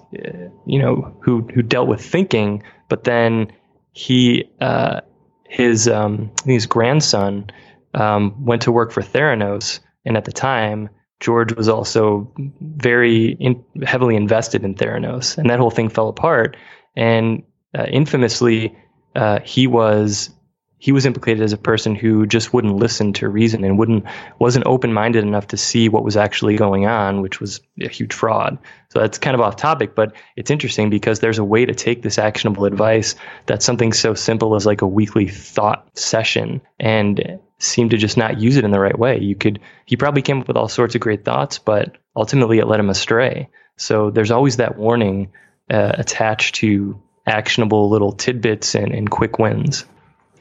you 0.66 0.80
know, 0.80 1.18
who 1.22 1.48
who 1.54 1.62
dealt 1.62 1.88
with 1.88 2.04
thinking, 2.04 2.64
but 2.90 3.06
then 3.06 3.54
he 3.94 4.50
uh, 4.60 5.02
his 5.46 5.88
um, 5.88 6.32
his 6.46 6.66
grandson 6.66 7.50
um, 7.94 8.46
went 8.46 8.64
to 8.64 8.72
work 8.72 8.92
for 8.92 9.02
Theranos, 9.02 9.80
and 10.06 10.18
at 10.18 10.26
the 10.26 10.34
time 10.34 10.90
George 11.20 11.54
was 11.54 11.68
also 11.68 12.32
very 12.62 13.34
in, 13.40 13.64
heavily 13.84 14.16
invested 14.16 14.64
in 14.64 14.76
Theranos, 14.76 15.38
and 15.38 15.50
that 15.50 15.60
whole 15.60 15.72
thing 15.72 15.90
fell 15.90 16.08
apart. 16.08 16.56
And 16.96 17.44
uh, 17.78 17.86
infamously, 17.86 18.76
uh, 19.16 19.40
he 19.42 19.68
was 19.68 20.30
he 20.80 20.94
was 20.94 21.06
implicated 21.06 21.44
as 21.44 21.52
a 21.52 21.58
person 21.58 21.94
who 21.94 22.26
just 22.26 22.54
wouldn't 22.54 22.78
listen 22.78 23.12
to 23.14 23.28
reason 23.28 23.66
and 23.66 23.78
wouldn't 23.78 24.06
wasn't 24.40 24.66
open 24.66 24.94
minded 24.94 25.24
enough 25.24 25.48
to 25.48 25.58
see 25.58 25.90
what 25.90 26.06
was 26.06 26.16
actually 26.16 26.56
going 26.56 26.86
on, 26.86 27.22
which 27.22 27.42
was 27.42 27.60
a 27.82 27.90
huge 27.90 28.14
fraud. 28.14 28.58
So 28.90 29.00
that's 29.00 29.18
kind 29.18 29.36
of 29.36 29.42
off 29.42 29.58
topic, 29.58 29.94
but 29.94 30.14
it's 30.38 30.50
interesting 30.50 30.90
because 30.90 31.20
there's 31.20 31.38
a 31.38 31.44
way 31.44 31.66
to 31.66 31.76
take 31.76 32.02
this 32.02 32.18
actionable 32.18 32.66
advice 32.66 33.16
that's 33.46 33.66
something 33.66 33.92
so 33.92 34.14
simple 34.14 34.56
as 34.56 34.66
like 34.66 34.82
a 34.82 34.88
weekly 34.88 35.28
thought 35.28 35.86
session 35.98 36.62
and 36.80 37.40
seem 37.60 37.90
to 37.90 37.98
just 37.98 38.16
not 38.16 38.40
use 38.40 38.56
it 38.56 38.64
in 38.64 38.72
the 38.72 38.80
right 38.80 38.98
way. 38.98 39.20
You 39.20 39.36
could 39.36 39.60
he 39.86 39.98
probably 39.98 40.22
came 40.22 40.40
up 40.40 40.48
with 40.48 40.58
all 40.58 40.70
sorts 40.70 40.96
of 40.96 41.02
great 41.02 41.26
thoughts, 41.26 41.60
but 41.60 41.98
ultimately 42.16 42.60
it 42.60 42.68
led 42.68 42.80
him 42.80 42.90
astray. 42.90 43.50
So 43.76 44.12
there's 44.12 44.32
always 44.32 44.58
that 44.58 44.78
warning 44.78 45.34
uh, 45.70 45.92
attached 45.98 46.56
to 46.56 47.02
actionable 47.28 47.90
little 47.90 48.14
tidbits 48.14 48.76
and, 48.76 48.94
and 48.94 49.10
quick 49.10 49.40
wins. 49.40 49.86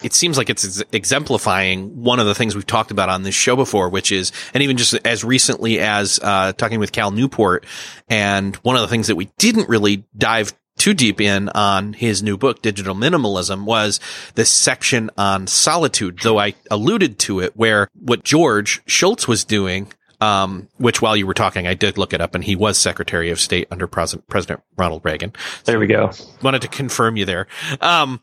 It 0.02 0.12
seems 0.12 0.38
like 0.38 0.50
it's 0.50 0.82
exemplifying 0.92 2.02
one 2.02 2.20
of 2.20 2.26
the 2.26 2.34
things 2.34 2.54
we've 2.54 2.66
talked 2.66 2.90
about 2.90 3.08
on 3.08 3.22
this 3.22 3.34
show 3.34 3.56
before, 3.56 3.88
which 3.88 4.12
is, 4.12 4.32
and 4.54 4.62
even 4.62 4.76
just 4.76 4.94
as 5.06 5.24
recently 5.24 5.80
as 5.80 6.20
uh, 6.22 6.52
talking 6.52 6.78
with 6.78 6.92
Cal 6.92 7.10
Newport, 7.10 7.66
and 8.08 8.56
one 8.56 8.76
of 8.76 8.82
the 8.82 8.88
things 8.88 9.08
that 9.08 9.16
we 9.16 9.30
didn't 9.38 9.68
really 9.68 10.04
dive 10.16 10.52
too 10.78 10.94
deep 10.94 11.20
in 11.20 11.48
on 11.50 11.92
his 11.92 12.22
new 12.22 12.38
book, 12.38 12.62
Digital 12.62 12.94
Minimalism, 12.94 13.64
was 13.64 14.00
this 14.36 14.50
section 14.50 15.10
on 15.18 15.46
solitude, 15.46 16.20
though 16.22 16.38
I 16.38 16.54
alluded 16.70 17.18
to 17.20 17.40
it 17.40 17.56
where 17.56 17.88
what 18.00 18.24
George 18.24 18.80
Shultz 18.86 19.26
was 19.26 19.44
doing, 19.44 19.92
um, 20.20 20.68
which 20.78 21.02
while 21.02 21.16
you 21.16 21.26
were 21.26 21.34
talking, 21.34 21.66
I 21.66 21.74
did 21.74 21.98
look 21.98 22.12
it 22.12 22.20
up 22.20 22.34
and 22.34 22.42
he 22.42 22.56
was 22.56 22.78
Secretary 22.78 23.30
of 23.30 23.40
State 23.40 23.68
under 23.70 23.86
President, 23.86 24.28
President 24.28 24.62
Ronald 24.76 25.04
Reagan. 25.04 25.32
There 25.64 25.78
we 25.78 25.86
go. 25.86 26.10
Wanted 26.42 26.62
to 26.62 26.68
confirm 26.68 27.16
you 27.16 27.24
there. 27.24 27.46
Um, 27.80 28.20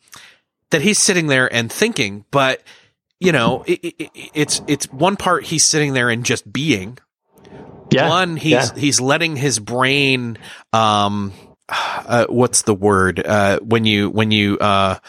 that 0.72 0.82
he's 0.82 1.00
sitting 1.00 1.28
there 1.28 1.52
and 1.52 1.72
thinking, 1.72 2.26
but 2.32 2.62
you 3.20 3.32
know, 3.32 3.64
it, 3.66 3.80
it, 3.84 4.12
it's, 4.34 4.62
it's 4.68 4.92
one 4.92 5.16
part 5.16 5.46
he's 5.46 5.64
sitting 5.64 5.94
there 5.94 6.10
and 6.10 6.26
just 6.26 6.52
being. 6.52 6.98
Yeah. 7.92 8.10
One, 8.10 8.36
he's, 8.36 8.52
yeah. 8.52 8.76
he's 8.76 9.00
letting 9.00 9.36
his 9.36 9.60
brain, 9.60 10.38
um, 10.74 11.34
uh, 11.70 12.26
what's 12.30 12.64
the 12.64 12.74
word 12.74 13.26
uh, 13.26 13.60
when 13.60 13.86
you 13.86 14.10
when 14.10 14.32
you 14.32 14.58
uh, 14.60 14.64
uh 14.64 15.00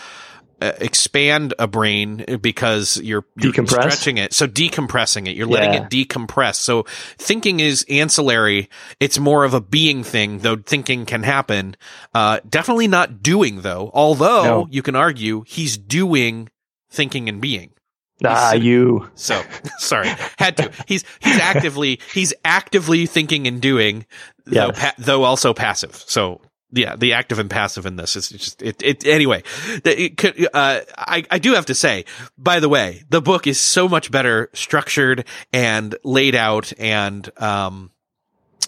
expand 0.61 1.53
a 1.59 1.67
brain 1.67 2.25
because 2.41 2.97
you're, 3.03 3.25
you're 3.37 3.53
stretching 3.67 4.17
it 4.17 4.33
so 4.33 4.47
decompressing 4.47 5.29
it 5.29 5.37
you're 5.37 5.47
letting 5.47 5.75
Yeah. 5.75 5.85
it 5.85 5.91
decompress 5.91 6.55
so 6.57 6.85
thinking 7.19 7.61
is 7.61 7.85
ancillary 7.91 8.69
it's 8.99 9.19
more 9.19 9.45
of 9.45 9.53
a 9.55 9.61
being 9.61 10.03
thing 10.03 10.39
though 10.39 10.57
thinking 10.57 11.05
can 11.05 11.23
happen 11.25 11.77
uh, 12.15 12.41
definitely 12.49 12.89
not 12.89 13.23
doing 13.23 13.61
though 13.61 13.91
although 13.93 14.45
No. 14.45 14.69
you 14.71 14.83
can 14.83 14.97
argue 14.97 15.45
he's 15.47 15.77
doing 15.77 16.49
thinking 16.91 17.29
and 17.29 17.41
being 17.41 17.73
Ah, 18.25 18.53
sitting- 18.53 18.67
you. 18.67 19.11
so 19.15 19.43
sorry, 19.79 20.09
had 20.39 20.57
to. 20.57 20.73
He's 20.89 21.05
he's 21.21 21.39
actively 21.39 22.01
he's 22.15 22.33
actively 22.47 23.05
thinking 23.05 23.47
and 23.47 23.61
doing, 23.61 24.07
though 24.47 24.73
pa- 24.73 24.95
though 24.97 25.25
also 25.25 25.53
passive. 25.53 25.95
So 26.07 26.41
yeah, 26.71 26.97
the 26.97 27.13
active 27.13 27.39
and 27.39 27.49
passive 27.49 27.87
in 27.87 27.97
this 27.97 28.17
is 28.17 28.29
just 28.29 28.63
it. 28.63 28.83
It 28.83 29.07
anyway. 29.07 29.43
It 29.85 30.17
could, 30.17 30.49
uh, 30.53 30.81
I 30.97 31.25
I 31.31 31.39
do 31.39 31.55
have 31.55 31.67
to 31.67 31.75
say, 31.75 32.05
by 32.37 32.61
the 32.61 32.69
way, 32.69 33.05
the 33.09 33.23
book 33.23 33.47
is 33.47 33.61
so 33.61 33.89
much 33.89 34.11
better 34.11 34.51
structured 34.53 35.25
and 35.53 35.95
laid 36.05 36.35
out 36.35 36.73
and 36.79 37.29
um. 37.41 37.91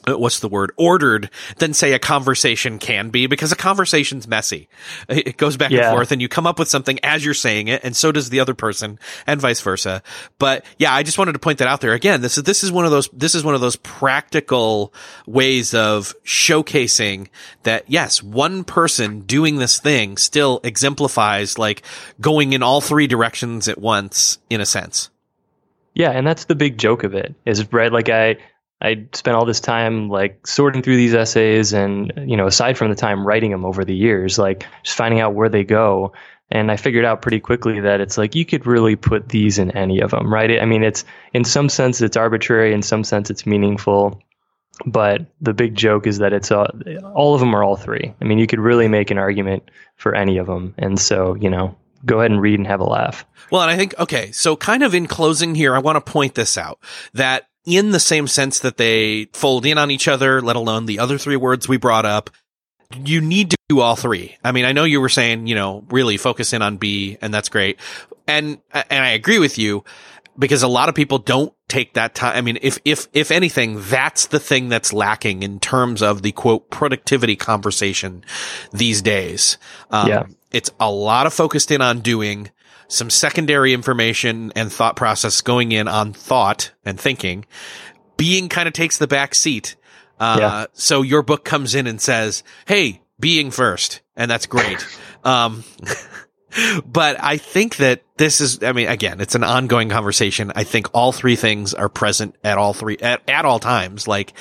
Uh, 0.09 0.19
What's 0.19 0.41
the 0.41 0.49
word? 0.49 0.73
Ordered 0.77 1.31
than 1.59 1.75
say 1.75 1.93
a 1.93 1.99
conversation 1.99 2.79
can 2.79 3.11
be 3.11 3.27
because 3.27 3.53
a 3.53 3.57
conversation's 3.57 4.27
messy. 4.27 4.69
It 5.09 5.37
goes 5.37 5.57
back 5.57 5.71
and 5.73 5.85
forth 5.85 6.13
and 6.13 6.21
you 6.23 6.29
come 6.29 6.47
up 6.47 6.59
with 6.59 6.69
something 6.69 6.99
as 7.03 7.25
you're 7.25 7.35
saying 7.35 7.69
it 7.69 7.83
and 7.85 7.97
so 7.97 8.13
does 8.13 8.31
the 8.31 8.41
other 8.41 8.55
person 8.55 8.99
and 9.27 9.41
vice 9.41 9.61
versa. 9.61 10.03
But 10.39 10.65
yeah, 10.79 10.93
I 10.93 11.03
just 11.03 11.19
wanted 11.19 11.33
to 11.33 11.39
point 11.39 11.59
that 11.59 11.69
out 11.69 11.81
there 11.81 11.93
again. 11.93 12.21
This 12.21 12.39
is, 12.39 12.45
this 12.45 12.65
is 12.65 12.73
one 12.73 12.85
of 12.85 12.91
those, 12.91 13.09
this 13.13 13.35
is 13.35 13.45
one 13.45 13.55
of 13.55 13.61
those 13.61 13.77
practical 13.77 14.93
ways 15.27 15.75
of 15.75 16.15
showcasing 16.25 17.29
that 17.63 17.85
yes, 17.87 18.23
one 18.23 18.65
person 18.65 19.21
doing 19.21 19.57
this 19.57 19.79
thing 19.79 20.17
still 20.17 20.61
exemplifies 20.65 21.59
like 21.59 21.83
going 22.21 22.53
in 22.53 22.63
all 22.63 22.81
three 22.81 23.07
directions 23.07 23.69
at 23.69 23.79
once 23.79 24.39
in 24.51 24.61
a 24.61 24.67
sense. 24.67 25.11
Yeah, 25.95 26.13
and 26.13 26.27
that's 26.27 26.45
the 26.45 26.55
big 26.55 26.79
joke 26.79 27.03
of 27.03 27.15
it. 27.15 27.35
Is 27.45 27.73
right 27.73 27.93
like 27.93 28.09
I 28.09 28.37
I 28.81 29.07
spent 29.13 29.37
all 29.37 29.45
this 29.45 29.61
time 29.61 30.09
like 30.09 30.47
sorting 30.47 30.83
through 30.83 30.97
these 30.97 31.15
essays 31.15 31.73
and 31.73 32.13
you 32.27 32.37
know, 32.37 32.47
aside 32.47 32.79
from 32.79 32.91
the 32.91 32.97
time 32.97 33.27
writing 33.27 33.51
them 33.51 33.65
over 33.65 33.85
the 33.85 33.95
years, 33.95 34.39
like 34.39 34.67
just 34.83 34.97
finding 34.97 35.21
out 35.21 35.35
where 35.35 35.49
they 35.49 35.65
go. 35.65 36.13
And 36.51 36.71
I 36.71 36.77
figured 36.77 37.05
out 37.05 37.21
pretty 37.21 37.41
quickly 37.41 37.81
that 37.81 38.01
it's 38.01 38.17
like 38.17 38.35
you 38.35 38.47
could 38.47 38.67
really 38.67 38.97
put 38.97 39.29
these 39.29 39.59
in 39.59 39.73
any 39.73 40.01
of 40.01 40.13
them, 40.13 40.33
right? 40.33 40.61
I 40.61 40.65
mean, 40.65 40.83
it's 40.83 41.05
in 41.35 41.45
some 41.45 41.69
sense 41.69 42.01
it's 42.01 42.17
arbitrary, 42.17 42.73
in 42.73 42.83
some 42.83 43.05
sense 43.05 43.31
it's 43.31 43.47
meaningful. 43.47 44.23
But 44.87 45.27
the 45.41 45.53
big 45.53 45.75
joke 45.75 46.07
is 46.07 46.19
that 46.19 46.33
it's 46.33 46.53
uh, 46.53 46.71
all 47.15 47.35
of 47.35 47.41
them 47.41 47.55
are 47.55 47.65
all 47.65 47.77
three. 47.77 48.15
I 48.21 48.25
mean, 48.25 48.39
you 48.39 48.47
could 48.47 48.61
really 48.61 48.87
make 48.87 49.11
an 49.11 49.19
argument 49.19 49.71
for 49.97 50.15
any 50.15 50.39
of 50.39 50.47
them. 50.47 50.75
And 50.79 51.01
so, 51.01 51.35
you 51.35 51.51
know, 51.51 51.77
go 52.07 52.21
ahead 52.21 52.31
and 52.31 52.41
read 52.41 52.61
and 52.61 52.67
have 52.67 52.81
a 52.81 52.85
laugh. 52.85 53.27
Well, 53.51 53.63
and 53.63 53.71
I 53.71 53.77
think, 53.77 53.99
okay, 53.99 54.31
so 54.31 54.57
kind 54.57 54.85
of 54.85 54.95
in 54.95 55.09
closing 55.09 55.57
here, 55.57 55.75
I 55.75 55.81
want 55.81 55.97
to 55.97 56.13
point 56.13 56.37
this 56.37 56.57
out 56.57 56.79
that 57.13 57.49
in 57.69 57.91
the 57.91 58.01
same 58.01 58.27
sense 58.27 58.61
that 58.61 58.77
they 58.77 59.27
fold 59.33 59.67
in 59.67 59.79
on 59.79 59.91
each 59.91 60.09
other, 60.09 60.41
let 60.41 60.57
alone 60.57 60.87
the 60.87 60.99
other 60.99 61.19
three 61.19 61.37
words 61.37 61.69
we 61.69 61.77
brought 61.77 62.07
up, 62.07 62.31
you 63.05 63.21
need 63.21 63.51
to 63.51 63.57
do 63.69 63.81
all 63.81 63.97
three. 63.97 64.37
I 64.43 64.53
mean, 64.53 64.65
I 64.65 64.73
know 64.73 64.85
you 64.85 65.01
were 65.01 65.11
saying, 65.11 65.47
you 65.47 65.55
know, 65.55 65.85
really 65.91 66.17
focus 66.17 66.53
in 66.53 66.63
on 66.63 66.79
B 66.79 67.19
and 67.21 67.33
that's 67.33 67.49
great. 67.51 67.79
And, 68.27 68.59
and 68.73 69.05
I 69.05 69.11
agree 69.11 69.39
with 69.39 69.59
you 69.59 69.85
because 70.39 70.63
a 70.63 70.69
lot 70.69 70.89
of 70.89 70.95
people 70.95 71.19
don't 71.19 71.53
take 71.69 71.95
that 71.95 72.15
time. 72.15 72.37
I 72.37 72.41
mean, 72.41 72.59
if, 72.63 72.79
if, 72.85 73.07
if 73.13 73.31
anything, 73.31 73.83
that's 73.83 74.27
the 74.27 74.41
thing 74.41 74.69
that's 74.71 74.93
lacking 74.93 75.43
in 75.43 75.61
terms 75.61 76.01
of 76.01 76.23
the 76.23 76.33
quote 76.33 76.71
productivity 76.71 77.37
conversation 77.37 78.25
these 78.73 79.03
days. 79.03 79.59
Um, 79.91 80.09
Yeah. 80.09 80.27
it's 80.51 80.71
a 80.81 80.91
lot 80.91 81.27
of 81.27 81.35
focused 81.35 81.71
in 81.71 81.83
on 81.83 82.01
doing 82.01 82.51
some 82.89 83.11
secondary 83.11 83.73
information 83.73 84.53
and 84.57 84.73
thought 84.73 84.97
process 84.97 85.41
going 85.41 85.73
in 85.73 85.87
on 85.89 86.13
thought 86.13 86.73
and 86.85 86.99
thinking. 86.99 87.45
Being 88.17 88.49
kind 88.49 88.67
of 88.67 88.75
takes 88.75 88.99
the 88.99 89.07
back 89.07 89.35
seat. 89.35 89.77
Uh, 90.19 90.37
Yeah. 90.41 90.67
so 90.73 91.03
your 91.03 91.23
book 91.23 91.45
comes 91.45 91.75
in 91.75 91.87
and 91.87 92.01
says, 92.01 92.43
Hey, 92.67 93.03
being 93.21 93.51
first. 93.51 94.01
And 94.17 94.31
that's 94.31 94.47
great. 94.47 94.85
um, 95.25 95.63
but 96.87 97.23
I 97.23 97.37
think 97.37 97.77
that 97.77 98.03
this 98.17 98.41
is, 98.41 98.63
I 98.63 98.73
mean, 98.73 98.89
again, 98.89 99.21
it's 99.21 99.35
an 99.35 99.45
ongoing 99.45 99.89
conversation. 99.91 100.51
I 100.57 100.65
think 100.65 100.89
all 100.93 101.13
three 101.13 101.37
things 101.37 101.75
are 101.75 101.89
present 101.89 102.37
at 102.43 102.59
all 102.59 102.73
three, 102.73 102.97
at, 102.99 103.23
at 103.29 103.45
all 103.45 103.59
times. 103.61 104.09
Like, 104.09 104.33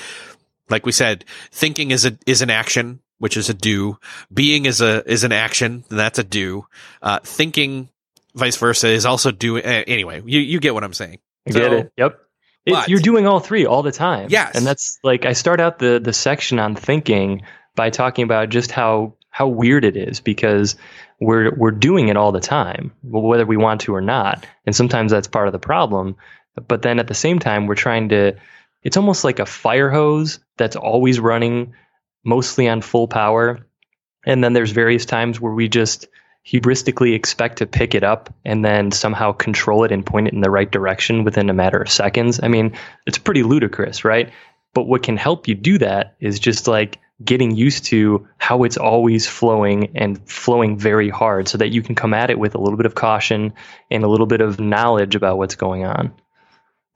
like 0.70 0.84
we 0.86 0.92
said, 0.92 1.24
thinking 1.52 1.90
is 1.90 2.04
a, 2.04 2.18
is 2.26 2.42
an 2.42 2.50
action, 2.50 3.00
which 3.18 3.36
is 3.36 3.48
a 3.48 3.54
do. 3.54 3.98
Being 4.32 4.66
is 4.66 4.80
a, 4.80 5.08
is 5.10 5.22
an 5.22 5.32
action, 5.32 5.84
and 5.90 5.98
that's 5.98 6.18
a 6.18 6.24
do. 6.24 6.66
Uh, 7.02 7.20
thinking 7.22 7.88
vice 8.38 8.56
versa 8.56 8.88
is 8.88 9.04
also 9.06 9.30
doing. 9.30 9.64
eh, 9.64 9.84
Anyway, 9.86 10.22
you, 10.24 10.40
you 10.40 10.60
get 10.60 10.74
what 10.74 10.84
I'm 10.84 10.94
saying. 10.94 11.18
I 11.46 11.50
get 11.50 11.72
it. 11.72 11.92
Yep. 11.96 12.18
It, 12.66 12.88
you're 12.88 13.00
doing 13.00 13.26
all 13.26 13.40
three 13.40 13.64
all 13.66 13.82
the 13.82 13.92
time. 13.92 14.28
Yes. 14.30 14.54
And 14.54 14.66
that's 14.66 14.98
like 15.02 15.24
I 15.24 15.32
start 15.32 15.60
out 15.60 15.78
the 15.78 15.98
the 16.02 16.12
section 16.12 16.58
on 16.58 16.76
thinking 16.76 17.42
by 17.74 17.88
talking 17.90 18.24
about 18.24 18.50
just 18.50 18.70
how 18.70 19.14
how 19.30 19.48
weird 19.48 19.84
it 19.84 19.96
is 19.96 20.20
because 20.20 20.76
we're 21.20 21.54
we're 21.54 21.70
doing 21.70 22.08
it 22.08 22.16
all 22.18 22.30
the 22.32 22.40
time, 22.40 22.92
whether 23.02 23.46
we 23.46 23.56
want 23.56 23.80
to 23.82 23.94
or 23.94 24.02
not. 24.02 24.46
And 24.66 24.76
sometimes 24.76 25.12
that's 25.12 25.28
part 25.28 25.48
of 25.48 25.52
the 25.52 25.58
problem. 25.58 26.16
But 26.66 26.82
then 26.82 26.98
at 26.98 27.06
the 27.08 27.14
same 27.14 27.38
time, 27.38 27.66
we're 27.66 27.74
trying 27.74 28.10
to. 28.10 28.36
It's 28.82 28.96
almost 28.96 29.24
like 29.24 29.38
a 29.38 29.46
fire 29.46 29.90
hose 29.90 30.38
that's 30.58 30.76
always 30.76 31.18
running, 31.20 31.74
mostly 32.24 32.68
on 32.68 32.82
full 32.82 33.08
power. 33.08 33.60
And 34.26 34.44
then 34.44 34.52
there's 34.52 34.72
various 34.72 35.06
times 35.06 35.40
where 35.40 35.52
we 35.52 35.68
just 35.68 36.08
hubristically 36.50 37.14
expect 37.14 37.58
to 37.58 37.66
pick 37.66 37.94
it 37.94 38.02
up 38.02 38.32
and 38.44 38.64
then 38.64 38.90
somehow 38.90 39.32
control 39.32 39.84
it 39.84 39.92
and 39.92 40.06
point 40.06 40.28
it 40.28 40.34
in 40.34 40.40
the 40.40 40.50
right 40.50 40.70
direction 40.70 41.24
within 41.24 41.50
a 41.50 41.54
matter 41.54 41.80
of 41.80 41.90
seconds. 41.90 42.40
I 42.42 42.48
mean, 42.48 42.76
it's 43.06 43.18
pretty 43.18 43.42
ludicrous, 43.42 44.04
right? 44.04 44.32
But 44.72 44.84
what 44.84 45.02
can 45.02 45.16
help 45.16 45.48
you 45.48 45.54
do 45.54 45.78
that 45.78 46.16
is 46.20 46.38
just 46.38 46.66
like 46.66 46.98
getting 47.22 47.54
used 47.54 47.84
to 47.86 48.26
how 48.38 48.62
it's 48.62 48.76
always 48.76 49.26
flowing 49.26 49.96
and 49.96 50.26
flowing 50.28 50.78
very 50.78 51.10
hard 51.10 51.48
so 51.48 51.58
that 51.58 51.68
you 51.68 51.82
can 51.82 51.94
come 51.94 52.14
at 52.14 52.30
it 52.30 52.38
with 52.38 52.54
a 52.54 52.58
little 52.58 52.76
bit 52.76 52.86
of 52.86 52.94
caution 52.94 53.52
and 53.90 54.04
a 54.04 54.08
little 54.08 54.26
bit 54.26 54.40
of 54.40 54.60
knowledge 54.60 55.16
about 55.16 55.36
what's 55.36 55.56
going 55.56 55.84
on. 55.84 56.14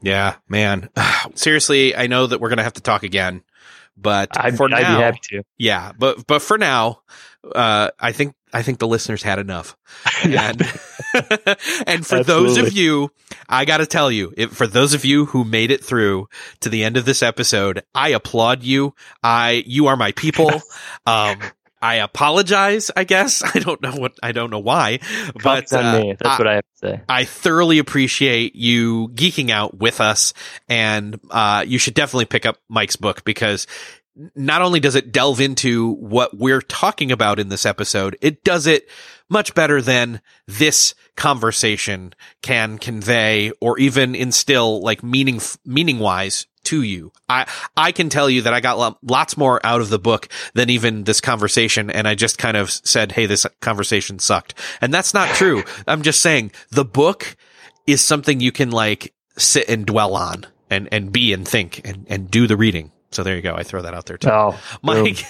Yeah, 0.00 0.36
man. 0.48 0.88
Seriously, 1.34 1.94
I 1.94 2.06
know 2.06 2.26
that 2.26 2.40
we're 2.40 2.48
going 2.48 2.58
to 2.58 2.64
have 2.64 2.74
to 2.74 2.82
talk 2.82 3.02
again, 3.02 3.42
but 3.96 4.30
I'd, 4.38 4.56
for 4.56 4.64
I'd 4.72 4.82
now, 4.82 4.96
be 4.96 5.02
happy 5.02 5.18
to. 5.24 5.42
yeah, 5.58 5.92
but, 5.98 6.26
but 6.26 6.40
for 6.40 6.56
now, 6.56 7.02
uh, 7.54 7.90
I 7.98 8.12
think, 8.12 8.34
I 8.52 8.62
think 8.62 8.78
the 8.78 8.88
listeners 8.88 9.22
had 9.22 9.38
enough. 9.38 9.76
And, 10.24 10.62
and 11.86 12.06
for 12.06 12.22
those 12.22 12.56
of 12.56 12.72
you, 12.72 13.10
I 13.48 13.64
got 13.64 13.78
to 13.78 13.86
tell 13.86 14.10
you, 14.10 14.32
if, 14.36 14.52
for 14.52 14.66
those 14.66 14.94
of 14.94 15.04
you 15.04 15.26
who 15.26 15.44
made 15.44 15.70
it 15.70 15.84
through 15.84 16.28
to 16.60 16.68
the 16.68 16.84
end 16.84 16.96
of 16.96 17.04
this 17.04 17.22
episode, 17.22 17.82
I 17.94 18.10
applaud 18.10 18.62
you. 18.62 18.94
I, 19.22 19.64
you 19.66 19.88
are 19.88 19.96
my 19.96 20.12
people. 20.12 20.50
um, 21.06 21.38
I 21.82 21.96
apologize, 21.96 22.90
I 22.96 23.02
guess. 23.04 23.42
I 23.42 23.58
don't 23.58 23.82
know 23.82 23.92
what, 23.92 24.12
I 24.22 24.30
don't 24.30 24.50
know 24.50 24.60
why, 24.60 25.00
but, 25.42 25.72
uh. 25.72 26.14
That's 26.18 26.22
I- 26.24 26.38
what 26.38 26.46
I 26.46 26.54
have 26.54 26.64
to 26.64 26.78
say. 26.78 27.00
I 27.08 27.24
thoroughly 27.24 27.78
appreciate 27.78 28.54
you 28.54 29.08
geeking 29.08 29.50
out 29.50 29.76
with 29.76 30.00
us, 30.00 30.32
and 30.68 31.18
uh, 31.30 31.64
you 31.66 31.78
should 31.78 31.94
definitely 31.94 32.26
pick 32.26 32.46
up 32.46 32.58
Mike's 32.68 32.96
book 32.96 33.24
because 33.24 33.66
not 34.34 34.62
only 34.62 34.80
does 34.80 34.94
it 34.94 35.12
delve 35.12 35.40
into 35.40 35.92
what 35.94 36.36
we're 36.36 36.60
talking 36.60 37.10
about 37.10 37.38
in 37.38 37.48
this 37.48 37.64
episode, 37.64 38.16
it 38.20 38.44
does 38.44 38.66
it 38.66 38.88
much 39.28 39.54
better 39.54 39.80
than 39.80 40.20
this 40.46 40.94
conversation 41.16 42.14
can 42.42 42.78
convey 42.78 43.50
or 43.60 43.78
even 43.78 44.14
instill 44.14 44.82
like 44.82 45.02
meaning, 45.02 45.40
meaning 45.64 45.98
wise 45.98 46.46
to 46.64 46.82
you. 46.82 47.12
I, 47.28 47.50
I 47.76 47.92
can 47.92 48.08
tell 48.08 48.30
you 48.30 48.42
that 48.42 48.54
I 48.54 48.60
got 48.60 48.98
lots 49.02 49.36
more 49.36 49.60
out 49.64 49.80
of 49.80 49.88
the 49.88 49.98
book 49.98 50.28
than 50.54 50.70
even 50.70 51.04
this 51.04 51.20
conversation. 51.20 51.90
And 51.90 52.06
I 52.06 52.14
just 52.14 52.38
kind 52.38 52.56
of 52.56 52.70
said, 52.70 53.12
Hey, 53.12 53.26
this 53.26 53.46
conversation 53.60 54.18
sucked. 54.18 54.54
And 54.80 54.92
that's 54.92 55.14
not 55.14 55.34
true. 55.34 55.64
I'm 55.86 56.02
just 56.02 56.20
saying 56.20 56.52
the 56.70 56.84
book 56.84 57.36
is 57.86 58.00
something 58.00 58.40
you 58.40 58.52
can 58.52 58.70
like 58.70 59.12
sit 59.36 59.68
and 59.68 59.86
dwell 59.86 60.14
on 60.14 60.46
and, 60.70 60.88
and 60.92 61.10
be 61.10 61.32
and 61.32 61.46
think 61.48 61.80
and, 61.86 62.06
and 62.08 62.30
do 62.30 62.46
the 62.46 62.56
reading. 62.56 62.91
So 63.14 63.22
there 63.22 63.36
you 63.36 63.42
go. 63.42 63.54
I 63.54 63.62
throw 63.62 63.82
that 63.82 63.94
out 63.94 64.06
there 64.06 64.18
too. 64.18 64.30
Oh, 64.30 64.58
Mike, 64.82 65.16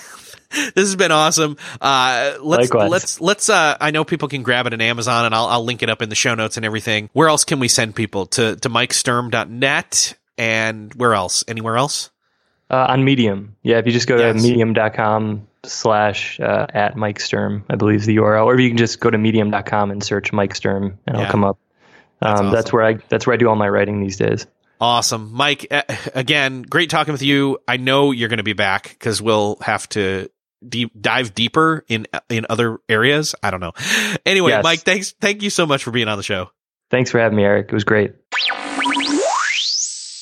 this 0.50 0.74
has 0.76 0.96
been 0.96 1.12
awesome. 1.12 1.56
Uh, 1.80 2.34
let's, 2.40 2.70
Likewise. 2.70 2.90
let's, 2.90 3.20
let's, 3.20 3.48
uh, 3.48 3.76
I 3.80 3.90
know 3.90 4.04
people 4.04 4.28
can 4.28 4.42
grab 4.42 4.66
it 4.66 4.72
on 4.72 4.80
Amazon 4.80 5.26
and 5.26 5.34
I'll, 5.34 5.46
I'll 5.46 5.64
link 5.64 5.82
it 5.82 5.90
up 5.90 6.02
in 6.02 6.08
the 6.08 6.14
show 6.14 6.34
notes 6.34 6.56
and 6.56 6.66
everything. 6.66 7.10
Where 7.12 7.28
else 7.28 7.44
can 7.44 7.58
we 7.58 7.68
send 7.68 7.94
people 7.94 8.26
to, 8.26 8.56
to 8.56 8.68
mikesturm.net 8.70 10.14
and 10.38 10.94
where 10.94 11.14
else? 11.14 11.44
Anywhere 11.48 11.76
else? 11.76 12.10
Uh, 12.70 12.86
on 12.88 13.04
Medium. 13.04 13.56
Yeah. 13.62 13.78
If 13.78 13.86
you 13.86 13.92
just 13.92 14.08
go 14.08 14.16
yes. 14.16 14.36
to 14.36 14.42
medium.com 14.42 15.46
slash 15.64 16.40
uh, 16.40 16.66
at 16.72 16.96
Mike 16.96 17.20
Sturm, 17.20 17.64
I 17.68 17.76
believe 17.76 18.00
is 18.00 18.06
the 18.06 18.16
URL, 18.16 18.46
or 18.46 18.58
you 18.58 18.70
can 18.70 18.78
just 18.78 18.98
go 19.00 19.10
to 19.10 19.18
medium.com 19.18 19.90
and 19.90 20.02
search 20.02 20.32
Mike 20.32 20.54
Sturm 20.54 20.98
and 21.06 21.16
yeah. 21.16 21.24
I'll 21.24 21.30
come 21.30 21.44
up. 21.44 21.58
Um, 22.20 22.30
that's, 22.30 22.40
awesome. 22.40 22.52
that's 22.52 22.72
where 22.72 22.84
I, 22.84 22.94
that's 23.08 23.26
where 23.26 23.34
I 23.34 23.36
do 23.36 23.48
all 23.48 23.56
my 23.56 23.68
writing 23.68 24.00
these 24.00 24.16
days. 24.16 24.46
Awesome. 24.82 25.30
Mike, 25.32 25.72
again, 26.12 26.62
great 26.62 26.90
talking 26.90 27.12
with 27.12 27.22
you. 27.22 27.60
I 27.68 27.76
know 27.76 28.10
you're 28.10 28.28
going 28.28 28.38
to 28.38 28.42
be 28.42 28.52
back 28.52 28.88
because 28.88 29.22
we'll 29.22 29.56
have 29.60 29.88
to 29.90 30.28
deep, 30.68 30.90
dive 31.00 31.34
deeper 31.36 31.84
in 31.88 32.08
in 32.28 32.46
other 32.50 32.78
areas. 32.88 33.36
I 33.44 33.52
don't 33.52 33.60
know. 33.60 33.74
Anyway, 34.26 34.50
yes. 34.50 34.64
Mike, 34.64 34.80
thanks. 34.80 35.12
Thank 35.20 35.42
you 35.44 35.50
so 35.50 35.66
much 35.66 35.84
for 35.84 35.92
being 35.92 36.08
on 36.08 36.16
the 36.16 36.24
show. 36.24 36.50
Thanks 36.90 37.12
for 37.12 37.20
having 37.20 37.36
me, 37.36 37.44
Erik. 37.44 37.66
It 37.68 37.72
was 37.72 37.84
great. 37.84 38.12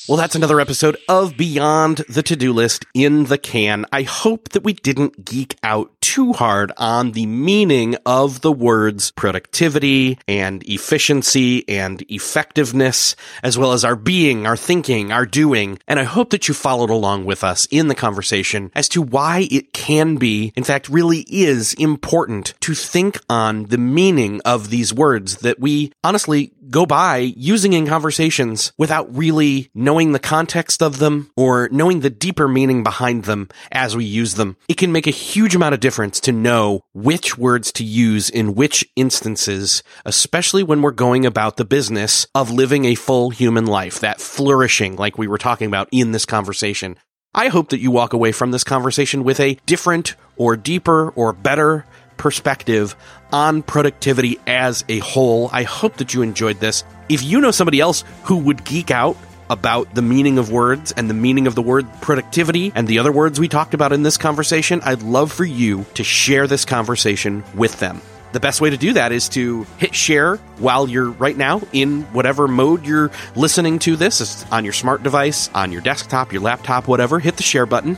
Well, 0.09 0.17
that's 0.17 0.35
another 0.35 0.59
episode 0.59 0.97
of 1.07 1.37
Beyond 1.37 1.97
the 2.09 2.23
To-Do 2.23 2.53
List 2.53 2.85
in 2.95 3.25
the 3.25 3.37
can. 3.37 3.85
I 3.93 4.01
hope 4.01 4.49
that 4.49 4.63
we 4.63 4.73
didn't 4.73 5.25
geek 5.25 5.55
out 5.61 5.91
too 6.01 6.33
hard 6.33 6.71
on 6.77 7.11
the 7.11 7.27
meaning 7.27 7.95
of 8.03 8.41
the 8.41 8.51
words 8.51 9.11
productivity 9.11 10.17
and 10.27 10.63
efficiency 10.67 11.69
and 11.69 12.03
effectiveness, 12.09 13.15
as 13.43 13.59
well 13.59 13.73
as 13.73 13.85
our 13.85 13.95
being, 13.95 14.47
our 14.47 14.57
thinking, 14.57 15.11
our 15.11 15.27
doing. 15.27 15.77
And 15.87 15.99
I 15.99 16.03
hope 16.03 16.31
that 16.31 16.47
you 16.47 16.55
followed 16.55 16.89
along 16.89 17.25
with 17.25 17.43
us 17.43 17.67
in 17.69 17.87
the 17.87 17.95
conversation 17.95 18.71
as 18.73 18.89
to 18.89 19.03
why 19.03 19.47
it 19.51 19.71
can 19.71 20.15
be, 20.15 20.51
in 20.55 20.63
fact, 20.63 20.89
really 20.89 21.27
is 21.29 21.75
important 21.75 22.55
to 22.61 22.73
think 22.73 23.19
on 23.29 23.65
the 23.65 23.77
meaning 23.77 24.41
of 24.45 24.71
these 24.71 24.91
words 24.91 25.37
that 25.37 25.59
we 25.59 25.93
honestly 26.03 26.53
go 26.71 26.85
by 26.85 27.17
using 27.17 27.73
in 27.73 27.85
conversations 27.85 28.71
without 28.77 29.15
really 29.15 29.69
knowing 29.75 29.90
the 29.91 30.19
context 30.19 30.81
of 30.81 30.99
them 30.99 31.29
or 31.35 31.67
knowing 31.71 31.99
the 31.99 32.09
deeper 32.09 32.47
meaning 32.47 32.81
behind 32.81 33.25
them 33.25 33.49
as 33.71 33.95
we 33.95 34.05
use 34.05 34.35
them. 34.35 34.55
It 34.69 34.77
can 34.77 34.91
make 34.91 35.05
a 35.05 35.11
huge 35.11 35.53
amount 35.53 35.73
of 35.73 35.79
difference 35.79 36.19
to 36.21 36.31
know 36.31 36.81
which 36.93 37.37
words 37.37 37.71
to 37.73 37.83
use 37.83 38.29
in 38.29 38.55
which 38.55 38.89
instances, 38.95 39.83
especially 40.05 40.63
when 40.63 40.81
we're 40.81 40.91
going 40.91 41.25
about 41.25 41.57
the 41.57 41.65
business 41.65 42.25
of 42.33 42.49
living 42.49 42.85
a 42.85 42.95
full 42.95 43.31
human 43.31 43.65
life, 43.65 43.99
that 43.99 44.21
flourishing 44.21 44.95
like 44.95 45.17
we 45.17 45.27
were 45.27 45.37
talking 45.37 45.67
about 45.67 45.89
in 45.91 46.13
this 46.13 46.25
conversation. 46.25 46.97
I 47.33 47.49
hope 47.49 47.69
that 47.69 47.79
you 47.79 47.91
walk 47.91 48.13
away 48.13 48.31
from 48.31 48.51
this 48.51 48.63
conversation 48.63 49.23
with 49.23 49.39
a 49.39 49.57
different 49.65 50.15
or 50.37 50.55
deeper 50.57 51.09
or 51.11 51.33
better 51.33 51.85
perspective 52.17 52.95
on 53.31 53.63
productivity 53.63 54.37
as 54.45 54.85
a 54.89 54.99
whole. 54.99 55.49
I 55.51 55.63
hope 55.63 55.97
that 55.97 56.13
you 56.13 56.21
enjoyed 56.21 56.59
this. 56.59 56.83
If 57.09 57.23
you 57.23 57.41
know 57.41 57.51
somebody 57.51 57.79
else 57.79 58.03
who 58.23 58.37
would 58.37 58.63
geek 58.63 58.91
out 58.91 59.17
about 59.51 59.93
the 59.93 60.01
meaning 60.01 60.39
of 60.39 60.49
words 60.49 60.93
and 60.93 61.09
the 61.09 61.13
meaning 61.13 61.45
of 61.45 61.55
the 61.55 61.61
word 61.61 61.85
productivity 62.01 62.71
and 62.73 62.87
the 62.87 62.99
other 62.99 63.11
words 63.11 63.39
we 63.39 63.49
talked 63.49 63.73
about 63.73 63.91
in 63.91 64.01
this 64.01 64.17
conversation, 64.17 64.79
I'd 64.83 65.03
love 65.03 65.31
for 65.31 65.43
you 65.43 65.85
to 65.95 66.03
share 66.03 66.47
this 66.47 66.63
conversation 66.63 67.43
with 67.53 67.77
them. 67.79 68.01
The 68.31 68.39
best 68.39 68.61
way 68.61 68.69
to 68.69 68.77
do 68.77 68.93
that 68.93 69.11
is 69.11 69.27
to 69.29 69.65
hit 69.77 69.93
share 69.93 70.37
while 70.57 70.87
you're 70.87 71.09
right 71.09 71.35
now 71.35 71.61
in 71.73 72.03
whatever 72.13 72.47
mode 72.47 72.85
you're 72.85 73.11
listening 73.35 73.77
to 73.79 73.97
this. 73.97 74.45
On 74.51 74.63
your 74.63 74.71
smart 74.71 75.03
device, 75.03 75.49
on 75.53 75.73
your 75.73 75.81
desktop, 75.81 76.31
your 76.31 76.41
laptop, 76.41 76.87
whatever. 76.87 77.19
Hit 77.19 77.35
the 77.35 77.43
share 77.43 77.65
button 77.65 77.97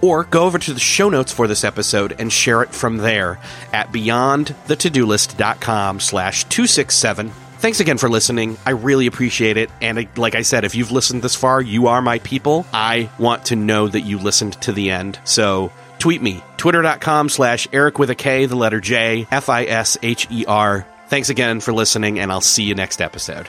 or 0.00 0.22
go 0.24 0.44
over 0.44 0.58
to 0.58 0.72
the 0.72 0.78
show 0.78 1.08
notes 1.08 1.32
for 1.32 1.48
this 1.48 1.64
episode 1.64 2.14
and 2.20 2.32
share 2.32 2.62
it 2.62 2.72
from 2.72 2.98
there 2.98 3.40
at 3.72 3.92
beyondthetodolist.com 3.92 5.98
slash 5.98 6.44
267. 6.44 7.32
Thanks 7.58 7.80
again 7.80 7.98
for 7.98 8.08
listening. 8.08 8.58
I 8.66 8.70
really 8.70 9.06
appreciate 9.06 9.56
it. 9.56 9.70
And 9.80 9.98
uh, 9.98 10.02
like 10.16 10.34
I 10.34 10.42
said, 10.42 10.64
if 10.64 10.74
you've 10.74 10.92
listened 10.92 11.22
this 11.22 11.34
far, 11.34 11.60
you 11.60 11.88
are 11.88 12.02
my 12.02 12.18
people. 12.20 12.66
I 12.72 13.10
want 13.18 13.46
to 13.46 13.56
know 13.56 13.88
that 13.88 14.02
you 14.02 14.18
listened 14.18 14.60
to 14.62 14.72
the 14.72 14.90
end. 14.90 15.18
So 15.24 15.72
tweet 15.98 16.22
me, 16.22 16.42
twitter.com 16.58 17.28
slash 17.28 17.66
Eric 17.72 17.98
with 17.98 18.10
a 18.10 18.14
K, 18.14 18.46
the 18.46 18.56
letter 18.56 18.80
J, 18.80 19.26
F 19.30 19.48
I 19.48 19.64
S 19.64 19.96
H 20.02 20.28
E 20.30 20.44
R. 20.46 20.86
Thanks 21.08 21.28
again 21.28 21.60
for 21.60 21.72
listening, 21.72 22.18
and 22.18 22.32
I'll 22.32 22.40
see 22.40 22.64
you 22.64 22.74
next 22.74 23.00
episode. 23.00 23.48